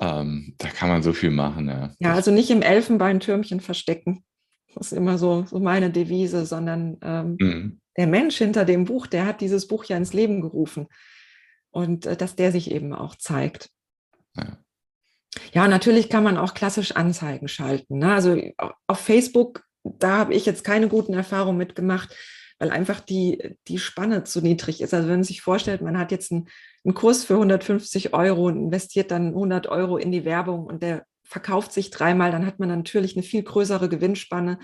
Ähm, 0.00 0.54
da 0.56 0.68
kann 0.68 0.88
man 0.88 1.02
so 1.02 1.12
viel 1.12 1.30
machen. 1.30 1.68
Ja, 1.68 1.92
ja 1.98 2.14
also 2.14 2.30
nicht 2.30 2.50
im 2.50 2.62
Elfenbeintürmchen 2.62 3.60
verstecken. 3.60 4.24
Das 4.74 4.92
ist 4.92 4.96
immer 4.96 5.18
so, 5.18 5.44
so 5.44 5.60
meine 5.60 5.90
Devise, 5.90 6.46
sondern 6.46 6.96
ähm, 7.02 7.36
mhm 7.38 7.80
der 7.96 8.06
Mensch 8.06 8.36
hinter 8.36 8.64
dem 8.64 8.84
Buch, 8.84 9.06
der 9.06 9.26
hat 9.26 9.40
dieses 9.40 9.66
Buch 9.66 9.84
ja 9.84 9.96
ins 9.96 10.12
Leben 10.12 10.40
gerufen. 10.40 10.86
Und 11.70 12.06
äh, 12.06 12.16
dass 12.16 12.36
der 12.36 12.52
sich 12.52 12.70
eben 12.70 12.92
auch 12.92 13.14
zeigt. 13.16 13.70
Ja. 14.36 14.58
ja. 15.52 15.68
natürlich 15.68 16.08
kann 16.08 16.24
man 16.24 16.36
auch 16.36 16.54
klassisch 16.54 16.92
Anzeigen 16.92 17.48
schalten. 17.48 17.98
Ne? 17.98 18.12
Also 18.14 18.40
auf 18.86 19.00
Facebook, 19.00 19.64
da 19.82 20.18
habe 20.18 20.34
ich 20.34 20.46
jetzt 20.46 20.64
keine 20.64 20.88
guten 20.88 21.14
Erfahrungen 21.14 21.58
mitgemacht, 21.58 22.14
weil 22.58 22.70
einfach 22.70 23.00
die, 23.00 23.56
die 23.68 23.78
Spanne 23.78 24.24
zu 24.24 24.40
niedrig 24.40 24.80
ist. 24.80 24.94
Also 24.94 25.08
wenn 25.08 25.16
man 25.16 25.24
sich 25.24 25.42
vorstellt, 25.42 25.82
man 25.82 25.98
hat 25.98 26.10
jetzt 26.10 26.32
einen, 26.32 26.48
einen 26.84 26.94
Kurs 26.94 27.24
für 27.24 27.34
150 27.34 28.14
Euro 28.14 28.46
und 28.46 28.56
investiert 28.56 29.10
dann 29.10 29.28
100 29.28 29.66
Euro 29.66 29.98
in 29.98 30.10
die 30.12 30.24
Werbung 30.24 30.64
und 30.64 30.82
der 30.82 31.04
verkauft 31.24 31.72
sich 31.72 31.90
dreimal, 31.90 32.30
dann 32.30 32.46
hat 32.46 32.58
man 32.58 32.68
natürlich 32.68 33.16
eine 33.16 33.22
viel 33.22 33.42
größere 33.42 33.88
Gewinnspanne, 33.88 34.58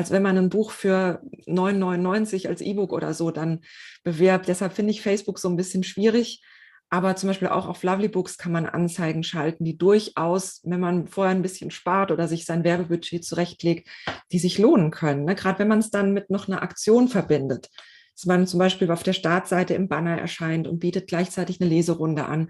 als 0.00 0.10
wenn 0.10 0.22
man 0.22 0.38
ein 0.38 0.48
Buch 0.48 0.70
für 0.70 1.20
9,99 1.46 2.48
als 2.48 2.62
E-Book 2.62 2.94
oder 2.94 3.12
so 3.12 3.30
dann 3.30 3.60
bewerbt. 4.02 4.48
Deshalb 4.48 4.72
finde 4.72 4.92
ich 4.92 5.02
Facebook 5.02 5.38
so 5.38 5.50
ein 5.50 5.58
bisschen 5.58 5.84
schwierig. 5.84 6.42
Aber 6.88 7.16
zum 7.16 7.28
Beispiel 7.28 7.48
auch 7.48 7.68
auf 7.68 7.82
Lovely 7.82 8.08
Books 8.08 8.38
kann 8.38 8.50
man 8.50 8.64
Anzeigen 8.64 9.22
schalten, 9.24 9.62
die 9.62 9.76
durchaus, 9.76 10.62
wenn 10.64 10.80
man 10.80 11.06
vorher 11.06 11.34
ein 11.34 11.42
bisschen 11.42 11.70
spart 11.70 12.12
oder 12.12 12.28
sich 12.28 12.46
sein 12.46 12.64
Werbebudget 12.64 13.26
zurechtlegt, 13.26 13.90
die 14.32 14.38
sich 14.38 14.56
lohnen 14.56 14.90
können. 14.90 15.26
Ne? 15.26 15.34
Gerade 15.34 15.58
wenn 15.58 15.68
man 15.68 15.80
es 15.80 15.90
dann 15.90 16.14
mit 16.14 16.30
noch 16.30 16.48
einer 16.48 16.62
Aktion 16.62 17.08
verbindet. 17.08 17.68
Dass 18.16 18.24
man 18.24 18.46
zum 18.46 18.58
Beispiel 18.58 18.90
auf 18.90 19.02
der 19.02 19.12
Startseite 19.12 19.74
im 19.74 19.86
Banner 19.86 20.18
erscheint 20.18 20.66
und 20.66 20.78
bietet 20.78 21.08
gleichzeitig 21.08 21.60
eine 21.60 21.68
Leserunde 21.68 22.24
an. 22.24 22.48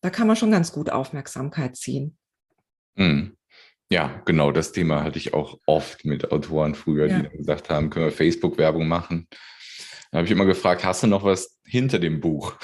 Da 0.00 0.10
kann 0.10 0.28
man 0.28 0.36
schon 0.36 0.52
ganz 0.52 0.70
gut 0.70 0.90
Aufmerksamkeit 0.90 1.74
ziehen. 1.74 2.16
Mhm. 2.94 3.36
Ja, 3.94 4.10
genau, 4.24 4.50
das 4.50 4.72
Thema 4.72 5.04
hatte 5.04 5.18
ich 5.18 5.34
auch 5.34 5.60
oft 5.66 6.04
mit 6.04 6.32
Autoren 6.32 6.74
früher, 6.74 7.06
ja. 7.06 7.20
die 7.20 7.36
gesagt 7.36 7.70
haben, 7.70 7.90
können 7.90 8.06
wir 8.06 8.10
Facebook-Werbung 8.10 8.88
machen. 8.88 9.28
Da 10.10 10.18
habe 10.18 10.26
ich 10.26 10.32
immer 10.32 10.46
gefragt, 10.46 10.84
hast 10.84 11.04
du 11.04 11.06
noch 11.06 11.22
was 11.22 11.60
hinter 11.64 12.00
dem 12.00 12.20
Buch? 12.20 12.54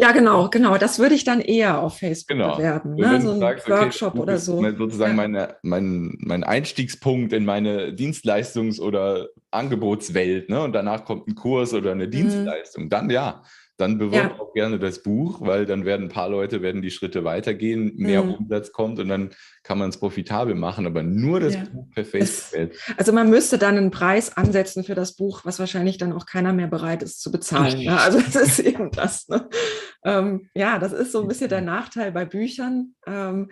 Ja, 0.00 0.10
genau, 0.10 0.48
genau. 0.48 0.78
Das 0.78 0.98
würde 0.98 1.14
ich 1.14 1.22
dann 1.22 1.40
eher 1.40 1.80
auf 1.80 1.98
Facebook 1.98 2.36
genau. 2.36 2.56
bewerben. 2.56 2.96
Ne? 2.96 3.20
So 3.20 3.32
ein 3.32 3.38
sagst, 3.38 3.68
Workshop 3.68 4.14
okay, 4.14 4.18
oder 4.20 4.38
so. 4.38 4.60
Sozusagen 4.76 5.12
ja. 5.12 5.16
meine, 5.16 5.56
mein, 5.62 6.16
mein 6.18 6.42
Einstiegspunkt 6.42 7.32
in 7.32 7.44
meine 7.44 7.90
Dienstleistungs- 7.90 8.80
oder 8.80 9.28
Angebotswelt. 9.52 10.48
Ne? 10.50 10.60
Und 10.60 10.72
danach 10.72 11.04
kommt 11.04 11.28
ein 11.28 11.36
Kurs 11.36 11.72
oder 11.72 11.92
eine 11.92 12.06
mhm. 12.06 12.10
Dienstleistung. 12.10 12.84
Mhm. 12.84 12.88
Dann 12.88 13.10
ja, 13.10 13.42
dann 13.80 13.98
bewirb 13.98 14.36
ja. 14.36 14.40
auch 14.40 14.52
gerne 14.52 14.78
das 14.78 15.02
Buch, 15.02 15.40
weil 15.40 15.66
dann 15.66 15.84
werden 15.84 16.06
ein 16.06 16.08
paar 16.08 16.28
Leute 16.28 16.62
werden 16.62 16.82
die 16.82 16.90
Schritte 16.90 17.24
weitergehen, 17.24 17.94
mehr 17.96 18.22
mhm. 18.22 18.34
Umsatz 18.34 18.72
kommt 18.72 18.98
und 18.98 19.08
dann 19.08 19.30
kann 19.62 19.78
man 19.78 19.90
es 19.90 19.98
profitabel 19.98 20.54
machen, 20.54 20.86
aber 20.86 21.02
nur 21.02 21.40
das 21.40 21.54
ja. 21.54 21.64
Buch 21.72 21.86
per 21.94 22.04
Facebook. 22.04 22.70
Also 22.96 23.12
man 23.12 23.30
müsste 23.30 23.58
dann 23.58 23.76
einen 23.76 23.90
Preis 23.90 24.36
ansetzen 24.36 24.84
für 24.84 24.94
das 24.94 25.16
Buch, 25.16 25.42
was 25.44 25.58
wahrscheinlich 25.58 25.98
dann 25.98 26.12
auch 26.12 26.26
keiner 26.26 26.52
mehr 26.52 26.66
bereit 26.66 27.02
ist 27.02 27.20
zu 27.20 27.30
bezahlen. 27.30 27.84
Ne? 27.84 27.98
Also 27.98 28.20
das 28.20 28.34
ist 28.36 28.58
eben 28.60 28.90
das. 28.90 29.28
Ne? 29.28 29.48
Ähm, 30.04 30.48
ja, 30.54 30.78
das 30.78 30.92
ist 30.92 31.12
so 31.12 31.22
ein 31.22 31.28
bisschen 31.28 31.48
der 31.48 31.60
Nachteil 31.60 32.12
bei 32.12 32.24
Büchern. 32.24 32.94
Ähm, 33.06 33.50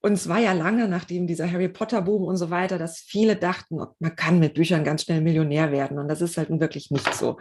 und 0.00 0.12
es 0.12 0.28
war 0.28 0.38
ja 0.38 0.52
lange, 0.52 0.88
nachdem 0.88 1.26
dieser 1.26 1.50
Harry 1.50 1.68
Potter-Boom 1.68 2.22
und 2.22 2.36
so 2.36 2.50
weiter, 2.50 2.78
dass 2.78 2.98
viele 3.00 3.36
dachten, 3.36 3.78
man 3.98 4.16
kann 4.16 4.38
mit 4.38 4.54
Büchern 4.54 4.84
ganz 4.84 5.02
schnell 5.02 5.20
Millionär 5.20 5.72
werden. 5.72 5.98
Und 5.98 6.08
das 6.08 6.20
ist 6.20 6.36
halt 6.36 6.48
wirklich 6.50 6.90
nicht 6.90 7.12
so. 7.14 7.38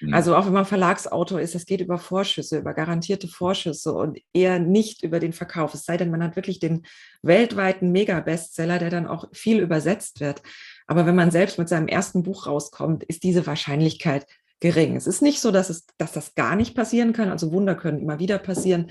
Mhm. 0.00 0.14
Also 0.14 0.36
auch 0.36 0.46
wenn 0.46 0.52
man 0.52 0.64
Verlagsautor 0.64 1.40
ist, 1.40 1.54
das 1.54 1.66
geht 1.66 1.80
über 1.80 1.98
Vorschüsse, 1.98 2.58
über 2.58 2.74
garantierte 2.74 3.28
Vorschüsse 3.28 3.92
und 3.92 4.18
eher 4.32 4.58
nicht 4.58 5.02
über 5.02 5.20
den 5.20 5.32
Verkauf. 5.32 5.74
Es 5.74 5.84
sei 5.84 5.96
denn, 5.96 6.10
man 6.10 6.22
hat 6.22 6.36
wirklich 6.36 6.58
den 6.58 6.82
weltweiten 7.22 7.92
Mega-Bestseller, 7.92 8.78
der 8.78 8.90
dann 8.90 9.06
auch 9.06 9.26
viel 9.32 9.60
übersetzt 9.60 10.20
wird. 10.20 10.42
Aber 10.86 11.06
wenn 11.06 11.14
man 11.14 11.30
selbst 11.30 11.58
mit 11.58 11.68
seinem 11.68 11.88
ersten 11.88 12.22
Buch 12.22 12.46
rauskommt, 12.46 13.04
ist 13.04 13.22
diese 13.22 13.46
Wahrscheinlichkeit 13.46 14.26
gering. 14.60 14.96
Es 14.96 15.06
ist 15.06 15.22
nicht 15.22 15.40
so, 15.40 15.50
dass, 15.50 15.70
es, 15.70 15.86
dass 15.98 16.12
das 16.12 16.34
gar 16.34 16.56
nicht 16.56 16.74
passieren 16.74 17.12
kann. 17.12 17.30
Also 17.30 17.52
Wunder 17.52 17.74
können 17.74 17.98
immer 17.98 18.18
wieder 18.18 18.38
passieren. 18.38 18.90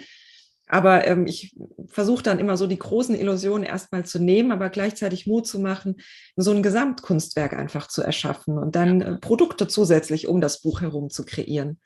Aber 0.70 1.08
ähm, 1.08 1.26
ich 1.26 1.56
versuche 1.88 2.22
dann 2.22 2.38
immer 2.38 2.56
so 2.56 2.68
die 2.68 2.78
großen 2.78 3.16
Illusionen 3.16 3.64
erstmal 3.64 4.06
zu 4.06 4.20
nehmen, 4.20 4.52
aber 4.52 4.70
gleichzeitig 4.70 5.26
Mut 5.26 5.48
zu 5.48 5.60
machen, 5.60 5.96
so 6.36 6.52
ein 6.52 6.62
Gesamtkunstwerk 6.62 7.54
einfach 7.54 7.88
zu 7.88 8.04
erschaffen 8.04 8.58
und 8.58 8.76
dann 8.76 9.02
äh, 9.02 9.18
Produkte 9.18 9.68
zusätzlich 9.68 10.28
um 10.28 10.42
das 10.42 10.62
Buch 10.62 10.82
herum 10.82 11.10
zu 11.10 11.26
kreieren. 11.26 11.80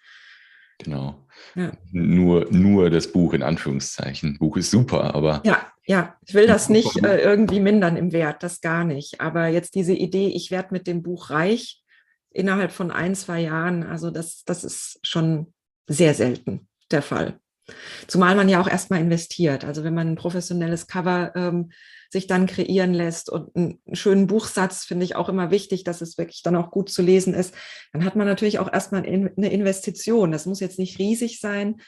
Genau. 0.79 1.25
Ja. 1.55 1.71
Nur, 1.91 2.47
nur 2.51 2.89
das 2.89 3.11
Buch 3.11 3.33
in 3.33 3.41
Anführungszeichen. 3.41 4.37
Buch 4.37 4.57
ist 4.57 4.69
super, 4.69 5.15
aber. 5.15 5.41
Ja, 5.45 5.65
ja, 5.85 6.17
ich 6.25 6.33
will 6.33 6.47
das 6.47 6.67
nicht 6.67 7.03
äh, 7.03 7.21
irgendwie 7.21 7.61
mindern 7.61 7.95
im 7.95 8.11
Wert, 8.11 8.43
das 8.43 8.59
gar 8.59 8.83
nicht. 8.83 9.21
Aber 9.21 9.47
jetzt 9.47 9.75
diese 9.75 9.93
Idee, 9.93 10.27
ich 10.27 10.51
werde 10.51 10.69
mit 10.73 10.87
dem 10.87 11.03
Buch 11.03 11.29
reich 11.29 11.81
innerhalb 12.31 12.71
von 12.71 12.91
ein, 12.91 13.15
zwei 13.15 13.41
Jahren, 13.41 13.83
also 13.83 14.11
das, 14.11 14.43
das 14.43 14.65
ist 14.65 14.99
schon 15.03 15.53
sehr 15.87 16.13
selten 16.13 16.67
der 16.91 17.01
Fall. 17.01 17.39
Zumal 18.07 18.35
man 18.35 18.49
ja 18.49 18.61
auch 18.61 18.67
erstmal 18.67 18.99
investiert. 18.99 19.63
Also 19.63 19.83
wenn 19.83 19.93
man 19.93 20.09
ein 20.09 20.15
professionelles 20.15 20.87
Cover 20.87 21.31
ähm, 21.35 21.71
sich 22.09 22.27
dann 22.27 22.45
kreieren 22.45 22.93
lässt 22.93 23.29
und 23.29 23.55
einen 23.55 23.79
schönen 23.93 24.27
Buchsatz 24.27 24.85
finde 24.85 25.05
ich 25.05 25.15
auch 25.15 25.29
immer 25.29 25.49
wichtig, 25.51 25.83
dass 25.83 26.01
es 26.01 26.17
wirklich 26.17 26.43
dann 26.43 26.55
auch 26.55 26.71
gut 26.71 26.89
zu 26.89 27.01
lesen 27.01 27.33
ist, 27.33 27.55
dann 27.91 28.05
hat 28.05 28.15
man 28.15 28.27
natürlich 28.27 28.59
auch 28.59 28.71
erstmal 28.71 29.03
eine 29.03 29.51
Investition. 29.51 30.31
Das 30.31 30.45
muss 30.45 30.59
jetzt 30.59 30.79
nicht 30.79 30.99
riesig 30.99 31.39
sein, 31.39 31.81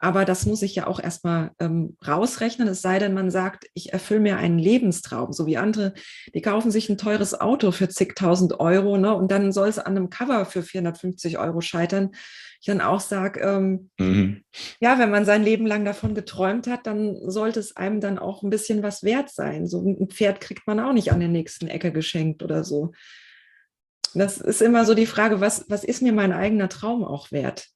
aber 0.00 0.24
das 0.24 0.46
muss 0.46 0.62
ich 0.62 0.74
ja 0.74 0.86
auch 0.86 1.00
erstmal 1.00 1.50
ähm, 1.58 1.96
rausrechnen, 2.06 2.68
es 2.68 2.82
sei 2.82 2.98
denn, 2.98 3.14
man 3.14 3.30
sagt, 3.30 3.66
ich 3.74 3.92
erfülle 3.92 4.20
mir 4.20 4.36
einen 4.36 4.58
Lebenstraum, 4.58 5.32
so 5.32 5.46
wie 5.46 5.56
andere, 5.56 5.94
die 6.34 6.42
kaufen 6.42 6.70
sich 6.70 6.88
ein 6.88 6.98
teures 6.98 7.40
Auto 7.40 7.72
für 7.72 7.88
zigtausend 7.88 8.60
Euro 8.60 8.96
ne, 8.96 9.14
und 9.14 9.30
dann 9.30 9.52
soll 9.52 9.68
es 9.68 9.78
an 9.78 9.96
einem 9.96 10.10
Cover 10.10 10.44
für 10.46 10.62
450 10.62 11.38
Euro 11.38 11.60
scheitern. 11.60 12.10
Ich 12.60 12.66
dann 12.66 12.80
auch 12.80 13.00
sage, 13.00 13.40
ähm, 13.40 13.90
mhm. 13.98 14.42
ja, 14.80 14.98
wenn 14.98 15.10
man 15.10 15.24
sein 15.24 15.44
Leben 15.44 15.66
lang 15.66 15.84
davon 15.84 16.14
geträumt 16.14 16.66
hat, 16.66 16.86
dann 16.86 17.16
sollte 17.30 17.60
es 17.60 17.76
einem 17.76 18.00
dann 18.00 18.18
auch 18.18 18.42
ein 18.42 18.50
bisschen 18.50 18.82
was 18.82 19.04
wert 19.04 19.30
sein. 19.30 19.68
So 19.68 19.80
ein 19.80 20.08
Pferd 20.08 20.40
kriegt 20.40 20.66
man 20.66 20.80
auch 20.80 20.92
nicht 20.92 21.12
an 21.12 21.20
der 21.20 21.28
nächsten 21.28 21.68
Ecke 21.68 21.92
geschenkt 21.92 22.42
oder 22.42 22.64
so. 22.64 22.92
Das 24.14 24.38
ist 24.38 24.62
immer 24.62 24.84
so 24.84 24.94
die 24.94 25.06
Frage, 25.06 25.40
was, 25.40 25.66
was 25.68 25.84
ist 25.84 26.02
mir 26.02 26.12
mein 26.12 26.32
eigener 26.32 26.68
Traum 26.68 27.04
auch 27.04 27.30
wert? 27.30 27.68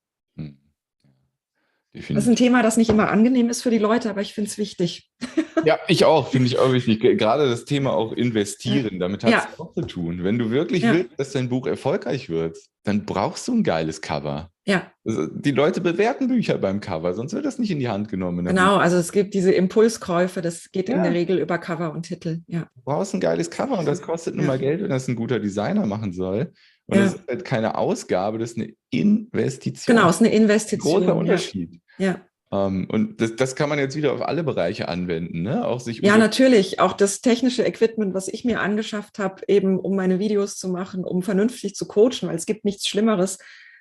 Definitiv. 1.95 2.15
Das 2.15 2.25
ist 2.25 2.31
ein 2.31 2.37
Thema, 2.37 2.63
das 2.63 2.77
nicht 2.79 2.89
immer 2.89 3.11
angenehm 3.11 3.51
ist 3.51 3.63
für 3.63 3.71
die 3.71 3.79
Leute, 3.79 4.09
aber 4.09 4.23
ich 4.23 4.33
finde 4.33 4.49
es 4.51 4.59
wichtig. 4.59 5.11
Ja, 5.65 5.79
ich 5.87 6.05
auch, 6.05 6.31
finde 6.31 6.49
ich 6.49 6.59
auch 6.59 6.73
wichtig. 6.73 7.01
Gerade 7.01 7.49
das 7.49 7.65
Thema 7.65 7.93
auch 7.93 8.13
investieren, 8.13 8.99
damit 8.99 9.23
hat 9.23 9.31
es 9.31 9.45
ja. 9.45 9.65
auch 9.65 9.73
zu 9.73 9.83
tun. 9.83 10.25
Wenn 10.25 10.37
du 10.37 10.51
wirklich 10.51 10.83
ja. 10.83 10.93
willst, 10.93 11.21
dass 11.21 11.31
dein 11.31 11.49
Buch 11.49 11.69
erfolgreich 11.69 12.29
wird, 12.29 12.59
dann 12.83 13.05
brauchst 13.07 13.47
du 13.47 13.53
ein 13.55 13.63
geiles 13.63 14.01
Cover. 14.01 14.51
Ja. 14.65 14.91
Also 15.05 15.27
die 15.27 15.51
Leute 15.51 15.81
bewerten 15.81 16.27
Bücher 16.27 16.59
beim 16.59 16.81
Cover, 16.81 17.15
sonst 17.15 17.33
wird 17.33 17.45
das 17.45 17.59
nicht 17.61 17.71
in 17.71 17.79
die 17.79 17.89
Hand 17.89 18.09
genommen. 18.09 18.45
Genau, 18.45 18.77
also 18.77 18.97
es 18.97 19.13
gibt 19.13 19.35
diese 19.35 19.53
Impulskäufe, 19.53 20.43
das 20.43 20.73
geht 20.73 20.89
ja. 20.89 20.97
in 20.97 21.03
der 21.03 21.13
Regel 21.13 21.39
über 21.39 21.59
Cover 21.59 21.93
und 21.93 22.03
Titel. 22.05 22.41
Ja. 22.47 22.69
Du 22.75 22.83
brauchst 22.85 23.15
ein 23.15 23.21
geiles 23.21 23.51
Cover 23.51 23.79
und 23.79 23.87
das 23.87 24.03
kostet 24.03 24.35
nun 24.35 24.47
mal 24.47 24.59
Geld, 24.59 24.83
wenn 24.83 24.91
das 24.91 25.07
ein 25.07 25.17
guter 25.17 25.39
Designer 25.39 25.87
machen 25.87 26.13
soll. 26.13 26.53
Und 26.93 26.99
ja. 26.99 27.05
das 27.05 27.15
ist 27.15 27.27
halt 27.27 27.45
keine 27.47 27.79
Ausgabe, 27.79 28.39
das 28.39 28.51
ist 28.51 28.59
eine 28.59 28.75
Investition. 28.91 29.97
Genau, 29.97 30.11
es 30.11 30.17
ist 30.17 30.23
eine 30.23 30.35
Investition. 30.35 31.01
Großer 31.01 31.17
Unterschied. 31.17 31.81
Ja. 31.97 32.21
Um, 32.51 32.83
ähm, 32.83 32.87
und 32.91 33.21
das, 33.23 33.35
das 33.37 33.57
kann 33.57 33.71
man 33.71 33.79
jetzt 33.79 33.97
wieder 33.97 34.13
auf 34.13 34.21
alle 34.21 34.45
Bereiche 34.45 34.89
anwenden, 34.89 35.41
ne? 35.41 35.67
Auch 35.67 35.81
sich 35.81 36.03
ja, 36.03 36.19
natürlich. 36.19 36.81
Auch 36.81 36.93
das 36.93 37.23
technische 37.23 37.65
Equipment, 37.65 38.13
was 38.13 38.29
ich 38.29 38.45
mir 38.45 38.61
angeschafft 38.61 39.19
habe, 39.19 39.41
eben 39.49 39.81
um 39.81 39.97
meine 39.97 40.19
Videos 40.19 40.59
zu 40.59 40.69
machen, 40.69 41.03
um 41.03 41.23
vernünftig 41.23 41.75
zu 41.75 41.89
coachen, 41.89 42.29
weil 42.29 42.37
es 42.37 42.45
gibt 42.45 42.67
nichts 42.67 42.87
Schlimmeres, 42.87 43.39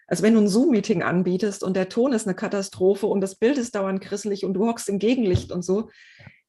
als 0.08 0.22
wenn 0.22 0.36
du 0.36 0.40
ein 0.40 0.48
Zoom-Meeting 0.48 1.04
anbietest 1.04 1.66
und 1.66 1.76
der 1.76 1.90
Ton 1.90 2.14
ist 2.14 2.28
eine 2.28 2.36
Katastrophe 2.36 3.08
und 3.08 3.20
das 3.20 3.36
Bild 3.36 3.58
ist 3.58 3.76
dauernd 3.76 4.00
krisselig 4.00 4.46
und 4.46 4.54
du 4.54 4.66
hockst 4.66 4.88
im 4.88 5.00
Gegenlicht 5.00 5.52
und 5.52 5.66
so. 5.66 5.90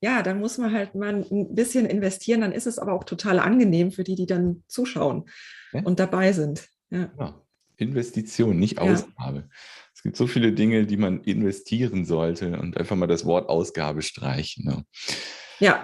Ja, 0.01 0.22
dann 0.22 0.38
muss 0.38 0.59
man 0.59 0.72
halt 0.72 0.94
mal 0.94 1.25
ein 1.29 1.55
bisschen 1.57 1.87
investieren, 1.87 2.40
dann 2.40 2.53
ist 2.53 2.68
es 2.68 2.79
aber 2.79 2.92
auch 2.92 3.05
total 3.05 3.40
angenehm 3.40 3.90
für 3.90 4.05
die, 4.05 4.14
die 4.14 4.27
dann 4.27 4.62
zuschauen 4.68 5.25
ja. 5.72 5.82
und 5.82 5.98
dabei 5.98 6.32
sind. 6.32 6.68
Ja. 6.90 7.11
ja. 7.18 7.35
Investition, 7.76 8.58
nicht 8.58 8.78
Ausgabe. 8.78 9.48
Es 9.94 10.02
gibt 10.02 10.16
so 10.16 10.26
viele 10.26 10.52
Dinge, 10.52 10.87
die 10.87 10.96
man 10.96 11.20
investieren 11.22 12.04
sollte 12.04 12.58
und 12.58 12.76
einfach 12.76 12.96
mal 12.96 13.06
das 13.06 13.24
Wort 13.24 13.48
Ausgabe 13.48 14.02
streichen. 14.02 14.64
Ne? 14.64 14.85
Ja. 15.58 15.82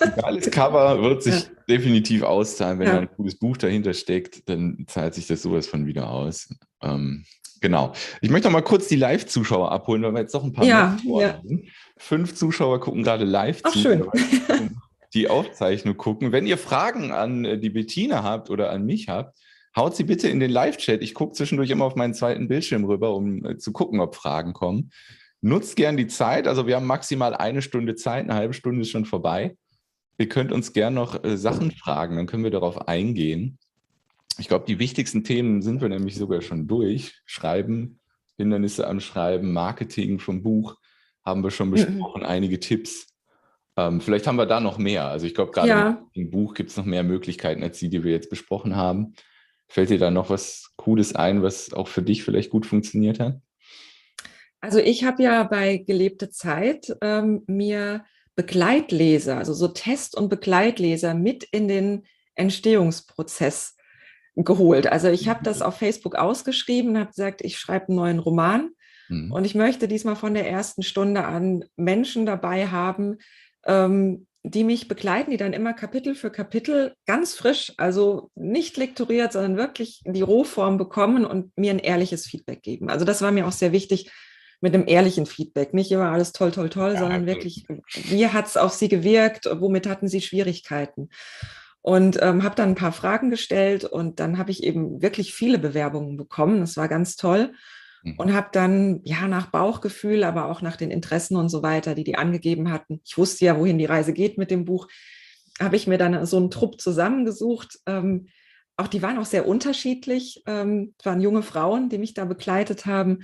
Ein 0.00 0.12
geiles 0.22 0.50
Cover 0.50 1.00
wird 1.02 1.22
sich 1.22 1.48
definitiv 1.68 2.22
auszahlen. 2.22 2.78
Wenn 2.78 2.86
da 2.86 2.98
ein 2.98 3.08
gutes 3.16 3.38
Buch 3.38 3.56
dahinter 3.56 3.94
steckt, 3.94 4.48
dann 4.48 4.84
zahlt 4.88 5.14
sich 5.14 5.26
das 5.26 5.42
sowas 5.42 5.66
von 5.66 5.86
wieder 5.86 6.10
aus. 6.10 6.48
Ähm, 6.82 7.24
genau. 7.60 7.92
Ich 8.20 8.30
möchte 8.30 8.48
noch 8.48 8.52
mal 8.52 8.62
kurz 8.62 8.88
die 8.88 8.96
Live-Zuschauer 8.96 9.70
abholen, 9.70 10.02
weil 10.02 10.14
wir 10.14 10.20
jetzt 10.20 10.34
noch 10.34 10.42
ein 10.42 10.52
paar 10.52 10.64
ja, 10.64 10.96
ja. 11.04 11.40
Fünf 11.96 12.34
Zuschauer 12.34 12.80
gucken 12.80 13.04
gerade 13.04 13.24
live 13.24 13.60
Ach, 13.62 13.72
zu. 13.72 13.78
Schön. 13.78 14.04
Die 15.14 15.28
Aufzeichnung 15.28 15.96
gucken. 15.96 16.32
Wenn 16.32 16.46
ihr 16.46 16.58
Fragen 16.58 17.12
an 17.12 17.44
äh, 17.44 17.58
die 17.58 17.70
Bettina 17.70 18.22
habt 18.22 18.50
oder 18.50 18.70
an 18.70 18.84
mich 18.84 19.08
habt, 19.08 19.38
haut 19.76 19.96
sie 19.96 20.04
bitte 20.04 20.28
in 20.28 20.40
den 20.40 20.50
Live-Chat. 20.50 21.02
Ich 21.02 21.14
gucke 21.14 21.32
zwischendurch 21.32 21.70
immer 21.70 21.84
auf 21.84 21.96
meinen 21.96 22.14
zweiten 22.14 22.48
Bildschirm 22.48 22.84
rüber, 22.84 23.14
um 23.14 23.44
äh, 23.44 23.58
zu 23.58 23.72
gucken, 23.72 24.00
ob 24.00 24.16
Fragen 24.16 24.52
kommen. 24.52 24.90
Nutzt 25.40 25.76
gern 25.76 25.96
die 25.96 26.06
Zeit. 26.06 26.48
Also 26.48 26.66
wir 26.66 26.76
haben 26.76 26.86
maximal 26.86 27.34
eine 27.34 27.62
Stunde 27.62 27.94
Zeit, 27.94 28.24
eine 28.24 28.34
halbe 28.34 28.54
Stunde 28.54 28.82
ist 28.82 28.90
schon 28.90 29.04
vorbei. 29.04 29.56
Ihr 30.16 30.28
könnt 30.28 30.52
uns 30.52 30.72
gern 30.72 30.94
noch 30.94 31.22
äh, 31.24 31.36
Sachen 31.36 31.70
fragen, 31.72 32.16
dann 32.16 32.26
können 32.26 32.44
wir 32.44 32.50
darauf 32.50 32.88
eingehen. 32.88 33.58
Ich 34.38 34.48
glaube, 34.48 34.64
die 34.66 34.78
wichtigsten 34.78 35.22
Themen 35.22 35.62
sind 35.62 35.80
wir 35.80 35.88
nämlich 35.88 36.16
sogar 36.16 36.40
schon 36.40 36.66
durch. 36.66 37.20
Schreiben, 37.24 38.00
Hindernisse 38.36 38.86
am 38.86 39.00
Schreiben, 39.00 39.52
Marketing 39.52 40.18
vom 40.18 40.42
Buch 40.42 40.76
haben 41.24 41.42
wir 41.42 41.50
schon 41.50 41.68
mhm. 41.68 41.72
besprochen, 41.72 42.24
einige 42.24 42.58
Tipps. 42.58 43.13
Ähm, 43.76 44.00
vielleicht 44.00 44.26
haben 44.26 44.36
wir 44.36 44.46
da 44.46 44.60
noch 44.60 44.78
mehr. 44.78 45.06
Also 45.06 45.26
ich 45.26 45.34
glaube, 45.34 45.52
gerade 45.52 45.68
ja. 45.68 46.06
im 46.12 46.30
Buch 46.30 46.54
gibt 46.54 46.70
es 46.70 46.76
noch 46.76 46.84
mehr 46.84 47.02
Möglichkeiten 47.02 47.62
als 47.62 47.78
die, 47.78 47.88
die 47.88 48.04
wir 48.04 48.12
jetzt 48.12 48.30
besprochen 48.30 48.76
haben. 48.76 49.14
Fällt 49.68 49.90
dir 49.90 49.98
da 49.98 50.10
noch 50.10 50.30
was 50.30 50.72
Cooles 50.76 51.14
ein, 51.14 51.42
was 51.42 51.72
auch 51.72 51.88
für 51.88 52.02
dich 52.02 52.22
vielleicht 52.22 52.50
gut 52.50 52.66
funktioniert 52.66 53.18
hat? 53.18 53.40
Also 54.60 54.78
ich 54.78 55.04
habe 55.04 55.22
ja 55.22 55.42
bei 55.42 55.78
gelebte 55.78 56.30
Zeit 56.30 56.96
ähm, 57.02 57.42
mir 57.46 58.04
Begleitleser, 58.36 59.36
also 59.36 59.52
so 59.52 59.68
Test- 59.68 60.16
und 60.16 60.28
Begleitleser 60.28 61.14
mit 61.14 61.44
in 61.44 61.68
den 61.68 62.06
Entstehungsprozess 62.34 63.76
geholt. 64.36 64.86
Also 64.86 65.08
ich 65.08 65.28
habe 65.28 65.44
das 65.44 65.60
mhm. 65.60 65.66
auf 65.66 65.76
Facebook 65.76 66.16
ausgeschrieben, 66.16 66.98
habe 66.98 67.10
gesagt, 67.10 67.42
ich 67.42 67.58
schreibe 67.58 67.88
einen 67.88 67.96
neuen 67.96 68.18
Roman 68.18 68.70
mhm. 69.08 69.30
und 69.32 69.44
ich 69.44 69.54
möchte 69.54 69.86
diesmal 69.86 70.16
von 70.16 70.34
der 70.34 70.48
ersten 70.48 70.82
Stunde 70.82 71.24
an 71.24 71.64
Menschen 71.76 72.26
dabei 72.26 72.68
haben, 72.68 73.18
ähm, 73.66 74.26
die 74.46 74.62
mich 74.62 74.88
begleiten, 74.88 75.30
die 75.30 75.38
dann 75.38 75.54
immer 75.54 75.72
Kapitel 75.72 76.14
für 76.14 76.30
Kapitel 76.30 76.94
ganz 77.06 77.34
frisch, 77.34 77.72
also 77.78 78.30
nicht 78.34 78.76
lektoriert, 78.76 79.32
sondern 79.32 79.56
wirklich 79.56 80.02
die 80.04 80.20
Rohform 80.20 80.76
bekommen 80.76 81.24
und 81.24 81.56
mir 81.56 81.70
ein 81.70 81.78
ehrliches 81.78 82.26
Feedback 82.26 82.62
geben. 82.62 82.90
Also 82.90 83.06
das 83.06 83.22
war 83.22 83.32
mir 83.32 83.46
auch 83.46 83.52
sehr 83.52 83.72
wichtig 83.72 84.10
mit 84.60 84.74
einem 84.74 84.86
ehrlichen 84.86 85.24
Feedback. 85.24 85.72
Nicht 85.72 85.90
immer 85.90 86.10
alles 86.10 86.32
toll, 86.32 86.50
toll, 86.50 86.68
toll, 86.68 86.92
ja, 86.92 86.98
sondern 86.98 87.26
wirklich, 87.26 87.64
wie 87.94 88.26
hat 88.28 88.46
es 88.46 88.58
auf 88.58 88.72
Sie 88.72 88.88
gewirkt, 88.88 89.48
womit 89.50 89.86
hatten 89.86 90.08
Sie 90.08 90.20
Schwierigkeiten? 90.20 91.08
Und 91.80 92.18
ähm, 92.22 92.42
habe 92.42 92.54
dann 92.54 92.70
ein 92.70 92.74
paar 92.74 92.92
Fragen 92.92 93.30
gestellt 93.30 93.84
und 93.84 94.20
dann 94.20 94.36
habe 94.38 94.50
ich 94.50 94.62
eben 94.62 95.02
wirklich 95.02 95.34
viele 95.34 95.58
Bewerbungen 95.58 96.16
bekommen. 96.16 96.60
Das 96.60 96.76
war 96.76 96.88
ganz 96.88 97.16
toll. 97.16 97.52
Und 98.18 98.34
habe 98.34 98.48
dann 98.52 99.00
ja 99.04 99.26
nach 99.28 99.46
Bauchgefühl, 99.46 100.24
aber 100.24 100.50
auch 100.50 100.60
nach 100.60 100.76
den 100.76 100.90
Interessen 100.90 101.36
und 101.36 101.48
so 101.48 101.62
weiter, 101.62 101.94
die 101.94 102.04
die 102.04 102.16
angegeben 102.16 102.70
hatten. 102.70 103.00
Ich 103.04 103.16
wusste 103.16 103.46
ja, 103.46 103.58
wohin 103.58 103.78
die 103.78 103.86
Reise 103.86 104.12
geht 104.12 104.36
mit 104.36 104.50
dem 104.50 104.64
Buch. 104.64 104.88
Habe 105.60 105.76
ich 105.76 105.86
mir 105.86 105.98
dann 105.98 106.26
so 106.26 106.36
einen 106.36 106.50
Trupp 106.50 106.80
zusammengesucht. 106.80 107.78
Ähm, 107.86 108.28
auch 108.76 108.88
die 108.88 109.02
waren 109.02 109.18
auch 109.18 109.24
sehr 109.24 109.48
unterschiedlich. 109.48 110.42
Ähm, 110.46 110.94
waren 111.02 111.20
junge 111.20 111.42
Frauen, 111.42 111.88
die 111.88 111.98
mich 111.98 112.12
da 112.12 112.24
begleitet 112.24 112.86
haben. 112.86 113.20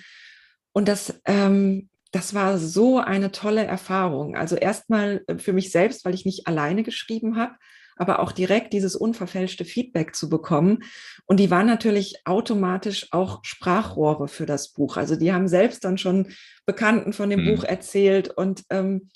Und 0.73 0.89
das, 0.89 1.21
ähm, 1.27 1.91
das 2.13 2.35
war 2.35 2.59
so 2.59 2.99
eine 2.99 3.33
tolle 3.33 3.65
Erfahrung. 3.65 4.37
Also 4.37 4.57
erstmal 4.57 5.23
äh, 5.27 5.39
für 5.39 5.53
mich 5.53 5.73
selbst, 5.73 6.05
weil 6.05 6.15
ich 6.15 6.25
nicht 6.25 6.47
alleine 6.47 6.85
geschrieben 6.85 7.37
habe, 7.37 7.55
aber 8.01 8.21
auch 8.21 8.33
direkt 8.33 8.73
dieses 8.73 8.97
unverfälschte 8.97 9.67
Feedback 9.67 10.17
zu 10.17 10.31
bekommen. 10.31 10.85
Und 11.27 11.39
die 11.39 11.51
waren 11.51 11.67
natürlich 11.67 12.23
automatisch 12.25 13.09
auch 13.11 13.41
Sprachrohre 13.45 14.27
für 14.27 14.47
das 14.47 14.73
Buch. 14.73 14.97
Also 14.97 15.17
die 15.17 15.35
haben 15.35 15.49
selbst 15.49 15.85
dann 15.85 15.99
schon 15.99 16.29
Bekannten 16.65 17.13
von 17.13 17.29
dem 17.29 17.45
mhm. 17.45 17.55
Buch 17.57 17.65
erzählt 17.65 18.29
und 18.31 18.65
ähm, 18.71 19.11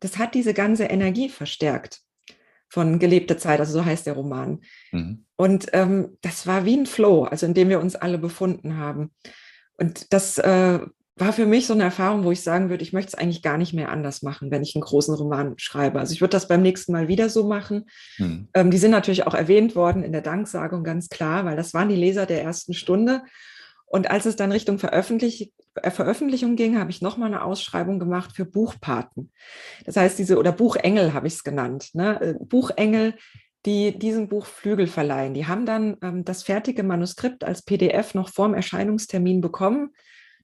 das 0.00 0.16
hat 0.16 0.34
diese 0.34 0.54
ganze 0.54 0.84
Energie 0.84 1.28
verstärkt 1.28 2.00
von 2.70 2.98
gelebte 2.98 3.36
Zeit, 3.36 3.60
also 3.60 3.74
so 3.74 3.84
heißt 3.84 4.06
der 4.06 4.14
Roman. 4.14 4.60
Mhm. 4.92 5.26
Und 5.36 5.66
ähm, 5.74 6.16
das 6.22 6.46
war 6.46 6.64
wie 6.64 6.78
ein 6.78 6.86
Flow, 6.86 7.24
also 7.24 7.44
in 7.44 7.52
dem 7.52 7.68
wir 7.68 7.80
uns 7.80 7.94
alle 7.94 8.16
befunden 8.16 8.78
haben. 8.78 9.10
Und 9.76 10.14
das 10.14 10.38
äh, 10.38 10.80
war 11.20 11.32
für 11.32 11.46
mich 11.46 11.66
so 11.66 11.74
eine 11.74 11.84
Erfahrung, 11.84 12.24
wo 12.24 12.30
ich 12.30 12.42
sagen 12.42 12.70
würde, 12.70 12.82
ich 12.82 12.92
möchte 12.92 13.08
es 13.08 13.14
eigentlich 13.14 13.42
gar 13.42 13.58
nicht 13.58 13.72
mehr 13.72 13.90
anders 13.90 14.22
machen, 14.22 14.50
wenn 14.50 14.62
ich 14.62 14.74
einen 14.74 14.82
großen 14.82 15.14
Roman 15.14 15.54
schreibe. 15.58 15.98
Also 15.98 16.12
ich 16.12 16.20
würde 16.20 16.32
das 16.32 16.48
beim 16.48 16.62
nächsten 16.62 16.92
Mal 16.92 17.08
wieder 17.08 17.28
so 17.28 17.46
machen. 17.46 17.86
Mhm. 18.18 18.48
Ähm, 18.54 18.70
die 18.70 18.78
sind 18.78 18.90
natürlich 18.90 19.26
auch 19.26 19.34
erwähnt 19.34 19.74
worden 19.76 20.02
in 20.02 20.12
der 20.12 20.22
Danksagung, 20.22 20.84
ganz 20.84 21.08
klar, 21.08 21.44
weil 21.44 21.56
das 21.56 21.74
waren 21.74 21.88
die 21.88 21.96
Leser 21.96 22.26
der 22.26 22.42
ersten 22.42 22.74
Stunde. 22.74 23.22
Und 23.86 24.10
als 24.10 24.24
es 24.24 24.36
dann 24.36 24.52
Richtung 24.52 24.78
Veröffentlich 24.78 25.52
äh, 25.74 25.90
Veröffentlichung 25.90 26.56
ging, 26.56 26.78
habe 26.78 26.90
ich 26.90 27.02
nochmal 27.02 27.28
eine 27.28 27.42
Ausschreibung 27.42 27.98
gemacht 27.98 28.32
für 28.34 28.44
Buchpaten. 28.44 29.32
Das 29.84 29.96
heißt, 29.96 30.18
diese, 30.18 30.38
oder 30.38 30.52
Buchengel 30.52 31.12
habe 31.12 31.26
ich 31.26 31.34
es 31.34 31.44
genannt. 31.44 31.90
Ne? 31.92 32.20
Äh, 32.20 32.34
Buchengel, 32.38 33.14
die 33.66 33.98
diesem 33.98 34.28
Buch 34.28 34.46
Flügel 34.46 34.86
verleihen. 34.86 35.34
Die 35.34 35.46
haben 35.46 35.66
dann 35.66 35.96
ähm, 36.02 36.24
das 36.24 36.42
fertige 36.42 36.82
Manuskript 36.82 37.44
als 37.44 37.62
PDF 37.62 38.14
noch 38.14 38.28
vorm 38.30 38.54
Erscheinungstermin 38.54 39.40
bekommen, 39.40 39.90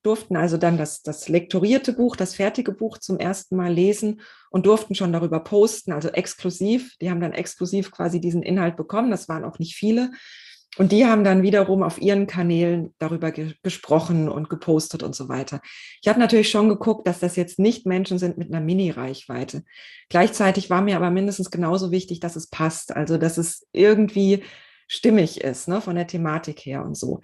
durften 0.02 0.36
also 0.36 0.56
dann 0.56 0.78
das, 0.78 1.02
das 1.02 1.28
lektorierte 1.28 1.92
Buch, 1.92 2.16
das 2.16 2.34
fertige 2.34 2.72
Buch 2.72 2.98
zum 2.98 3.18
ersten 3.18 3.56
Mal 3.56 3.72
lesen 3.72 4.20
und 4.50 4.66
durften 4.66 4.94
schon 4.94 5.12
darüber 5.12 5.40
posten, 5.40 5.92
also 5.92 6.08
exklusiv. 6.08 6.96
Die 7.00 7.10
haben 7.10 7.20
dann 7.20 7.32
exklusiv 7.32 7.90
quasi 7.90 8.20
diesen 8.20 8.42
Inhalt 8.42 8.76
bekommen. 8.76 9.10
Das 9.10 9.28
waren 9.28 9.44
auch 9.44 9.58
nicht 9.58 9.74
viele. 9.74 10.10
Und 10.78 10.92
die 10.92 11.06
haben 11.06 11.24
dann 11.24 11.42
wiederum 11.42 11.82
auf 11.82 12.00
ihren 12.00 12.26
Kanälen 12.26 12.94
darüber 12.98 13.32
ge 13.32 13.54
gesprochen 13.62 14.28
und 14.28 14.50
gepostet 14.50 15.02
und 15.02 15.14
so 15.14 15.28
weiter. 15.28 15.60
Ich 16.02 16.08
habe 16.08 16.20
natürlich 16.20 16.50
schon 16.50 16.68
geguckt, 16.68 17.06
dass 17.06 17.18
das 17.18 17.36
jetzt 17.36 17.58
nicht 17.58 17.86
Menschen 17.86 18.18
sind 18.18 18.36
mit 18.36 18.52
einer 18.52 18.64
Mini-Reichweite. 18.64 19.64
Gleichzeitig 20.10 20.68
war 20.68 20.82
mir 20.82 20.96
aber 20.96 21.10
mindestens 21.10 21.50
genauso 21.50 21.90
wichtig, 21.90 22.20
dass 22.20 22.36
es 22.36 22.48
passt, 22.48 22.94
also 22.94 23.16
dass 23.16 23.38
es 23.38 23.66
irgendwie 23.72 24.42
stimmig 24.86 25.40
ist, 25.40 25.66
ne, 25.66 25.80
von 25.80 25.96
der 25.96 26.06
Thematik 26.06 26.60
her 26.60 26.84
und 26.84 26.96
so. 26.96 27.20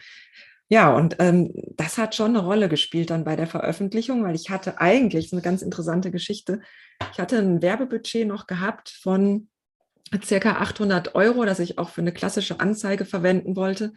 Ja, 0.69 0.95
und 0.97 1.17
ähm, 1.19 1.53
das 1.77 1.99
hat 1.99 2.15
schon 2.15 2.31
eine 2.35 2.45
Rolle 2.45 2.69
gespielt 2.69 3.11
dann 3.11 3.25
bei 3.25 3.37
der 3.37 3.47
Veröffentlichung, 3.47 4.25
weil 4.25 4.35
ich 4.35 4.49
hatte 4.49 4.81
eigentlich, 4.81 5.33
eine 5.33 5.43
ganz 5.43 5.61
interessante 5.61 6.11
Geschichte, 6.11 6.61
ich 7.13 7.19
hatte 7.19 7.39
ein 7.39 7.61
Werbebudget 7.61 8.27
noch 8.27 8.47
gehabt 8.47 8.89
von 8.89 9.49
circa 10.25 10.53
800 10.57 11.15
Euro, 11.15 11.45
das 11.45 11.59
ich 11.59 11.79
auch 11.79 11.91
für 11.91 12.01
eine 12.01 12.13
klassische 12.13 12.61
Anzeige 12.61 13.05
verwenden 13.05 13.57
wollte. 13.57 13.93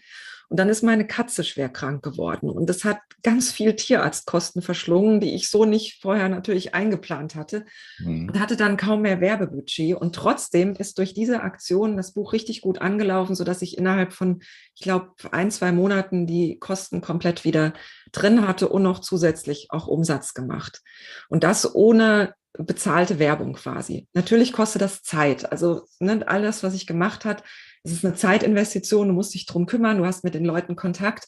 Und 0.50 0.60
dann 0.60 0.70
ist 0.70 0.84
meine 0.84 1.08
Katze 1.08 1.44
schwer 1.44 1.70
krank 1.70 2.04
geworden. 2.04 2.50
Und 2.50 2.70
das 2.70 2.84
hat 2.84 3.00
ganz 3.24 3.52
viel 3.52 3.76
Tierarztkosten 3.76 4.62
verschlungen, 4.62 5.20
die 5.20 5.34
ich 5.34 5.50
so 5.50 5.66
nicht 5.66 6.02
vorher 6.02 6.30
natürlich 6.30 6.76
eingeplant 6.76 7.36
hatte. 7.36 7.66
Mhm. 8.00 8.30
Und 8.30 8.40
hatte 8.40 8.56
dann 8.56 8.78
kaum 8.78 9.02
mehr 9.02 9.22
Werbebudget. 9.22 9.96
Und 9.96 10.16
trotzdem 10.16 10.76
ist 10.76 10.98
durch 10.98 11.14
diese 11.14 11.42
Aktion 11.42 11.98
das 11.98 12.14
Buch 12.14 12.34
richtig 12.34 12.62
gut 12.62 12.80
angelaufen, 12.80 13.36
sodass 13.36 13.62
ich 13.62 13.78
innerhalb 13.78 14.14
von, 14.14 14.42
ich 14.76 14.82
glaube, 14.82 15.12
ein, 15.32 15.52
zwei 15.52 15.72
Monaten 15.72 16.28
die 16.28 16.60
Kosten 16.60 17.02
komplett 17.02 17.44
wieder 17.44 17.74
drin 18.12 18.48
hatte 18.48 18.70
und 18.70 18.84
noch 18.84 19.00
zusätzlich 19.00 19.68
auch 19.70 19.88
Umsatz 19.88 20.34
gemacht. 20.34 20.82
Und 21.30 21.44
das 21.44 21.74
ohne 21.74 22.36
bezahlte 22.58 23.20
Werbung 23.20 23.54
quasi. 23.54 24.08
Natürlich 24.14 24.54
kostet 24.54 24.82
das 24.82 25.04
Zeit. 25.04 25.52
Also 25.52 25.88
ne, 26.00 26.24
alles, 26.28 26.64
was 26.64 26.74
ich 26.74 26.88
gemacht 26.88 27.26
hat, 27.26 27.44
es 27.86 27.92
ist 27.92 28.06
eine 28.06 28.16
Zeitinvestition, 28.16 29.08
du 29.08 29.14
musst 29.14 29.34
dich 29.34 29.46
drum 29.46 29.68
kümmern, 29.68 30.00
du 30.00 30.06
hast 30.06 30.24
mit 30.24 30.34
den 30.34 30.44
Leuten 30.44 30.76
Kontakt. 30.76 31.28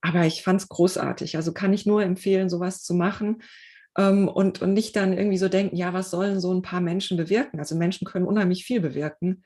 Aber 0.00 0.24
ich 0.26 0.42
fand 0.42 0.60
es 0.60 0.68
großartig. 0.68 1.36
Also 1.36 1.52
kann 1.52 1.72
ich 1.72 1.86
nur 1.86 2.02
empfehlen, 2.02 2.48
sowas 2.48 2.82
zu 2.82 2.94
machen. 2.94 3.42
Ähm, 3.98 4.28
und, 4.28 4.62
und 4.62 4.72
nicht 4.72 4.94
dann 4.96 5.12
irgendwie 5.12 5.38
so 5.38 5.48
denken, 5.48 5.76
ja, 5.76 5.92
was 5.92 6.10
sollen 6.10 6.40
so 6.40 6.52
ein 6.52 6.62
paar 6.62 6.80
Menschen 6.80 7.16
bewirken? 7.16 7.58
Also 7.58 7.76
Menschen 7.76 8.06
können 8.06 8.26
unheimlich 8.26 8.64
viel 8.64 8.80
bewirken. 8.80 9.44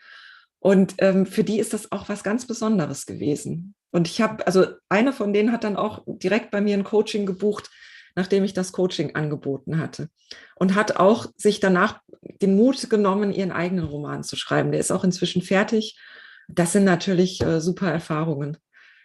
Und 0.59 0.95
ähm, 0.99 1.27
für 1.27 1.45
die 1.45 1.59
ist 1.59 1.73
das 1.73 1.91
auch 1.91 2.09
was 2.09 2.23
ganz 2.23 2.47
Besonderes 2.47 3.07
gewesen. 3.07 3.75
Und 3.91 4.09
ich 4.09 4.21
habe, 4.21 4.47
also 4.47 4.67
eine 4.89 5.13
von 5.13 5.33
denen 5.33 5.53
hat 5.53 5.65
dann 5.65 5.77
auch 5.77 6.03
direkt 6.07 6.51
bei 6.51 6.61
mir 6.61 6.77
ein 6.77 6.85
Coaching 6.85 7.25
gebucht, 7.25 7.71
nachdem 8.15 8.45
ich 8.45 8.53
das 8.53 8.73
Coaching 8.73 9.15
angeboten 9.15 9.79
hatte. 9.79 10.09
Und 10.55 10.75
hat 10.75 10.97
auch 10.97 11.27
sich 11.37 11.61
danach 11.61 12.01
den 12.43 12.57
Mut 12.57 12.91
genommen, 12.91 13.33
ihren 13.33 13.53
eigenen 13.53 13.85
Roman 13.85 14.23
zu 14.23 14.37
schreiben. 14.37 14.71
Der 14.71 14.81
ist 14.81 14.91
auch 14.91 15.05
inzwischen 15.05 15.43
fertig. 15.43 15.99
Das 16.49 16.73
sind 16.73 16.85
natürlich 16.85 17.43
äh, 17.43 17.61
super 17.61 17.91
Erfahrungen. 17.91 18.57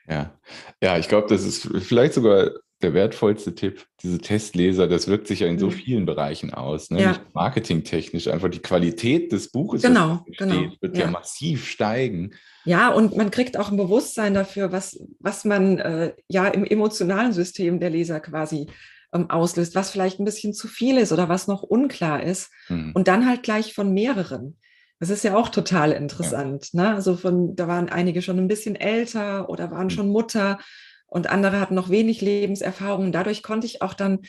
Ja, 0.08 0.38
ja, 0.82 0.98
ich 0.98 1.08
glaube, 1.08 1.28
das 1.28 1.44
ist 1.44 1.70
vielleicht 1.84 2.14
sogar 2.14 2.52
der 2.82 2.94
wertvollste 2.94 3.56
Tipp. 3.56 3.86
Diese 4.02 4.18
Testleser, 4.18 4.88
das 4.88 5.08
wirkt 5.08 5.28
sich 5.28 5.42
ja 5.42 5.48
in 5.48 5.60
so 5.60 5.68
mhm. 5.68 5.72
vielen 5.72 6.06
Bereichen 6.06 6.54
aus. 6.54 6.90
Ne? 6.90 7.02
Ja. 7.02 7.20
marketingtechnisch, 7.34 8.28
einfach 8.28 8.50
die 8.50 8.60
Qualität 8.60 9.32
des 9.32 9.52
Buches, 9.52 9.82
genau, 9.82 10.22
steht, 10.24 10.38
genau. 10.38 10.72
wird 10.82 10.98
ja. 10.98 11.06
ja. 11.06 11.12
massiv 11.12 11.68
steigen. 11.68 12.32
Ja, 12.66 12.90
und 12.90 13.16
man 13.16 13.32
kriegt 13.32 13.58
auch 13.58 13.72
ein 13.72 13.78
Bewusstsein 13.78 14.34
dafür, 14.34 14.72
was, 14.72 15.00
was 15.20 15.46
man 15.46 15.80
äh, 15.80 16.14
ja 16.28 16.48
im 16.48 16.64
emotionalen 16.64 17.34
System 17.34 17.80
der 17.80 17.90
Leser 17.90 18.20
quasi 18.20 18.68
ähm, 19.14 19.30
auslöst, 19.30 19.76
was 19.76 19.92
vielleicht 19.92 20.20
ein 20.20 20.26
bisschen 20.26 20.54
zu 20.54 20.68
viel 20.68 20.98
ist 20.98 21.12
oder 21.12 21.30
was 21.30 21.48
noch 21.48 21.64
unklar 21.64 22.24
ist. 22.24 22.52
Mhm. 22.70 22.92
Und 22.94 23.08
dann 23.08 23.28
halt 23.28 23.44
gleich 23.44 23.74
von 23.74 23.94
mehreren. 23.94 24.58
Das 25.02 25.10
ist 25.10 25.24
ja 25.24 25.36
auch 25.36 25.50
total 25.50 25.94
interessant. 25.94 26.70
Ja. 26.74 26.84
Ne? 26.84 26.96
Also 26.96 27.18
von, 27.18 27.56
da 27.56 27.68
waren 27.68 27.90
einige 27.90 28.22
schon 28.22 28.38
ein 28.38 28.48
bisschen 28.48 28.76
älter 28.76 29.50
oder 29.50 29.72
waren 29.72 29.86
mhm. 29.86 29.90
schon 29.90 30.10
Mutter 30.10 30.60
und 31.08 31.28
andere 31.28 31.60
hatten 31.60 31.74
noch 31.74 31.90
wenig 31.90 32.22
Lebenserfahrung. 32.22 33.12
Dadurch 33.12 33.42
konnte 33.42 33.66
ich 33.66 33.82
auch 33.82 33.96
dann 33.96 34.20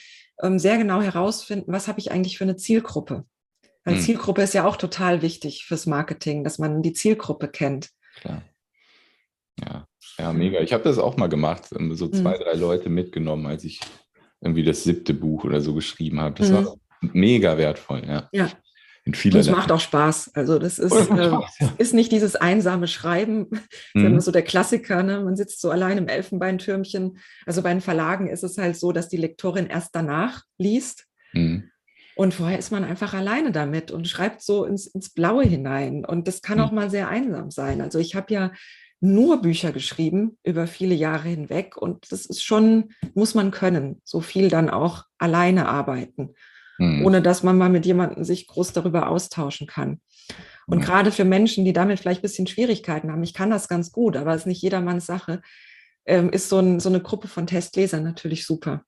ähm, 0.42 0.58
sehr 0.58 0.78
genau 0.78 1.02
herausfinden, 1.02 1.70
was 1.70 1.88
habe 1.88 2.00
ich 2.00 2.10
eigentlich 2.10 2.38
für 2.38 2.44
eine 2.44 2.56
Zielgruppe. 2.56 3.26
Weil 3.84 3.96
mhm. 3.96 4.00
Zielgruppe 4.00 4.40
ist 4.40 4.54
ja 4.54 4.64
auch 4.64 4.76
total 4.76 5.20
wichtig 5.20 5.66
fürs 5.66 5.84
Marketing, 5.84 6.42
dass 6.42 6.58
man 6.58 6.80
die 6.80 6.94
Zielgruppe 6.94 7.48
kennt. 7.48 7.90
Klar. 8.14 8.42
Ja, 9.60 9.86
ja, 10.18 10.32
mega. 10.32 10.60
Ich 10.60 10.72
habe 10.72 10.84
das 10.84 10.96
auch 10.96 11.18
mal 11.18 11.28
gemacht, 11.28 11.64
ähm, 11.78 11.94
so 11.94 12.08
zwei, 12.08 12.38
mhm. 12.38 12.44
drei 12.44 12.54
Leute 12.54 12.88
mitgenommen, 12.88 13.44
als 13.44 13.64
ich 13.64 13.78
irgendwie 14.40 14.64
das 14.64 14.84
siebte 14.84 15.12
Buch 15.12 15.44
oder 15.44 15.60
so 15.60 15.74
geschrieben 15.74 16.18
habe. 16.18 16.36
Das 16.36 16.48
mhm. 16.48 16.64
war 16.64 16.76
mega 17.02 17.58
wertvoll, 17.58 18.04
ja. 18.06 18.30
Ja. 18.32 18.50
In 19.04 19.14
vieler 19.14 19.40
es 19.40 19.50
macht 19.50 19.72
auch 19.72 19.80
Spaß. 19.80 20.32
Also 20.34 20.58
das 20.58 20.78
ist, 20.78 20.92
äh, 20.92 21.04
Spaß, 21.04 21.58
ja. 21.58 21.72
ist 21.78 21.92
nicht 21.92 22.12
dieses 22.12 22.36
einsame 22.36 22.86
Schreiben, 22.86 23.48
mhm. 23.94 24.20
so 24.20 24.30
der 24.30 24.42
Klassiker. 24.42 25.02
Ne? 25.02 25.20
Man 25.20 25.36
sitzt 25.36 25.60
so 25.60 25.70
allein 25.70 25.98
im 25.98 26.08
Elfenbeintürmchen. 26.08 27.18
Also 27.44 27.62
bei 27.62 27.72
den 27.72 27.80
Verlagen 27.80 28.28
ist 28.28 28.44
es 28.44 28.58
halt 28.58 28.76
so, 28.76 28.92
dass 28.92 29.08
die 29.08 29.16
Lektorin 29.16 29.66
erst 29.66 29.94
danach 29.96 30.44
liest. 30.56 31.06
Mhm. 31.32 31.70
Und 32.14 32.34
vorher 32.34 32.58
ist 32.58 32.70
man 32.70 32.84
einfach 32.84 33.14
alleine 33.14 33.50
damit 33.52 33.90
und 33.90 34.06
schreibt 34.06 34.42
so 34.42 34.64
ins, 34.64 34.86
ins 34.86 35.10
Blaue 35.10 35.44
hinein. 35.44 36.04
Und 36.04 36.28
das 36.28 36.42
kann 36.42 36.58
mhm. 36.58 36.64
auch 36.64 36.72
mal 36.72 36.90
sehr 36.90 37.08
einsam 37.08 37.50
sein. 37.50 37.80
Also 37.80 37.98
ich 37.98 38.14
habe 38.14 38.32
ja 38.32 38.52
nur 39.00 39.42
Bücher 39.42 39.72
geschrieben 39.72 40.38
über 40.44 40.68
viele 40.68 40.94
Jahre 40.94 41.28
hinweg. 41.28 41.76
Und 41.76 42.12
das 42.12 42.24
ist 42.24 42.44
schon, 42.44 42.90
muss 43.14 43.34
man 43.34 43.50
können, 43.50 44.00
so 44.04 44.20
viel 44.20 44.48
dann 44.48 44.70
auch 44.70 45.06
alleine 45.18 45.68
arbeiten, 45.68 46.34
mhm. 46.82 47.06
ohne 47.06 47.22
dass 47.22 47.42
man 47.42 47.56
mal 47.56 47.70
mit 47.70 47.86
jemandem 47.86 48.24
sich 48.24 48.46
groß 48.46 48.72
darüber 48.72 49.08
austauschen 49.08 49.66
kann. 49.66 50.00
Und 50.66 50.78
mhm. 50.78 50.82
gerade 50.82 51.12
für 51.12 51.24
Menschen, 51.24 51.64
die 51.64 51.72
damit 51.72 52.00
vielleicht 52.00 52.20
ein 52.20 52.22
bisschen 52.22 52.46
Schwierigkeiten 52.46 53.10
haben, 53.10 53.22
ich 53.22 53.34
kann 53.34 53.50
das 53.50 53.68
ganz 53.68 53.92
gut, 53.92 54.16
aber 54.16 54.32
es 54.34 54.42
ist 54.42 54.46
nicht 54.46 54.62
jedermanns 54.62 55.06
Sache, 55.06 55.42
ähm, 56.06 56.30
ist 56.30 56.48
so, 56.48 56.58
ein, 56.58 56.80
so 56.80 56.88
eine 56.88 57.00
Gruppe 57.00 57.28
von 57.28 57.46
Testlesern 57.46 58.02
natürlich 58.02 58.46
super. 58.46 58.84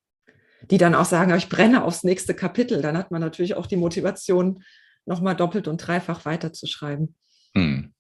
Die 0.71 0.79
dann 0.79 0.95
auch 0.95 1.05
sagen, 1.05 1.35
ich 1.37 1.49
brenne 1.49 1.85
aufs 1.85 2.05
nächste 2.05 2.35
Kapitel. 2.35 2.81
Dann 2.81 2.97
hat 2.97 3.11
man 3.11 3.21
natürlich 3.21 3.55
auch 3.55 3.67
die 3.67 3.77
Motivation, 3.77 4.63
nochmal 5.07 5.37
doppelt 5.37 5.69
und 5.69 5.79
dreifach 5.79 6.25
weiterzuschreiben. 6.25 7.15
Mhm. 7.53 7.93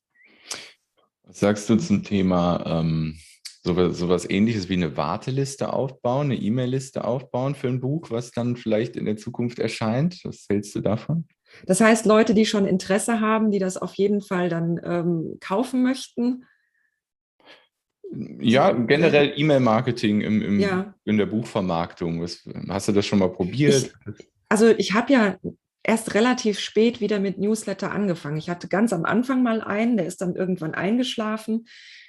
Was 1.24 1.40
sagst 1.40 1.68
du 1.68 1.76
zum 1.76 2.02
Thema 2.02 2.64
ähm, 2.66 3.18
sowas, 3.64 3.98
sowas 3.98 4.28
ähnliches 4.28 4.68
wie 4.68 4.74
eine 4.74 4.96
Warteliste 4.96 5.72
aufbauen, 5.72 6.30
eine 6.30 6.36
E-Mail-Liste 6.36 7.04
aufbauen 7.04 7.54
für 7.54 7.68
ein 7.68 7.80
Buch, 7.80 8.10
was 8.10 8.30
dann 8.30 8.56
vielleicht 8.56 8.96
in 8.96 9.06
der 9.06 9.16
Zukunft 9.16 9.58
erscheint? 9.58 10.20
Was 10.24 10.46
hältst 10.48 10.74
du 10.74 10.80
davon? 10.80 11.26
Das 11.66 11.80
heißt, 11.80 12.04
Leute, 12.06 12.34
die 12.34 12.46
schon 12.46 12.66
Interesse 12.66 13.20
haben, 13.20 13.50
die 13.50 13.58
das 13.58 13.76
auf 13.76 13.94
jeden 13.94 14.20
Fall 14.20 14.48
dann 14.48 14.80
ähm, 14.84 15.38
kaufen 15.40 15.82
möchten. 15.82 16.44
Ja, 18.40 18.72
generell 18.72 19.32
E-Mail-Marketing 19.36 20.20
im, 20.20 20.42
im 20.42 20.60
ja. 20.60 20.94
in 21.04 21.16
der 21.16 21.26
Buchvermarktung. 21.26 22.22
Was, 22.22 22.48
hast 22.68 22.88
du 22.88 22.92
das 22.92 23.06
schon 23.06 23.18
mal 23.18 23.32
probiert? 23.32 23.92
Ich, 24.06 24.26
also 24.48 24.68
ich 24.68 24.92
habe 24.92 25.12
ja 25.12 25.38
erst 25.82 26.14
relativ 26.14 26.58
spät 26.58 27.00
wieder 27.00 27.18
mit 27.18 27.38
Newsletter 27.38 27.90
angefangen. 27.92 28.36
Ich 28.36 28.48
hatte 28.48 28.68
ganz 28.68 28.92
am 28.92 29.04
Anfang 29.04 29.42
mal 29.42 29.60
einen, 29.60 29.96
der 29.96 30.06
ist 30.06 30.20
dann 30.20 30.34
irgendwann 30.34 30.74
eingeschlafen. 30.74 31.66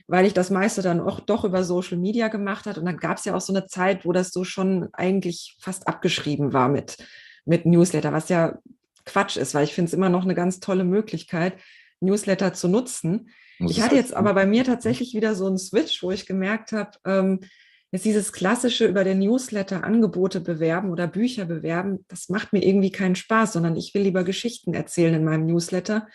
Weil 0.08 0.26
ich 0.26 0.34
das 0.34 0.50
meiste 0.50 0.82
dann 0.82 1.00
auch 1.00 1.20
doch 1.20 1.46
über 1.46 1.64
Social 1.64 1.98
Media 1.98 2.28
gemacht 2.28 2.66
hat. 2.66 2.78
Und 2.78 2.86
dann 2.86 2.98
gab 2.98 3.18
es 3.18 3.26
ja 3.26 3.36
auch 3.36 3.42
so 3.42 3.54
eine 3.54 3.66
Zeit, 3.66 4.06
wo 4.06 4.12
das 4.12 4.32
so 4.32 4.44
schon 4.44 4.90
eigentlich 4.94 5.58
fast 5.60 5.88
abgeschrieben 5.88 6.54
war 6.54 6.70
mit, 6.70 6.98
mit 7.46 7.66
Newsletter, 7.66 8.14
was 8.14 8.30
ja 8.30 8.60
Quatsch 9.06 9.38
ist, 9.38 9.54
weil 9.54 9.64
ich 9.64 9.74
finde 9.74 9.90
es 9.90 9.94
immer 9.94 10.10
noch 10.10 10.24
eine 10.24 10.36
ganz 10.36 10.60
tolle 10.60 10.84
Möglichkeit, 10.84 11.58
Newsletter 12.00 12.54
zu 12.54 12.68
nutzen. 12.68 13.30
Muss 13.60 13.72
ich 13.72 13.82
hatte 13.82 13.96
jetzt 13.96 14.14
aber 14.14 14.34
bei 14.34 14.46
mir 14.46 14.64
tatsächlich 14.64 15.14
wieder 15.14 15.34
so 15.36 15.48
einen 15.48 15.58
Switch, 15.58 16.04
wo 16.04 16.12
ich 16.12 16.26
gemerkt 16.26 16.72
habe, 16.72 16.92
ähm, 17.06 17.40
jetzt 17.92 18.06
dieses 18.06 18.34
klassische 18.34 18.86
über 18.86 19.04
den 19.04 19.20
Newsletter 19.20 19.84
Angebote 19.84 20.42
bewerben 20.42 20.90
oder 20.92 21.08
Bücher 21.08 21.46
bewerben, 21.46 22.06
das 22.10 22.30
macht 22.30 22.52
mir 22.52 22.64
irgendwie 22.64 22.92
keinen 22.92 23.16
Spaß, 23.16 23.54
sondern 23.54 23.76
ich 23.76 23.94
will 23.94 24.02
lieber 24.02 24.24
Geschichten 24.24 24.74
erzählen 24.74 25.14
in 25.14 25.24
meinem 25.24 25.46
Newsletter 25.46 26.08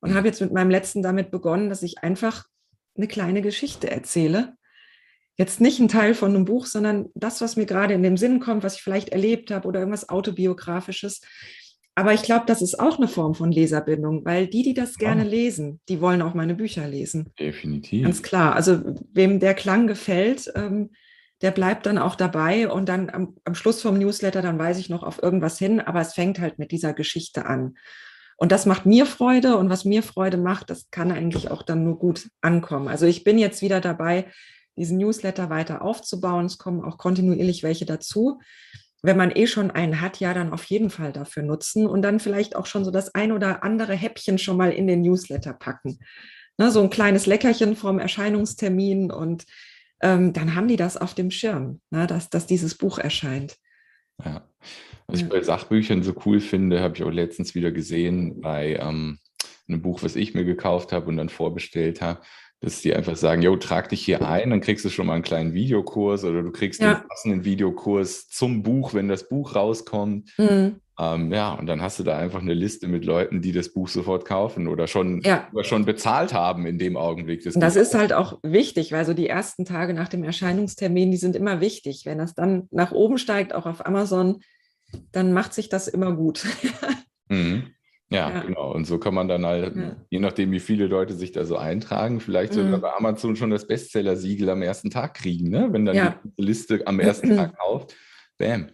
und 0.00 0.10
mhm. 0.10 0.14
habe 0.14 0.28
jetzt 0.28 0.40
mit 0.40 0.52
meinem 0.52 0.70
letzten 0.70 1.02
damit 1.02 1.30
begonnen, 1.30 1.68
dass 1.68 1.82
ich 1.82 2.02
einfach 2.04 2.44
eine 2.96 3.08
kleine 3.08 3.42
Geschichte 3.42 3.90
erzähle. 3.90 4.56
Jetzt 5.36 5.60
nicht 5.60 5.80
ein 5.80 5.88
Teil 5.88 6.14
von 6.14 6.34
einem 6.34 6.44
Buch, 6.44 6.66
sondern 6.66 7.06
das, 7.14 7.40
was 7.40 7.56
mir 7.56 7.66
gerade 7.66 7.94
in 7.94 8.02
den 8.02 8.16
Sinn 8.16 8.38
kommt, 8.38 8.62
was 8.62 8.76
ich 8.76 8.82
vielleicht 8.82 9.08
erlebt 9.08 9.50
habe 9.50 9.66
oder 9.66 9.80
irgendwas 9.80 10.08
autobiografisches. 10.08 11.20
Aber 11.96 12.12
ich 12.12 12.22
glaube, 12.22 12.44
das 12.46 12.62
ist 12.62 12.78
auch 12.78 12.98
eine 12.98 13.08
Form 13.08 13.34
von 13.34 13.52
Leserbindung, 13.52 14.24
weil 14.24 14.46
die, 14.48 14.62
die 14.62 14.74
das 14.74 14.96
gerne 14.96 15.24
lesen, 15.24 15.80
die 15.88 16.00
wollen 16.00 16.22
auch 16.22 16.34
meine 16.34 16.54
Bücher 16.54 16.88
lesen. 16.88 17.32
Definitiv. 17.38 18.04
Ganz 18.04 18.22
klar. 18.22 18.54
Also 18.54 18.96
wem 19.12 19.38
der 19.38 19.54
Klang 19.54 19.86
gefällt, 19.86 20.52
ähm, 20.56 20.90
der 21.40 21.52
bleibt 21.52 21.86
dann 21.86 21.98
auch 21.98 22.16
dabei 22.16 22.68
und 22.68 22.88
dann 22.88 23.10
am, 23.10 23.36
am 23.44 23.54
Schluss 23.54 23.82
vom 23.82 23.98
Newsletter, 23.98 24.42
dann 24.42 24.58
weise 24.58 24.80
ich 24.80 24.88
noch 24.88 25.02
auf 25.02 25.22
irgendwas 25.22 25.58
hin, 25.58 25.80
aber 25.80 26.00
es 26.00 26.14
fängt 26.14 26.40
halt 26.40 26.58
mit 26.58 26.72
dieser 26.72 26.94
Geschichte 26.94 27.46
an. 27.46 27.76
Und 28.36 28.52
das 28.52 28.66
macht 28.66 28.86
mir 28.86 29.06
Freude 29.06 29.56
und 29.56 29.70
was 29.70 29.84
mir 29.84 30.02
Freude 30.02 30.36
macht, 30.36 30.70
das 30.70 30.90
kann 30.90 31.12
eigentlich 31.12 31.50
auch 31.50 31.62
dann 31.62 31.84
nur 31.84 31.98
gut 31.98 32.28
ankommen. 32.40 32.88
Also 32.88 33.06
ich 33.06 33.24
bin 33.24 33.38
jetzt 33.38 33.62
wieder 33.62 33.80
dabei, 33.80 34.26
diesen 34.76 34.98
Newsletter 34.98 35.50
weiter 35.50 35.82
aufzubauen. 35.82 36.46
Es 36.46 36.58
kommen 36.58 36.82
auch 36.82 36.98
kontinuierlich 36.98 37.62
welche 37.62 37.86
dazu. 37.86 38.40
Wenn 39.02 39.16
man 39.16 39.30
eh 39.34 39.46
schon 39.46 39.70
einen 39.70 40.00
hat, 40.00 40.18
ja, 40.18 40.34
dann 40.34 40.52
auf 40.52 40.64
jeden 40.64 40.90
Fall 40.90 41.12
dafür 41.12 41.42
nutzen 41.42 41.86
und 41.86 42.02
dann 42.02 42.20
vielleicht 42.20 42.56
auch 42.56 42.66
schon 42.66 42.84
so 42.84 42.90
das 42.90 43.14
ein 43.14 43.32
oder 43.32 43.62
andere 43.62 43.94
Häppchen 43.94 44.38
schon 44.38 44.56
mal 44.56 44.72
in 44.72 44.86
den 44.86 45.02
Newsletter 45.02 45.52
packen. 45.52 45.98
Ne, 46.56 46.70
so 46.70 46.80
ein 46.80 46.90
kleines 46.90 47.26
Leckerchen 47.26 47.76
vom 47.76 47.98
Erscheinungstermin 47.98 49.10
und 49.10 49.44
ähm, 50.00 50.32
dann 50.32 50.54
haben 50.54 50.68
die 50.68 50.76
das 50.76 50.96
auf 50.96 51.14
dem 51.14 51.30
Schirm, 51.30 51.80
ne, 51.90 52.06
dass, 52.06 52.30
dass 52.30 52.46
dieses 52.46 52.76
Buch 52.76 52.98
erscheint. 52.98 53.56
Ja. 54.24 54.48
Was 55.06 55.20
ich 55.20 55.28
bei 55.28 55.42
Sachbüchern 55.42 56.02
so 56.02 56.14
cool 56.24 56.40
finde, 56.40 56.80
habe 56.80 56.96
ich 56.96 57.02
auch 57.02 57.10
letztens 57.10 57.54
wieder 57.54 57.70
gesehen 57.70 58.40
bei 58.40 58.76
ähm, 58.80 59.18
einem 59.68 59.82
Buch, 59.82 60.02
was 60.02 60.16
ich 60.16 60.34
mir 60.34 60.44
gekauft 60.44 60.92
habe 60.92 61.06
und 61.06 61.16
dann 61.16 61.28
vorbestellt 61.28 62.00
habe, 62.00 62.20
dass 62.60 62.80
die 62.80 62.94
einfach 62.94 63.16
sagen, 63.16 63.42
jo, 63.42 63.56
trag 63.56 63.90
dich 63.90 64.02
hier 64.02 64.26
ein, 64.26 64.50
dann 64.50 64.60
kriegst 64.60 64.84
du 64.84 64.88
schon 64.88 65.06
mal 65.06 65.14
einen 65.14 65.22
kleinen 65.22 65.52
Videokurs 65.52 66.24
oder 66.24 66.42
du 66.42 66.50
kriegst 66.50 66.80
ja. 66.80 66.94
den 66.94 67.08
passenden 67.08 67.44
Videokurs 67.44 68.28
zum 68.28 68.62
Buch, 68.62 68.94
wenn 68.94 69.08
das 69.08 69.28
Buch 69.28 69.54
rauskommt. 69.54 70.32
Mhm. 70.38 70.76
Ähm, 70.98 71.32
ja, 71.32 71.52
und 71.54 71.66
dann 71.66 71.82
hast 71.82 71.98
du 71.98 72.04
da 72.04 72.16
einfach 72.16 72.40
eine 72.40 72.54
Liste 72.54 72.86
mit 72.86 73.04
Leuten, 73.04 73.42
die 73.42 73.50
das 73.50 73.70
Buch 73.70 73.88
sofort 73.88 74.24
kaufen 74.24 74.68
oder 74.68 74.86
schon, 74.86 75.20
ja. 75.22 75.48
oder 75.52 75.64
schon 75.64 75.84
bezahlt 75.84 76.32
haben 76.32 76.66
in 76.66 76.78
dem 76.78 76.96
Augenblick. 76.96 77.42
Das, 77.42 77.54
das 77.54 77.76
ist 77.76 77.94
halt 77.94 78.12
auch 78.12 78.38
wichtig, 78.42 78.92
weil 78.92 79.04
so 79.04 79.12
die 79.12 79.28
ersten 79.28 79.64
Tage 79.64 79.92
nach 79.92 80.08
dem 80.08 80.22
Erscheinungstermin, 80.22 81.10
die 81.10 81.16
sind 81.16 81.34
immer 81.34 81.60
wichtig. 81.60 82.02
Wenn 82.04 82.18
das 82.18 82.34
dann 82.34 82.68
nach 82.70 82.92
oben 82.92 83.18
steigt, 83.18 83.54
auch 83.54 83.66
auf 83.66 83.84
Amazon, 83.84 84.40
dann 85.12 85.32
macht 85.32 85.54
sich 85.54 85.68
das 85.68 85.88
immer 85.88 86.12
gut. 86.12 86.46
mhm. 87.28 87.74
Ja, 88.10 88.30
ja, 88.30 88.40
genau. 88.42 88.72
Und 88.72 88.84
so 88.84 88.98
kann 88.98 89.14
man 89.14 89.28
dann 89.28 89.44
halt, 89.46 89.74
ja. 89.76 89.96
je 90.10 90.20
nachdem, 90.20 90.52
wie 90.52 90.60
viele 90.60 90.86
Leute 90.86 91.14
sich 91.14 91.32
da 91.32 91.44
so 91.44 91.56
eintragen, 91.56 92.20
vielleicht 92.20 92.54
mhm. 92.54 92.64
sogar 92.64 92.80
bei 92.80 92.92
Amazon 92.94 93.34
schon 93.34 93.50
das 93.50 93.66
Bestseller-Siegel 93.66 94.50
am 94.50 94.62
ersten 94.62 94.90
Tag 94.90 95.14
kriegen, 95.14 95.48
ne? 95.48 95.68
wenn 95.72 95.84
dann 95.84 95.96
ja. 95.96 96.20
die 96.38 96.42
Liste 96.42 96.86
am 96.86 97.00
ersten 97.00 97.34
Tag 97.34 97.56
kauft. 97.58 97.96
Bam. 98.38 98.68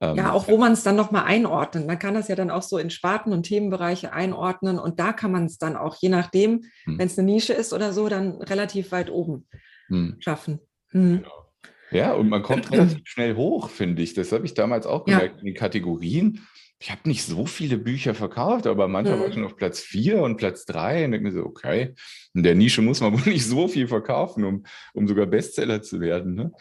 Ähm, 0.00 0.16
ja, 0.16 0.32
auch 0.32 0.48
wo 0.48 0.58
man 0.58 0.72
es 0.72 0.82
dann 0.82 0.94
nochmal 0.94 1.24
einordnet. 1.24 1.86
Man 1.86 1.98
kann 1.98 2.14
das 2.14 2.28
ja 2.28 2.36
dann 2.36 2.50
auch 2.50 2.62
so 2.62 2.76
in 2.76 2.90
Sparten 2.90 3.32
und 3.32 3.44
Themenbereiche 3.44 4.12
einordnen 4.12 4.78
und 4.78 5.00
da 5.00 5.12
kann 5.12 5.32
man 5.32 5.46
es 5.46 5.58
dann 5.58 5.74
auch, 5.76 5.96
je 5.96 6.10
nachdem, 6.10 6.64
hm. 6.84 6.98
wenn 6.98 7.06
es 7.06 7.18
eine 7.18 7.32
Nische 7.32 7.54
ist 7.54 7.72
oder 7.72 7.92
so, 7.92 8.08
dann 8.08 8.42
relativ 8.42 8.92
weit 8.92 9.10
oben 9.10 9.48
hm. 9.88 10.16
schaffen. 10.18 10.60
Hm. 10.90 11.22
Genau. 11.22 11.45
Ja, 11.90 12.12
und 12.14 12.28
man 12.28 12.42
kommt 12.42 12.70
relativ 12.72 13.00
schnell 13.04 13.36
hoch, 13.36 13.70
finde 13.70 14.02
ich. 14.02 14.14
Das 14.14 14.32
habe 14.32 14.44
ich 14.44 14.54
damals 14.54 14.86
auch 14.86 15.04
gemerkt 15.04 15.36
ja. 15.36 15.40
in 15.40 15.46
den 15.46 15.54
Kategorien 15.54 16.46
ich 16.78 16.90
habe 16.90 17.00
nicht 17.04 17.24
so 17.24 17.46
viele 17.46 17.78
Bücher 17.78 18.14
verkauft, 18.14 18.66
aber 18.66 18.86
manchmal 18.86 19.16
mhm. 19.16 19.20
war 19.20 19.28
ich 19.28 19.34
schon 19.34 19.44
auf 19.44 19.56
Platz 19.56 19.80
vier 19.80 20.20
und 20.22 20.36
Platz 20.36 20.66
drei 20.66 21.06
und 21.06 21.12
denke 21.12 21.28
mir 21.28 21.32
so, 21.32 21.40
okay, 21.40 21.94
in 22.34 22.42
der 22.42 22.54
Nische 22.54 22.82
muss 22.82 23.00
man 23.00 23.12
wohl 23.26 23.32
nicht 23.32 23.46
so 23.46 23.66
viel 23.66 23.88
verkaufen, 23.88 24.44
um, 24.44 24.64
um 24.92 25.08
sogar 25.08 25.24
Bestseller 25.24 25.80
zu 25.80 26.00
werden. 26.00 26.34
Ne? 26.34 26.52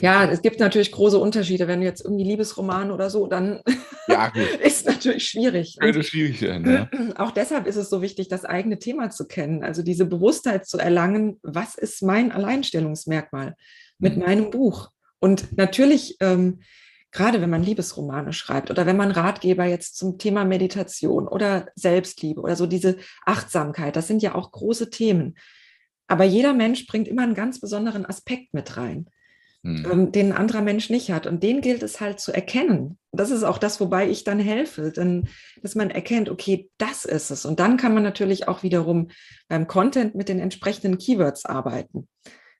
Ja, 0.00 0.24
es 0.30 0.40
gibt 0.40 0.60
natürlich 0.60 0.92
große 0.92 1.18
Unterschiede. 1.18 1.66
Wenn 1.66 1.80
du 1.80 1.86
jetzt 1.86 2.04
irgendwie 2.04 2.24
Liebesroman 2.24 2.92
oder 2.92 3.10
so, 3.10 3.26
dann 3.26 3.60
ja, 4.06 4.32
ist 4.62 4.86
natürlich 4.86 5.26
schwierig. 5.26 5.76
Könnte 5.80 6.04
schwierig 6.04 6.38
sein, 6.38 6.64
ja. 6.64 6.88
Auch 7.16 7.32
deshalb 7.32 7.66
ist 7.66 7.76
es 7.76 7.90
so 7.90 8.02
wichtig, 8.02 8.28
das 8.28 8.44
eigene 8.44 8.78
Thema 8.78 9.10
zu 9.10 9.26
kennen, 9.26 9.64
also 9.64 9.82
diese 9.82 10.06
Bewusstheit 10.06 10.66
zu 10.66 10.78
erlangen, 10.78 11.40
was 11.42 11.74
ist 11.74 12.02
mein 12.02 12.30
Alleinstellungsmerkmal 12.30 13.56
mit 13.98 14.16
mhm. 14.16 14.22
meinem 14.22 14.50
Buch? 14.50 14.90
Und 15.18 15.56
natürlich 15.56 16.16
ähm, 16.20 16.60
gerade 17.16 17.40
wenn 17.40 17.50
man 17.50 17.62
Liebesromane 17.62 18.32
schreibt 18.32 18.70
oder 18.70 18.86
wenn 18.86 18.96
man 18.96 19.10
Ratgeber 19.10 19.64
jetzt 19.64 19.96
zum 19.96 20.18
Thema 20.18 20.44
Meditation 20.44 21.26
oder 21.26 21.68
Selbstliebe 21.74 22.40
oder 22.40 22.56
so 22.56 22.66
diese 22.66 22.98
Achtsamkeit, 23.24 23.96
das 23.96 24.06
sind 24.06 24.22
ja 24.22 24.34
auch 24.34 24.52
große 24.52 24.90
Themen. 24.90 25.36
Aber 26.08 26.24
jeder 26.24 26.52
Mensch 26.52 26.86
bringt 26.86 27.08
immer 27.08 27.22
einen 27.22 27.34
ganz 27.34 27.58
besonderen 27.58 28.06
Aspekt 28.06 28.52
mit 28.52 28.76
rein, 28.76 29.06
hm. 29.62 29.86
ähm, 29.90 30.12
den 30.12 30.32
ein 30.32 30.38
anderer 30.38 30.60
Mensch 30.60 30.90
nicht 30.90 31.10
hat. 31.10 31.26
Und 31.26 31.42
den 31.42 31.62
gilt 31.62 31.82
es 31.82 32.00
halt 32.00 32.20
zu 32.20 32.32
erkennen. 32.32 32.98
Das 33.12 33.30
ist 33.30 33.44
auch 33.44 33.58
das, 33.58 33.80
wobei 33.80 34.08
ich 34.08 34.22
dann 34.22 34.38
helfe, 34.38 34.92
denn, 34.92 35.28
dass 35.62 35.74
man 35.74 35.90
erkennt, 35.90 36.28
okay, 36.28 36.70
das 36.76 37.06
ist 37.06 37.30
es. 37.30 37.46
Und 37.46 37.58
dann 37.58 37.78
kann 37.78 37.94
man 37.94 38.02
natürlich 38.02 38.46
auch 38.46 38.62
wiederum 38.62 39.08
beim 39.48 39.66
Content 39.66 40.14
mit 40.14 40.28
den 40.28 40.38
entsprechenden 40.38 40.98
Keywords 40.98 41.46
arbeiten. 41.46 42.08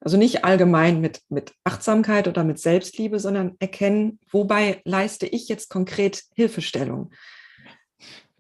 Also 0.01 0.17
nicht 0.17 0.45
allgemein 0.45 1.01
mit, 1.01 1.23
mit 1.29 1.53
Achtsamkeit 1.65 2.29
oder 2.29 2.45
mit 2.45 2.59
Selbstliebe, 2.59 3.19
sondern 3.19 3.57
erkennen, 3.59 4.19
wobei 4.31 4.81
leiste 4.85 5.27
ich 5.27 5.49
jetzt 5.49 5.69
konkret 5.69 6.25
Hilfestellung. 6.35 7.11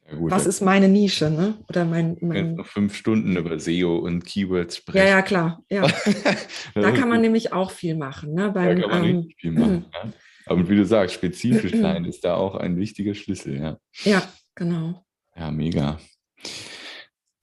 Ja, 0.08 0.16
gut, 0.16 0.30
Was 0.30 0.46
ist 0.46 0.60
meine 0.60 0.88
Nische, 0.88 1.30
ne? 1.30 1.58
Oder 1.68 1.84
mein, 1.84 2.16
mein 2.20 2.54
noch 2.54 2.66
fünf 2.66 2.94
Stunden 2.94 3.36
über 3.36 3.58
SEO 3.58 3.96
und 3.98 4.24
Keywords 4.24 4.76
sprechen. 4.76 4.98
Ja, 4.98 5.16
ja, 5.16 5.22
klar. 5.22 5.62
Ja. 5.68 5.86
da 6.74 6.92
kann 6.92 7.08
man 7.08 7.20
nämlich 7.20 7.52
auch 7.52 7.72
viel 7.72 7.96
machen. 7.96 8.34
Ne? 8.34 8.50
Beim, 8.52 8.80
da 8.80 8.88
kann 8.88 9.00
man 9.00 9.04
ähm, 9.04 9.28
viel 9.36 9.52
machen. 9.52 9.86
ja. 9.94 10.12
Aber 10.46 10.68
wie 10.68 10.76
du 10.76 10.84
sagst, 10.84 11.16
spezifisch 11.16 11.72
sein 11.80 12.04
ist 12.04 12.24
da 12.24 12.36
auch 12.36 12.54
ein 12.54 12.76
wichtiger 12.76 13.14
Schlüssel. 13.14 13.58
Ja, 13.58 13.78
ja 14.04 14.22
genau. 14.54 15.04
Ja, 15.36 15.50
mega. 15.50 15.98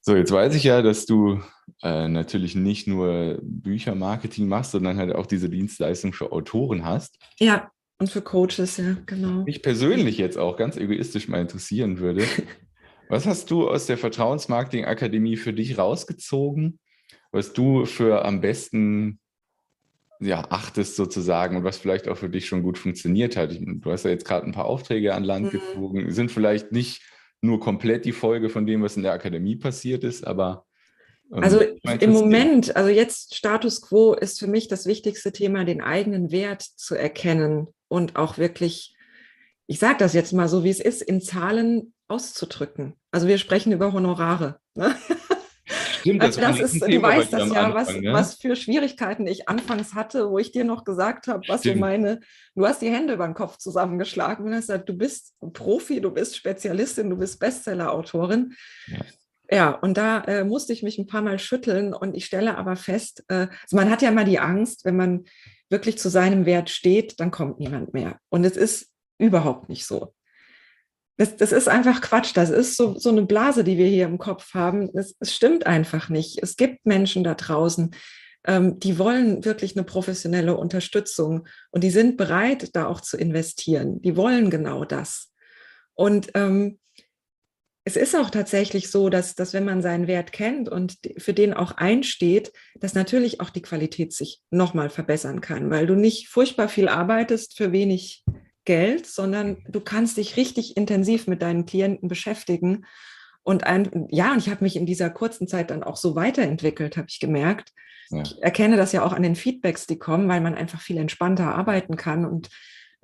So, 0.05 0.17
jetzt 0.17 0.33
weiß 0.33 0.53
ich 0.55 0.65
ja, 0.65 0.81
dass 0.81 1.05
du 1.05 1.41
äh, 1.81 2.09
natürlich 2.09 2.55
nicht 2.55 2.87
nur 2.87 3.39
Büchermarketing 3.41 4.49
machst, 4.49 4.71
sondern 4.71 4.97
halt 4.97 5.15
auch 5.15 5.25
diese 5.25 5.49
Dienstleistung 5.49 6.11
für 6.11 6.33
Autoren 6.33 6.83
hast. 6.83 7.17
Ja, 7.39 7.71
und 7.99 8.09
für 8.11 8.21
Coaches, 8.21 8.75
ja, 8.75 8.97
genau. 9.05 9.45
Mich 9.45 9.61
persönlich 9.61 10.17
jetzt 10.17 10.37
auch 10.37 10.57
ganz 10.57 10.75
egoistisch 10.75 11.29
mal 11.29 11.39
interessieren 11.39 11.99
würde. 11.99 12.25
was 13.09 13.25
hast 13.25 13.49
du 13.49 13.69
aus 13.69 13.85
der 13.85 13.97
Vertrauensmarketing 13.97 14.83
Akademie 14.83 15.37
für 15.37 15.53
dich 15.53 15.77
rausgezogen, 15.77 16.79
was 17.31 17.53
du 17.53 17.85
für 17.85 18.25
am 18.25 18.41
besten 18.41 19.21
ja, 20.19 20.45
achtest 20.49 20.97
sozusagen 20.97 21.55
und 21.55 21.63
was 21.63 21.77
vielleicht 21.77 22.09
auch 22.09 22.17
für 22.17 22.29
dich 22.29 22.45
schon 22.45 22.61
gut 22.61 22.77
funktioniert 22.77 23.37
hat? 23.37 23.57
Du 23.57 23.89
hast 23.89 24.03
ja 24.03 24.11
jetzt 24.11 24.25
gerade 24.25 24.45
ein 24.45 24.51
paar 24.53 24.65
Aufträge 24.65 25.15
an 25.15 25.23
Land 25.23 25.45
mhm. 25.45 25.51
gezogen, 25.51 26.11
sind 26.11 26.29
vielleicht 26.29 26.73
nicht 26.73 27.01
nur 27.43 27.59
komplett 27.59 28.05
die 28.05 28.13
Folge 28.13 28.49
von 28.49 28.65
dem, 28.65 28.81
was 28.81 28.95
in 28.95 29.03
der 29.03 29.13
Akademie 29.13 29.55
passiert 29.55 30.03
ist, 30.03 30.25
aber. 30.25 30.65
Ähm, 31.31 31.43
also 31.43 31.61
im 31.99 32.11
Moment, 32.11 32.75
also 32.75 32.89
jetzt 32.89 33.35
Status 33.35 33.81
quo 33.81 34.13
ist 34.13 34.39
für 34.39 34.47
mich 34.47 34.67
das 34.67 34.85
wichtigste 34.85 35.31
Thema, 35.31 35.65
den 35.65 35.81
eigenen 35.81 36.31
Wert 36.31 36.61
zu 36.61 36.95
erkennen 36.95 37.67
und 37.89 38.15
auch 38.15 38.37
wirklich, 38.37 38.95
ich 39.67 39.79
sage 39.79 39.97
das 39.99 40.13
jetzt 40.13 40.31
mal 40.31 40.47
so, 40.47 40.63
wie 40.63 40.69
es 40.69 40.79
ist, 40.79 41.01
in 41.01 41.21
Zahlen 41.21 41.93
auszudrücken. 42.07 42.93
Also 43.11 43.27
wir 43.27 43.37
sprechen 43.37 43.73
über 43.73 43.91
Honorare. 43.91 44.59
Ne? 44.75 44.95
Stimmt, 46.03 46.21
das, 46.21 46.35
das 46.35 46.59
ist, 46.59 46.81
du 46.81 47.01
weißt 47.01 47.31
das 47.31 47.49
ja, 47.49 47.63
Anfang, 47.63 47.73
was, 47.73 47.95
ja, 47.95 48.13
was 48.13 48.33
für 48.35 48.57
Schwierigkeiten 48.57 49.25
ich 49.25 49.47
anfangs 49.47 49.93
hatte, 49.93 50.29
wo 50.29 50.37
ich 50.37 50.51
dir 50.51 50.65
noch 50.65 50.83
gesagt 50.83 51.27
habe, 51.27 51.47
was 51.47 51.61
Stimmt. 51.61 51.75
so 51.75 51.79
meine, 51.79 52.19
du 52.55 52.67
hast 52.67 52.81
die 52.81 52.89
Hände 52.89 53.13
über 53.13 53.25
den 53.25 53.33
Kopf 53.33 53.57
zusammengeschlagen 53.57 54.45
und 54.45 54.53
hast 54.53 54.67
gesagt, 54.67 54.89
du 54.89 54.97
bist 54.97 55.33
Profi, 55.53 56.01
du 56.01 56.11
bist 56.11 56.35
Spezialistin, 56.35 57.09
du 57.09 57.15
bist 57.15 57.39
Bestseller-Autorin. 57.39 58.53
Ja. 58.87 58.99
Ja, 59.51 59.69
und 59.71 59.97
da 59.97 60.21
äh, 60.21 60.43
musste 60.43 60.73
ich 60.73 60.83
mich 60.83 60.97
ein 60.97 61.05
paar 61.05 61.21
Mal 61.21 61.37
schütteln 61.37 61.93
und 61.93 62.15
ich 62.15 62.25
stelle 62.25 62.57
aber 62.57 62.75
fest, 62.75 63.23
äh, 63.27 63.47
also 63.63 63.75
man 63.75 63.89
hat 63.89 64.01
ja 64.01 64.09
immer 64.09 64.23
die 64.23 64.39
Angst, 64.39 64.83
wenn 64.83 64.95
man 64.95 65.25
wirklich 65.69 65.97
zu 65.97 66.09
seinem 66.09 66.45
Wert 66.45 66.69
steht, 66.69 67.19
dann 67.19 67.31
kommt 67.31 67.59
niemand 67.59 67.93
mehr. 67.93 68.17
Und 68.29 68.45
es 68.45 68.57
ist 68.57 68.91
überhaupt 69.19 69.69
nicht 69.69 69.85
so. 69.85 70.13
Das, 71.17 71.35
das 71.37 71.51
ist 71.51 71.67
einfach 71.67 72.01
Quatsch. 72.01 72.31
Das 72.35 72.49
ist 72.49 72.75
so, 72.75 72.97
so 72.97 73.09
eine 73.09 73.23
Blase, 73.23 73.63
die 73.63 73.77
wir 73.77 73.87
hier 73.87 74.05
im 74.05 74.17
Kopf 74.17 74.53
haben. 74.53 74.89
Es, 74.95 75.15
es 75.19 75.35
stimmt 75.35 75.67
einfach 75.67 76.09
nicht. 76.09 76.41
Es 76.41 76.55
gibt 76.57 76.85
Menschen 76.85 77.23
da 77.23 77.35
draußen, 77.35 77.91
ähm, 78.45 78.79
die 78.79 78.99
wollen 78.99 79.45
wirklich 79.45 79.75
eine 79.75 79.85
professionelle 79.85 80.57
Unterstützung 80.57 81.47
und 81.71 81.83
die 81.83 81.91
sind 81.91 82.17
bereit, 82.17 82.75
da 82.75 82.87
auch 82.87 83.01
zu 83.01 83.17
investieren. 83.17 84.01
Die 84.01 84.17
wollen 84.17 84.49
genau 84.49 84.85
das. 84.85 85.31
Und 85.93 86.31
ähm, 86.33 86.79
es 87.85 87.97
ist 87.97 88.15
auch 88.15 88.29
tatsächlich 88.29 88.89
so, 88.89 89.09
dass, 89.09 89.35
dass 89.35 89.53
wenn 89.53 89.65
man 89.65 89.81
seinen 89.81 90.07
Wert 90.07 90.31
kennt 90.31 90.69
und 90.69 90.97
für 91.17 91.33
den 91.33 91.53
auch 91.53 91.73
einsteht, 91.73 92.53
dass 92.79 92.93
natürlich 92.93 93.41
auch 93.41 93.49
die 93.49 93.61
Qualität 93.61 94.13
sich 94.13 94.41
nochmal 94.51 94.89
verbessern 94.89 95.41
kann, 95.41 95.69
weil 95.69 95.85
du 95.85 95.95
nicht 95.95 96.29
furchtbar 96.29 96.69
viel 96.69 96.87
arbeitest 96.87 97.57
für 97.57 97.73
wenig 97.73 98.23
Geld, 98.65 99.05
sondern 99.05 99.63
du 99.67 99.79
kannst 99.79 100.17
dich 100.17 100.37
richtig 100.37 100.77
intensiv 100.77 101.27
mit 101.27 101.41
deinen 101.41 101.65
Klienten 101.65 102.07
beschäftigen. 102.07 102.85
Und 103.43 103.65
ein, 103.65 104.07
ja, 104.09 104.31
und 104.31 104.39
ich 104.39 104.49
habe 104.49 104.63
mich 104.63 104.75
in 104.75 104.85
dieser 104.85 105.09
kurzen 105.09 105.47
Zeit 105.47 105.69
dann 105.69 105.83
auch 105.83 105.97
so 105.97 106.15
weiterentwickelt, 106.15 106.95
habe 106.95 107.07
ich 107.09 107.19
gemerkt. 107.19 107.71
Ja. 108.09 108.21
Ich 108.21 108.41
erkenne 108.41 108.77
das 108.77 108.91
ja 108.91 109.03
auch 109.03 109.13
an 109.13 109.23
den 109.23 109.35
Feedbacks, 109.35 109.85
die 109.87 109.99
kommen, 109.99 110.29
weil 110.29 110.41
man 110.41 110.55
einfach 110.55 110.81
viel 110.81 110.97
entspannter 110.97 111.53
arbeiten 111.53 111.97
kann 111.97 112.25
und 112.25 112.49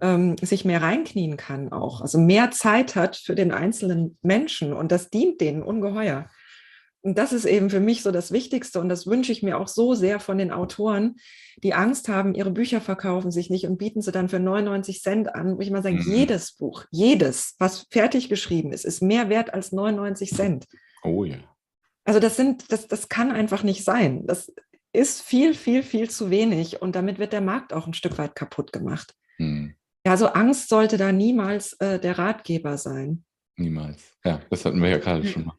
ähm, 0.02 0.38
sich 0.38 0.66
mehr 0.66 0.82
reinknien 0.82 1.36
kann 1.36 1.72
auch. 1.72 2.02
Also 2.02 2.20
mehr 2.20 2.52
Zeit 2.52 2.96
hat 2.96 3.18
für 3.18 3.36
den 3.36 3.52
einzelnen 3.52 4.18
Menschen 4.22 4.74
und 4.74 4.92
das 4.92 5.10
dient 5.10 5.42
denen 5.42 5.64
ungeheuer. 5.64 6.30
Und 7.02 7.18
das 7.18 7.32
ist 7.32 7.46
eben 7.46 7.70
für 7.70 7.80
mich 7.80 8.04
so 8.04 8.12
das 8.12 8.32
Wichtigste 8.32 8.80
und 8.80 8.90
das 8.90 9.08
wünsche 9.08 9.32
ich 9.32 9.42
mir 9.42 9.58
auch 9.58 9.70
so 9.70 9.94
sehr 9.94 10.20
von 10.20 10.38
den 10.38 10.52
Autoren, 10.52 11.16
die 11.64 11.74
Angst 11.74 12.10
haben, 12.10 12.36
ihre 12.36 12.52
Bücher 12.52 12.82
verkaufen 12.82 13.32
sich 13.32 13.50
nicht 13.50 13.66
und 13.66 13.78
bieten 13.78 14.02
sie 14.02 14.12
dann 14.12 14.30
für 14.30 14.40
99 14.40 15.02
Cent 15.02 15.34
an, 15.34 15.58
wo 15.58 15.62
ich 15.62 15.72
mal 15.72 15.84
sage, 15.84 15.96
mhm. 15.96 16.12
jedes 16.12 16.54
Buch, 16.54 16.86
jedes, 16.92 17.56
was 17.58 17.88
fertig 17.90 18.30
geschrieben 18.30 18.74
ist, 18.74 18.86
ist 18.86 19.02
mehr 19.02 19.30
wert 19.30 19.54
als 19.54 19.72
99 19.72 20.32
Cent. 20.32 20.68
Oh 21.04 21.24
ja. 21.24 21.38
Also 22.04 22.20
das 22.20 22.36
sind, 22.36 22.72
das, 22.72 22.88
das 22.88 23.08
kann 23.08 23.32
einfach 23.32 23.64
nicht 23.64 23.84
sein. 23.84 24.26
Das 24.26 24.52
ist 24.92 25.22
viel, 25.22 25.54
viel, 25.54 25.84
viel 25.84 26.10
zu 26.10 26.30
wenig 26.30 26.82
und 26.82 26.96
damit 26.96 27.20
wird 27.20 27.34
der 27.34 27.42
Markt 27.42 27.74
auch 27.74 27.88
ein 27.88 27.94
Stück 27.94 28.18
weit 28.18 28.36
kaputt 28.36 28.74
gemacht. 28.74 29.14
Mhm. 29.38 29.76
Ja, 30.06 30.18
so 30.18 30.28
Angst 30.28 30.70
sollte 30.70 30.98
da 30.98 31.12
niemals 31.12 31.74
äh, 31.74 32.00
der 32.00 32.18
Ratgeber 32.18 32.78
sein. 32.78 33.26
Niemals. 33.60 34.18
Ja, 34.24 34.42
das 34.50 34.66
hatten 34.66 34.82
wir 34.82 34.90
ja 34.90 34.98
gerade 34.98 35.28
schon 35.28 35.46
mal. 35.46 35.56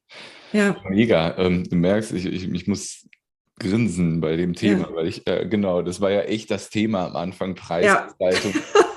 Ja. 0.53 0.76
Mega. 0.88 1.36
Ähm, 1.38 1.68
du 1.68 1.76
merkst, 1.76 2.12
ich, 2.12 2.26
ich, 2.26 2.51
ich 2.51 2.66
muss 2.66 3.07
grinsen 3.59 4.20
bei 4.20 4.36
dem 4.36 4.55
Thema, 4.55 4.88
ja. 4.88 4.94
weil 4.94 5.07
ich, 5.07 5.26
äh, 5.26 5.46
genau, 5.48 5.82
das 5.82 6.01
war 6.01 6.11
ja 6.11 6.22
echt 6.22 6.51
das 6.51 6.70
Thema 6.70 7.07
am 7.07 7.16
Anfang, 7.16 7.55
Preisgestaltung. 7.55 8.55
Ja. 8.55 8.61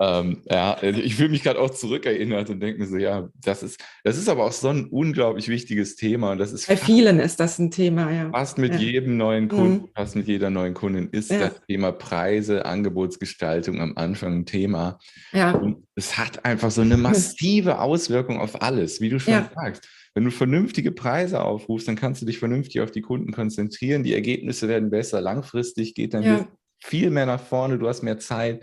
Ähm, 0.00 0.42
ja, 0.50 0.82
ich 0.82 1.14
fühle 1.14 1.28
mich 1.28 1.42
gerade 1.42 1.60
auch 1.60 1.70
zurückerinnert 1.70 2.50
und 2.50 2.60
denke 2.60 2.80
mir 2.80 2.86
so, 2.86 2.96
ja, 2.96 3.28
das 3.42 3.62
ist, 3.62 3.82
das 4.02 4.18
ist 4.18 4.28
aber 4.28 4.44
auch 4.44 4.52
so 4.52 4.68
ein 4.68 4.86
unglaublich 4.86 5.48
wichtiges 5.48 5.96
Thema. 5.96 6.32
Und 6.32 6.38
das 6.38 6.52
ist 6.52 6.66
Bei 6.66 6.76
vielen 6.76 7.20
ist 7.20 7.38
das 7.38 7.58
ein 7.58 7.70
Thema, 7.70 8.10
ja. 8.10 8.30
Fast 8.30 8.58
mit 8.58 8.74
ja. 8.74 8.80
jedem 8.80 9.16
neuen 9.16 9.48
Kunden, 9.48 9.86
mhm. 9.86 9.88
fast 9.94 10.16
mit 10.16 10.26
jeder 10.26 10.50
neuen 10.50 10.74
Kundin 10.74 11.08
ist 11.10 11.30
ja. 11.30 11.48
das 11.48 11.60
Thema 11.66 11.92
Preise, 11.92 12.64
Angebotsgestaltung 12.64 13.80
am 13.80 13.96
Anfang 13.96 14.40
ein 14.40 14.46
Thema. 14.46 14.98
Ja. 15.32 15.52
Und 15.52 15.84
es 15.94 16.18
hat 16.18 16.44
einfach 16.44 16.70
so 16.70 16.80
eine 16.80 16.96
massive 16.98 17.78
Auswirkung 17.78 18.40
auf 18.40 18.62
alles, 18.62 19.00
wie 19.00 19.10
du 19.10 19.20
schon 19.20 19.34
ja. 19.34 19.50
sagst. 19.54 19.88
Wenn 20.14 20.24
du 20.24 20.30
vernünftige 20.30 20.92
Preise 20.92 21.42
aufrufst, 21.42 21.88
dann 21.88 21.96
kannst 21.96 22.22
du 22.22 22.26
dich 22.26 22.38
vernünftig 22.38 22.80
auf 22.80 22.92
die 22.92 23.00
Kunden 23.00 23.32
konzentrieren. 23.32 24.04
Die 24.04 24.14
Ergebnisse 24.14 24.68
werden 24.68 24.90
besser. 24.90 25.20
Langfristig 25.20 25.94
geht 25.94 26.14
dann 26.14 26.46
viel 26.80 27.10
mehr 27.10 27.26
nach 27.26 27.40
vorne. 27.40 27.78
Du 27.78 27.88
hast 27.88 28.02
mehr 28.02 28.18
Zeit 28.18 28.62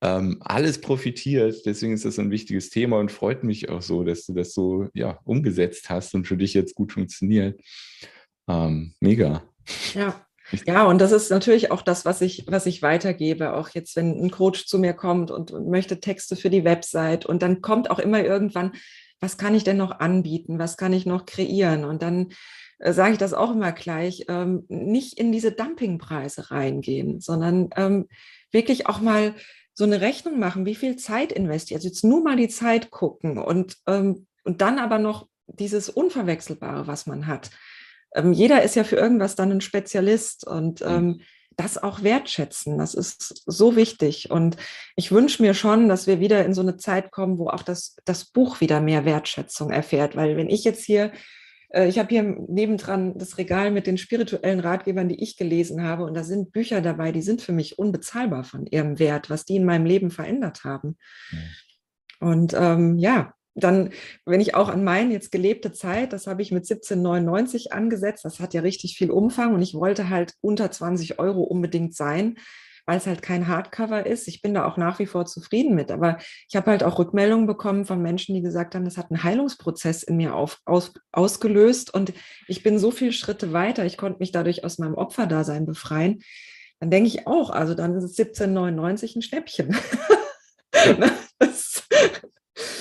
ähm, 0.00 0.38
alles 0.40 0.80
profitiert. 0.80 1.64
Deswegen 1.66 1.94
ist 1.94 2.04
das 2.04 2.18
ein 2.18 2.30
wichtiges 2.30 2.70
Thema 2.70 2.98
und 2.98 3.12
freut 3.12 3.44
mich 3.44 3.68
auch 3.68 3.82
so, 3.82 4.04
dass 4.04 4.26
du 4.26 4.34
das 4.34 4.52
so 4.52 4.88
ja, 4.94 5.18
umgesetzt 5.24 5.90
hast 5.90 6.14
und 6.14 6.26
für 6.26 6.36
dich 6.36 6.54
jetzt 6.54 6.74
gut 6.74 6.92
funktioniert. 6.92 7.60
Ähm, 8.48 8.94
mega. 9.00 9.42
Ja. 9.94 10.20
Ja, 10.66 10.84
und 10.84 11.00
das 11.00 11.10
ist 11.10 11.30
natürlich 11.30 11.70
auch 11.70 11.80
das, 11.80 12.04
was 12.04 12.20
ich, 12.20 12.44
was 12.46 12.66
ich 12.66 12.82
weitergebe. 12.82 13.54
Auch 13.54 13.70
jetzt, 13.70 13.96
wenn 13.96 14.22
ein 14.22 14.30
Coach 14.30 14.66
zu 14.66 14.78
mir 14.78 14.92
kommt 14.92 15.30
und, 15.30 15.50
und 15.50 15.68
möchte 15.68 16.00
Texte 16.00 16.36
für 16.36 16.50
die 16.50 16.64
Website 16.64 17.24
und 17.24 17.42
dann 17.42 17.62
kommt 17.62 17.90
auch 17.90 17.98
immer 17.98 18.22
irgendwann, 18.22 18.72
was 19.20 19.38
kann 19.38 19.54
ich 19.54 19.64
denn 19.64 19.78
noch 19.78 20.00
anbieten? 20.00 20.58
Was 20.58 20.76
kann 20.76 20.92
ich 20.92 21.06
noch 21.06 21.24
kreieren? 21.24 21.84
Und 21.84 22.02
dann 22.02 22.28
äh, 22.78 22.92
sage 22.92 23.12
ich 23.12 23.18
das 23.18 23.32
auch 23.32 23.52
immer 23.52 23.72
gleich, 23.72 24.26
ähm, 24.28 24.64
nicht 24.68 25.18
in 25.18 25.32
diese 25.32 25.52
Dumpingpreise 25.52 26.50
reingehen, 26.50 27.20
sondern 27.20 27.70
ähm, 27.76 28.08
wirklich 28.52 28.86
auch 28.86 29.00
mal 29.00 29.34
so 29.74 29.84
eine 29.84 30.00
Rechnung 30.00 30.38
machen, 30.38 30.66
wie 30.66 30.74
viel 30.74 30.96
Zeit 30.96 31.32
investiert, 31.32 31.78
also 31.78 31.88
jetzt 31.88 32.04
nur 32.04 32.22
mal 32.22 32.36
die 32.36 32.48
Zeit 32.48 32.90
gucken 32.90 33.38
und, 33.38 33.76
ähm, 33.86 34.26
und 34.44 34.60
dann 34.60 34.78
aber 34.78 34.98
noch 34.98 35.28
dieses 35.46 35.88
Unverwechselbare, 35.88 36.86
was 36.86 37.06
man 37.06 37.26
hat. 37.26 37.50
Ähm, 38.14 38.32
jeder 38.32 38.62
ist 38.62 38.76
ja 38.76 38.84
für 38.84 38.96
irgendwas 38.96 39.34
dann 39.34 39.50
ein 39.50 39.60
Spezialist 39.60 40.46
und 40.46 40.80
mhm. 40.80 40.86
ähm, 40.86 41.20
das 41.56 41.80
auch 41.80 42.02
wertschätzen, 42.02 42.78
das 42.78 42.94
ist 42.94 43.42
so 43.46 43.76
wichtig. 43.76 44.30
Und 44.30 44.56
ich 44.96 45.12
wünsche 45.12 45.42
mir 45.42 45.54
schon, 45.54 45.88
dass 45.88 46.06
wir 46.06 46.18
wieder 46.18 46.44
in 46.44 46.54
so 46.54 46.62
eine 46.62 46.76
Zeit 46.76 47.12
kommen, 47.12 47.38
wo 47.38 47.48
auch 47.48 47.62
das, 47.62 47.96
das 48.04 48.24
Buch 48.24 48.60
wieder 48.60 48.80
mehr 48.80 49.04
Wertschätzung 49.04 49.70
erfährt. 49.70 50.16
Weil 50.16 50.36
wenn 50.36 50.50
ich 50.50 50.64
jetzt 50.64 50.84
hier 50.84 51.12
ich 51.82 51.98
habe 51.98 52.08
hier 52.08 52.22
nebendran 52.22 53.18
das 53.18 53.38
Regal 53.38 53.70
mit 53.70 53.86
den 53.86 53.98
spirituellen 53.98 54.60
Ratgebern, 54.60 55.08
die 55.08 55.22
ich 55.22 55.36
gelesen 55.36 55.82
habe. 55.82 56.04
Und 56.04 56.14
da 56.14 56.22
sind 56.22 56.52
Bücher 56.52 56.80
dabei, 56.80 57.12
die 57.12 57.22
sind 57.22 57.42
für 57.42 57.52
mich 57.52 57.78
unbezahlbar 57.78 58.44
von 58.44 58.66
ihrem 58.66 58.98
Wert, 58.98 59.30
was 59.30 59.44
die 59.44 59.56
in 59.56 59.64
meinem 59.64 59.86
Leben 59.86 60.10
verändert 60.10 60.64
haben. 60.64 60.96
Mhm. 61.30 61.38
Und 62.20 62.54
ähm, 62.54 62.98
ja, 62.98 63.34
dann, 63.54 63.90
wenn 64.24 64.40
ich 64.40 64.54
auch 64.54 64.68
an 64.68 64.84
meine 64.84 65.12
jetzt 65.12 65.30
gelebte 65.30 65.72
Zeit, 65.72 66.12
das 66.12 66.26
habe 66.26 66.42
ich 66.42 66.50
mit 66.50 66.64
1799 66.64 67.72
angesetzt, 67.72 68.24
das 68.24 68.40
hat 68.40 68.52
ja 68.54 68.62
richtig 68.62 68.96
viel 68.96 69.10
Umfang 69.10 69.54
und 69.54 69.62
ich 69.62 69.74
wollte 69.74 70.10
halt 70.10 70.34
unter 70.40 70.70
20 70.70 71.18
Euro 71.18 71.42
unbedingt 71.42 71.94
sein 71.94 72.36
weil 72.86 72.98
es 72.98 73.06
halt 73.06 73.22
kein 73.22 73.48
Hardcover 73.48 74.06
ist. 74.06 74.28
Ich 74.28 74.42
bin 74.42 74.54
da 74.54 74.66
auch 74.66 74.76
nach 74.76 74.98
wie 74.98 75.06
vor 75.06 75.26
zufrieden 75.26 75.74
mit. 75.74 75.90
Aber 75.90 76.18
ich 76.48 76.56
habe 76.56 76.70
halt 76.70 76.84
auch 76.84 76.98
Rückmeldungen 76.98 77.46
bekommen 77.46 77.86
von 77.86 78.02
Menschen, 78.02 78.34
die 78.34 78.42
gesagt 78.42 78.74
haben, 78.74 78.84
das 78.84 78.98
hat 78.98 79.10
einen 79.10 79.22
Heilungsprozess 79.22 80.02
in 80.02 80.16
mir 80.16 80.34
auf, 80.34 80.60
aus, 80.64 80.92
ausgelöst 81.12 81.92
und 81.94 82.12
ich 82.46 82.62
bin 82.62 82.78
so 82.78 82.90
viele 82.90 83.12
Schritte 83.12 83.52
weiter. 83.52 83.84
Ich 83.84 83.96
konnte 83.96 84.18
mich 84.18 84.32
dadurch 84.32 84.64
aus 84.64 84.78
meinem 84.78 84.94
Opferdasein 84.94 85.66
befreien. 85.66 86.22
Dann 86.80 86.90
denke 86.90 87.08
ich 87.08 87.26
auch, 87.26 87.50
also 87.50 87.74
dann 87.74 87.94
ist 87.96 88.04
es 88.04 88.18
1799 88.18 89.16
ein 89.16 89.22
Schnäppchen. 89.22 89.76
das, 91.38 91.84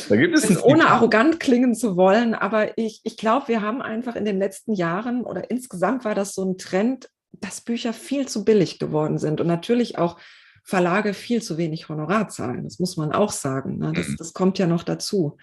da 0.10 0.16
gibt 0.16 0.38
es 0.38 0.64
ohne 0.64 0.88
arrogant 0.88 1.40
klingen 1.40 1.74
zu 1.74 1.96
wollen, 1.96 2.36
aber 2.36 2.78
ich, 2.78 3.02
ich 3.04 3.18
glaube, 3.18 3.48
wir 3.48 3.62
haben 3.62 3.82
einfach 3.82 4.16
in 4.16 4.26
den 4.26 4.38
letzten 4.38 4.74
Jahren 4.74 5.24
oder 5.24 5.50
insgesamt 5.50 6.06
war 6.06 6.16
das 6.16 6.34
so 6.34 6.44
ein 6.44 6.58
Trend, 6.58 7.10
dass 7.34 7.62
Bücher 7.62 7.94
viel 7.94 8.28
zu 8.28 8.46
billig 8.46 8.80
geworden 8.80 9.18
sind 9.18 9.42
und 9.42 9.48
natürlich 9.48 9.98
auch 9.98 10.20
Verlage 10.64 11.14
viel 11.14 11.42
zu 11.42 11.58
wenig 11.58 11.90
Honorar 11.90 12.30
zahlen. 12.30 12.64
Das 12.64 12.80
muss 12.80 12.96
man 12.96 13.12
auch 13.12 13.32
sagen. 13.32 13.80
Ne? 13.80 13.92
Das, 13.94 14.08
mhm. 14.08 14.16
das 14.18 14.34
kommt 14.34 14.58
ja 14.60 14.68
noch 14.68 14.84
dazu. 14.84 15.38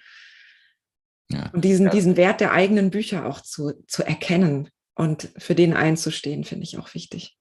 Ja. 1.30 1.50
Und 1.52 1.64
diesen, 1.64 1.86
ja. 1.86 1.92
diesen 1.92 2.16
Wert 2.16 2.40
der 2.40 2.52
eigenen 2.52 2.90
Bücher 2.90 3.26
auch 3.26 3.40
zu, 3.40 3.72
zu 3.86 4.02
erkennen 4.02 4.70
und 4.94 5.30
für 5.36 5.54
den 5.54 5.74
einzustehen, 5.74 6.44
finde 6.44 6.64
ich 6.64 6.78
auch 6.78 6.94
wichtig. 6.94 7.36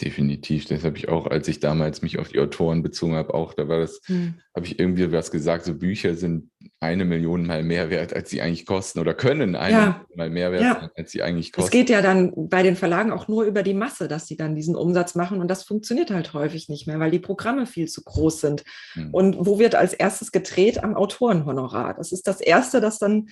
Definitiv. 0.00 0.66
Das 0.66 0.84
habe 0.84 0.96
ich 0.96 1.08
auch, 1.08 1.26
als 1.26 1.46
ich 1.48 1.60
damals 1.60 2.00
mich 2.00 2.18
auf 2.18 2.28
die 2.28 2.38
Autoren 2.38 2.82
bezogen 2.82 3.16
habe, 3.16 3.34
auch, 3.34 3.52
da 3.52 3.68
war 3.68 3.80
das, 3.80 4.00
hm. 4.06 4.34
habe 4.54 4.64
ich 4.64 4.78
irgendwie 4.78 5.12
was 5.12 5.30
gesagt, 5.30 5.64
so 5.64 5.74
Bücher 5.74 6.14
sind 6.14 6.50
eine 6.80 7.04
Million 7.04 7.46
mal 7.46 7.62
mehr 7.62 7.90
wert, 7.90 8.14
als 8.14 8.30
sie 8.30 8.40
eigentlich 8.40 8.64
kosten 8.64 9.00
oder 9.00 9.12
können 9.12 9.54
eine 9.54 9.72
ja. 9.72 9.86
Million 9.86 10.16
mal 10.16 10.30
mehr 10.30 10.52
wert 10.52 10.62
ja. 10.62 10.80
sein, 10.80 10.90
als 10.96 11.10
sie 11.10 11.22
eigentlich 11.22 11.52
kosten. 11.52 11.66
Es 11.66 11.70
geht 11.70 11.90
ja 11.90 12.00
dann 12.00 12.32
bei 12.48 12.62
den 12.62 12.76
Verlagen 12.76 13.12
auch 13.12 13.28
nur 13.28 13.44
über 13.44 13.62
die 13.62 13.74
Masse, 13.74 14.08
dass 14.08 14.26
sie 14.26 14.36
dann 14.36 14.54
diesen 14.54 14.74
Umsatz 14.74 15.14
machen 15.14 15.40
und 15.40 15.48
das 15.48 15.64
funktioniert 15.64 16.10
halt 16.10 16.32
häufig 16.32 16.68
nicht 16.70 16.86
mehr, 16.86 16.98
weil 16.98 17.10
die 17.10 17.18
Programme 17.18 17.66
viel 17.66 17.88
zu 17.88 18.02
groß 18.02 18.40
sind. 18.40 18.64
Hm. 18.94 19.12
Und 19.12 19.36
wo 19.38 19.58
wird 19.58 19.74
als 19.74 19.92
erstes 19.92 20.32
gedreht? 20.32 20.82
Am 20.82 20.94
Autorenhonorar. 20.94 21.94
Das 21.94 22.12
ist 22.12 22.26
das 22.26 22.40
Erste, 22.40 22.80
das 22.80 22.98
dann 22.98 23.28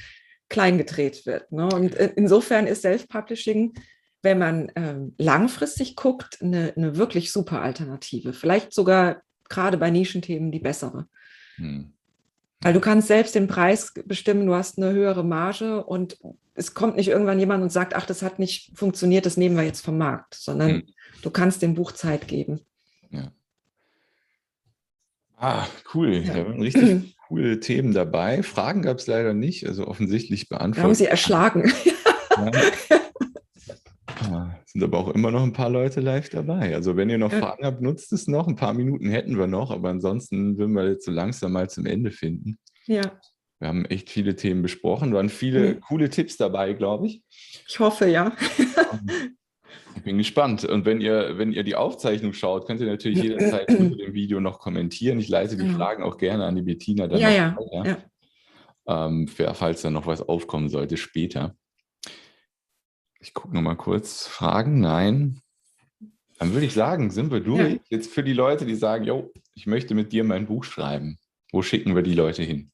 klein 0.50 0.76
gedreht 0.76 1.24
wird. 1.24 1.50
Ne? 1.50 1.68
Und 1.68 1.94
insofern 1.94 2.66
ist 2.66 2.82
Self-Publishing 2.82 3.72
wenn 4.22 4.38
man 4.38 4.72
ähm, 4.74 5.14
langfristig 5.18 5.96
guckt, 5.96 6.38
eine, 6.40 6.72
eine, 6.76 6.96
wirklich 6.96 7.32
super 7.32 7.62
Alternative. 7.62 8.32
Vielleicht 8.32 8.72
sogar 8.72 9.22
gerade 9.48 9.78
bei 9.78 9.90
Nischenthemen 9.90 10.50
die 10.50 10.58
bessere. 10.58 11.06
Hm. 11.56 11.92
Weil 12.60 12.72
du 12.72 12.80
kannst 12.80 13.06
selbst 13.06 13.36
den 13.36 13.46
Preis 13.46 13.92
bestimmen, 14.04 14.46
du 14.46 14.54
hast 14.54 14.78
eine 14.78 14.92
höhere 14.92 15.24
Marge 15.24 15.84
und 15.84 16.18
es 16.54 16.74
kommt 16.74 16.96
nicht 16.96 17.08
irgendwann 17.08 17.38
jemand 17.38 17.62
und 17.62 17.70
sagt, 17.70 17.94
ach, 17.94 18.04
das 18.04 18.22
hat 18.22 18.40
nicht 18.40 18.76
funktioniert, 18.76 19.26
das 19.26 19.36
nehmen 19.36 19.56
wir 19.56 19.62
jetzt 19.62 19.84
vom 19.84 19.96
Markt, 19.96 20.34
sondern 20.34 20.70
hm. 20.70 20.82
du 21.22 21.30
kannst 21.30 21.62
dem 21.62 21.74
Buch 21.74 21.92
Zeit 21.92 22.26
geben. 22.26 22.60
Ja. 23.10 23.30
Ah, 25.36 25.66
cool. 25.94 26.14
Ja. 26.14 26.34
Da 26.34 26.46
waren 26.46 26.60
richtig 26.60 27.14
coole 27.28 27.60
Themen 27.60 27.94
dabei. 27.94 28.42
Fragen 28.42 28.82
gab 28.82 28.98
es 28.98 29.06
leider 29.06 29.34
nicht, 29.34 29.64
also 29.66 29.86
offensichtlich 29.86 30.48
beantwortet. 30.48 30.76
Wir 30.78 30.82
haben 30.82 30.94
sie 30.94 31.06
erschlagen. 31.06 31.72
Ja. 32.36 32.50
sind 34.66 34.82
aber 34.82 34.98
auch 34.98 35.08
immer 35.08 35.30
noch 35.30 35.42
ein 35.42 35.52
paar 35.52 35.70
Leute 35.70 36.00
live 36.00 36.28
dabei. 36.28 36.74
Also 36.74 36.96
wenn 36.96 37.10
ihr 37.10 37.18
noch 37.18 37.32
ja. 37.32 37.38
Fragen 37.38 37.64
habt, 37.64 37.80
nutzt 37.80 38.12
es 38.12 38.26
noch. 38.26 38.48
Ein 38.48 38.56
paar 38.56 38.74
Minuten 38.74 39.10
hätten 39.10 39.38
wir 39.38 39.46
noch, 39.46 39.70
aber 39.70 39.90
ansonsten 39.90 40.58
würden 40.58 40.74
wir 40.74 40.88
jetzt 40.88 41.04
so 41.04 41.10
langsam 41.10 41.52
mal 41.52 41.68
zum 41.68 41.86
Ende 41.86 42.10
finden. 42.10 42.58
Ja. 42.86 43.02
Wir 43.58 43.68
haben 43.68 43.84
echt 43.86 44.08
viele 44.10 44.36
Themen 44.36 44.62
besprochen, 44.62 45.12
waren 45.12 45.28
viele 45.28 45.74
mhm. 45.74 45.80
coole 45.80 46.10
Tipps 46.10 46.36
dabei, 46.36 46.74
glaube 46.74 47.06
ich. 47.06 47.22
Ich 47.66 47.78
hoffe, 47.80 48.08
ja. 48.08 48.32
Ich 49.96 50.04
bin 50.04 50.16
gespannt. 50.16 50.64
Und 50.64 50.86
wenn 50.86 51.00
ihr, 51.00 51.38
wenn 51.38 51.52
ihr 51.52 51.64
die 51.64 51.74
Aufzeichnung 51.74 52.32
schaut, 52.32 52.66
könnt 52.66 52.80
ihr 52.80 52.86
natürlich 52.86 53.20
jederzeit 53.20 53.68
unter 53.68 53.96
dem 53.96 54.14
Video 54.14 54.40
noch 54.40 54.60
kommentieren. 54.60 55.18
Ich 55.18 55.28
leite 55.28 55.56
die 55.56 55.64
Genau. 55.64 55.76
Fragen 55.76 56.04
auch 56.04 56.18
gerne 56.18 56.44
an 56.44 56.54
die 56.54 56.62
Bettina 56.62 57.08
dann 57.08 57.18
Ja, 57.18 57.30
ja, 57.30 57.56
Ähm, 58.86 59.26
falls 59.26 59.82
da 59.82 59.90
noch 59.90 60.06
was 60.06 60.22
aufkommen 60.22 60.68
sollte 60.68 60.96
später. 60.96 61.56
Ich 63.20 63.34
gucke 63.34 63.54
noch 63.54 63.62
mal 63.62 63.74
kurz. 63.76 64.26
Fragen? 64.26 64.80
Nein. 64.80 65.40
Dann 66.38 66.52
würde 66.52 66.66
ich 66.66 66.74
sagen, 66.74 67.10
sind 67.10 67.32
wir 67.32 67.40
durch. 67.40 67.72
Ja. 67.74 67.78
Jetzt 67.90 68.12
für 68.12 68.22
die 68.22 68.32
Leute, 68.32 68.64
die 68.64 68.76
sagen, 68.76 69.04
yo, 69.04 69.32
ich 69.54 69.66
möchte 69.66 69.94
mit 69.94 70.12
dir 70.12 70.22
mein 70.24 70.46
Buch 70.46 70.62
schreiben. 70.64 71.18
Wo 71.50 71.62
schicken 71.62 71.96
wir 71.96 72.02
die 72.02 72.14
Leute 72.14 72.42
hin? 72.42 72.70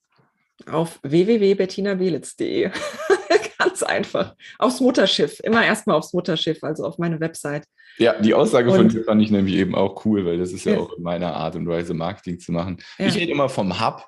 Auf 0.67 1.01
www.bettinabelitz.de. 1.03 2.71
Ganz 3.59 3.83
einfach. 3.83 4.35
Aufs 4.59 4.81
Mutterschiff. 4.81 5.41
Immer 5.43 5.65
erstmal 5.65 5.97
aufs 5.97 6.13
Mutterschiff, 6.13 6.63
also 6.63 6.85
auf 6.85 6.99
meine 6.99 7.19
Website. 7.21 7.65
Ja, 7.97 8.21
die 8.21 8.35
Aussage 8.35 8.71
von 8.71 8.81
Und- 8.81 8.93
dir 8.93 9.05
fand 9.05 9.23
ich 9.23 9.31
nämlich 9.31 9.55
eben 9.55 9.75
auch 9.75 10.05
cool, 10.05 10.27
weil 10.27 10.37
das 10.39 10.53
ist 10.53 10.65
ja 10.65 10.73
Ja. 10.75 10.81
auch 10.81 10.93
in 10.97 11.03
meiner 11.03 11.35
Art 11.35 11.57
und 11.57 11.67
Weise, 11.67 11.95
Marketing 11.95 12.39
zu 12.39 12.53
machen. 12.53 12.77
Ja. 12.99 13.07
Ich 13.07 13.15
rede 13.17 13.33
immer 13.33 13.49
vom 13.49 13.81
Hub. 13.81 14.07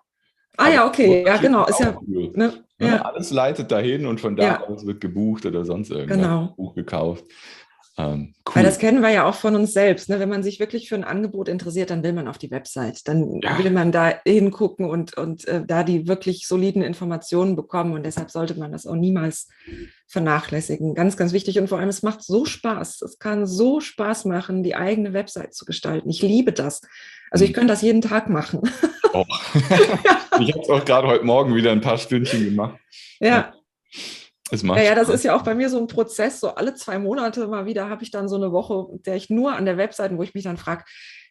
Ah 0.56 0.68
ja, 0.70 0.86
okay. 0.86 1.24
Ja, 1.26 1.36
genau. 1.36 1.66
Ist 1.66 1.80
ja, 1.80 1.98
ne? 2.06 2.30
Ne? 2.34 2.52
ja, 2.78 3.02
Alles 3.02 3.30
leitet 3.30 3.70
dahin 3.70 4.06
und 4.06 4.20
von 4.20 4.36
da 4.36 4.42
Ja. 4.44 4.60
aus 4.64 4.86
wird 4.86 5.00
gebucht 5.00 5.46
oder 5.46 5.64
sonst 5.64 5.90
irgendwas. 5.90 6.16
Genau. 6.18 6.54
Buch 6.56 6.74
gekauft. 6.74 7.24
Ähm, 7.98 8.34
cool. 8.46 8.56
Weil 8.56 8.62
das 8.64 8.78
kennen 8.78 9.00
wir 9.00 9.08
ja 9.08 9.24
auch 9.24 9.34
von 9.36 9.56
uns 9.56 9.72
selbst. 9.72 10.10
Ne? 10.10 10.20
Wenn 10.20 10.28
man 10.28 10.42
sich 10.42 10.60
wirklich 10.60 10.88
für 10.88 10.96
ein 10.96 11.04
Angebot 11.04 11.48
interessiert, 11.48 11.88
dann 11.88 12.02
will 12.02 12.12
man 12.12 12.28
auf 12.28 12.36
die 12.36 12.50
Website. 12.50 13.08
Dann 13.08 13.40
Ja. 13.42 13.58
will 13.58 13.70
man 13.70 13.90
da 13.90 14.14
hingucken 14.26 14.84
und, 14.84 15.16
und 15.16 15.48
äh, 15.48 15.64
da 15.66 15.82
die 15.82 16.06
wirklich 16.06 16.46
soliden 16.46 16.82
Informationen 16.82 17.56
bekommen. 17.56 17.94
Und 17.94 18.04
deshalb 18.04 18.30
sollte 18.30 18.54
man 18.58 18.72
das 18.72 18.86
auch 18.86 18.96
niemals 18.96 19.48
vernachlässigen. 20.08 20.94
Ganz, 20.94 21.16
ganz 21.16 21.32
wichtig. 21.32 21.58
Und 21.58 21.68
vor 21.68 21.78
allem, 21.78 21.88
es 21.88 22.02
macht 22.02 22.22
so 22.22 22.44
Spaß. 22.44 23.00
Es 23.02 23.18
kann 23.18 23.46
so 23.46 23.80
Spaß 23.80 24.26
machen, 24.26 24.62
die 24.62 24.74
eigene 24.76 25.12
Website 25.14 25.54
zu 25.54 25.64
gestalten. 25.64 26.10
Ich 26.10 26.20
liebe 26.20 26.52
das. 26.52 26.82
Also 27.30 27.44
ich 27.44 27.50
Mhm. 27.52 27.54
könnte 27.54 27.72
das 27.72 27.82
jeden 27.82 28.02
Tag 28.02 28.28
machen. 28.28 28.60
Oh. 29.12 29.24
ich 30.40 30.52
habe 30.52 30.60
es 30.62 30.68
auch 30.68 30.84
gerade 30.84 31.06
heute 31.06 31.24
Morgen 31.24 31.54
wieder 31.54 31.72
ein 31.72 31.80
paar 31.80 31.96
Stündchen 31.96 32.44
gemacht. 32.44 32.78
ja. 33.18 33.54
Es 34.50 34.62
macht 34.62 34.78
Ja, 34.78 34.84
ja, 34.84 34.94
das 34.94 35.08
ist 35.08 35.24
ja 35.24 35.34
auch 35.36 35.42
bei 35.42 35.54
mir 35.54 35.68
so 35.68 35.78
ein 35.78 35.86
Prozess. 35.88 36.40
So 36.40 36.50
alle 36.54 36.74
zwei 36.74 36.98
Monate 36.98 37.46
mal 37.48 37.66
wieder 37.66 37.88
habe 37.88 38.02
ich 38.04 38.10
dann 38.10 38.28
so 38.28 38.36
eine 38.36 38.52
Woche, 38.52 38.86
in 38.92 39.02
der 39.02 39.16
ich 39.16 39.28
nur 39.30 39.54
an 39.56 39.64
der 39.64 39.76
Webseite, 39.76 40.16
wo 40.16 40.22
ich 40.22 40.34
mich 40.34 40.44
dann 40.44 40.56
frage, 40.56 40.84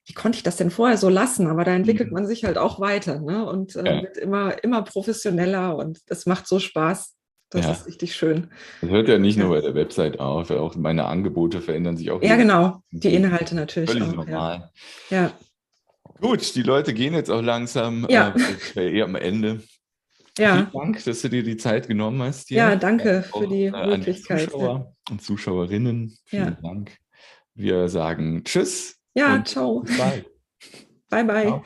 wie 0.08 0.14
konnte 0.14 0.36
ich 0.38 0.44
das 0.44 0.58
denn 0.58 0.70
vorher 0.70 0.98
so 0.98 1.10
lassen? 1.10 1.48
Aber 1.48 1.64
da 1.64 1.74
entwickelt 1.74 2.10
Mhm. 2.10 2.14
man 2.14 2.28
sich 2.28 2.44
halt 2.44 2.58
auch 2.58 2.80
weiter 2.80 3.20
ne? 3.22 3.46
und 3.46 3.76
äh, 3.76 3.86
Ja. 3.96 4.02
wird 4.04 4.18
immer, 4.18 4.62
immer 4.64 4.82
professioneller 4.84 5.76
und 5.78 6.00
es 6.08 6.26
macht 6.26 6.46
so 6.48 6.60
Spaß. 6.60 7.14
Das 7.52 7.66
Ja. 7.66 7.72
ist 7.72 7.88
richtig 7.88 8.16
schön. 8.16 8.52
Das 8.82 8.90
hört 8.90 9.08
ja 9.08 9.18
nicht 9.18 9.38
nur 9.38 9.48
Ja. 9.56 9.62
bei 9.62 9.66
der 9.66 9.76
Website 9.76 10.20
auf, 10.20 10.52
auch 10.52 10.76
meine 10.76 11.06
Angebote 11.06 11.62
verändern 11.62 11.96
sich 11.96 12.12
auch. 12.12 12.22
Ja, 12.22 12.36
genau. 12.36 12.82
Die 12.92 13.00
Tag. 13.00 13.14
Inhalte 13.14 13.56
natürlich 13.56 13.92
Völlig 13.92 14.10
auch. 14.10 14.14
Normal. 14.16 14.72
Ja. 15.10 15.32
Gut, 16.22 16.54
die 16.56 16.64
Leute 16.64 16.94
gehen 16.94 17.14
jetzt 17.14 17.30
auch 17.32 17.42
langsam 17.42 18.06
Ja. 18.10 18.34
äh, 18.76 18.98
eher 18.98 19.06
am 19.06 19.16
Ende. 19.16 19.62
Ja. 20.38 20.56
Vielen 20.56 20.72
Dank, 20.74 21.04
dass 21.04 21.22
du 21.22 21.30
dir 21.30 21.44
die 21.44 21.58
Zeit 21.58 21.88
genommen 21.88 22.22
hast. 22.22 22.50
Hier. 22.50 22.58
ja, 22.58 22.76
danke 22.76 23.24
Auch, 23.32 23.42
für 23.42 23.48
die 23.48 23.66
äh, 23.66 23.88
Möglichkeit. 23.88 24.52
Zuschauer 24.52 24.96
und 25.10 25.22
Zuschauerinnen. 25.22 26.18
Vielen 26.26 26.44
Ja. 26.44 26.58
Dank. 26.62 26.98
Wir 27.54 27.88
sagen 27.88 28.44
Tschüss. 28.44 28.98
Ja, 29.14 29.42
ciao. 29.46 29.86
Bald. 29.98 30.26
Bye, 31.10 31.24
bye. 31.24 31.44
Ciao. 31.44 31.64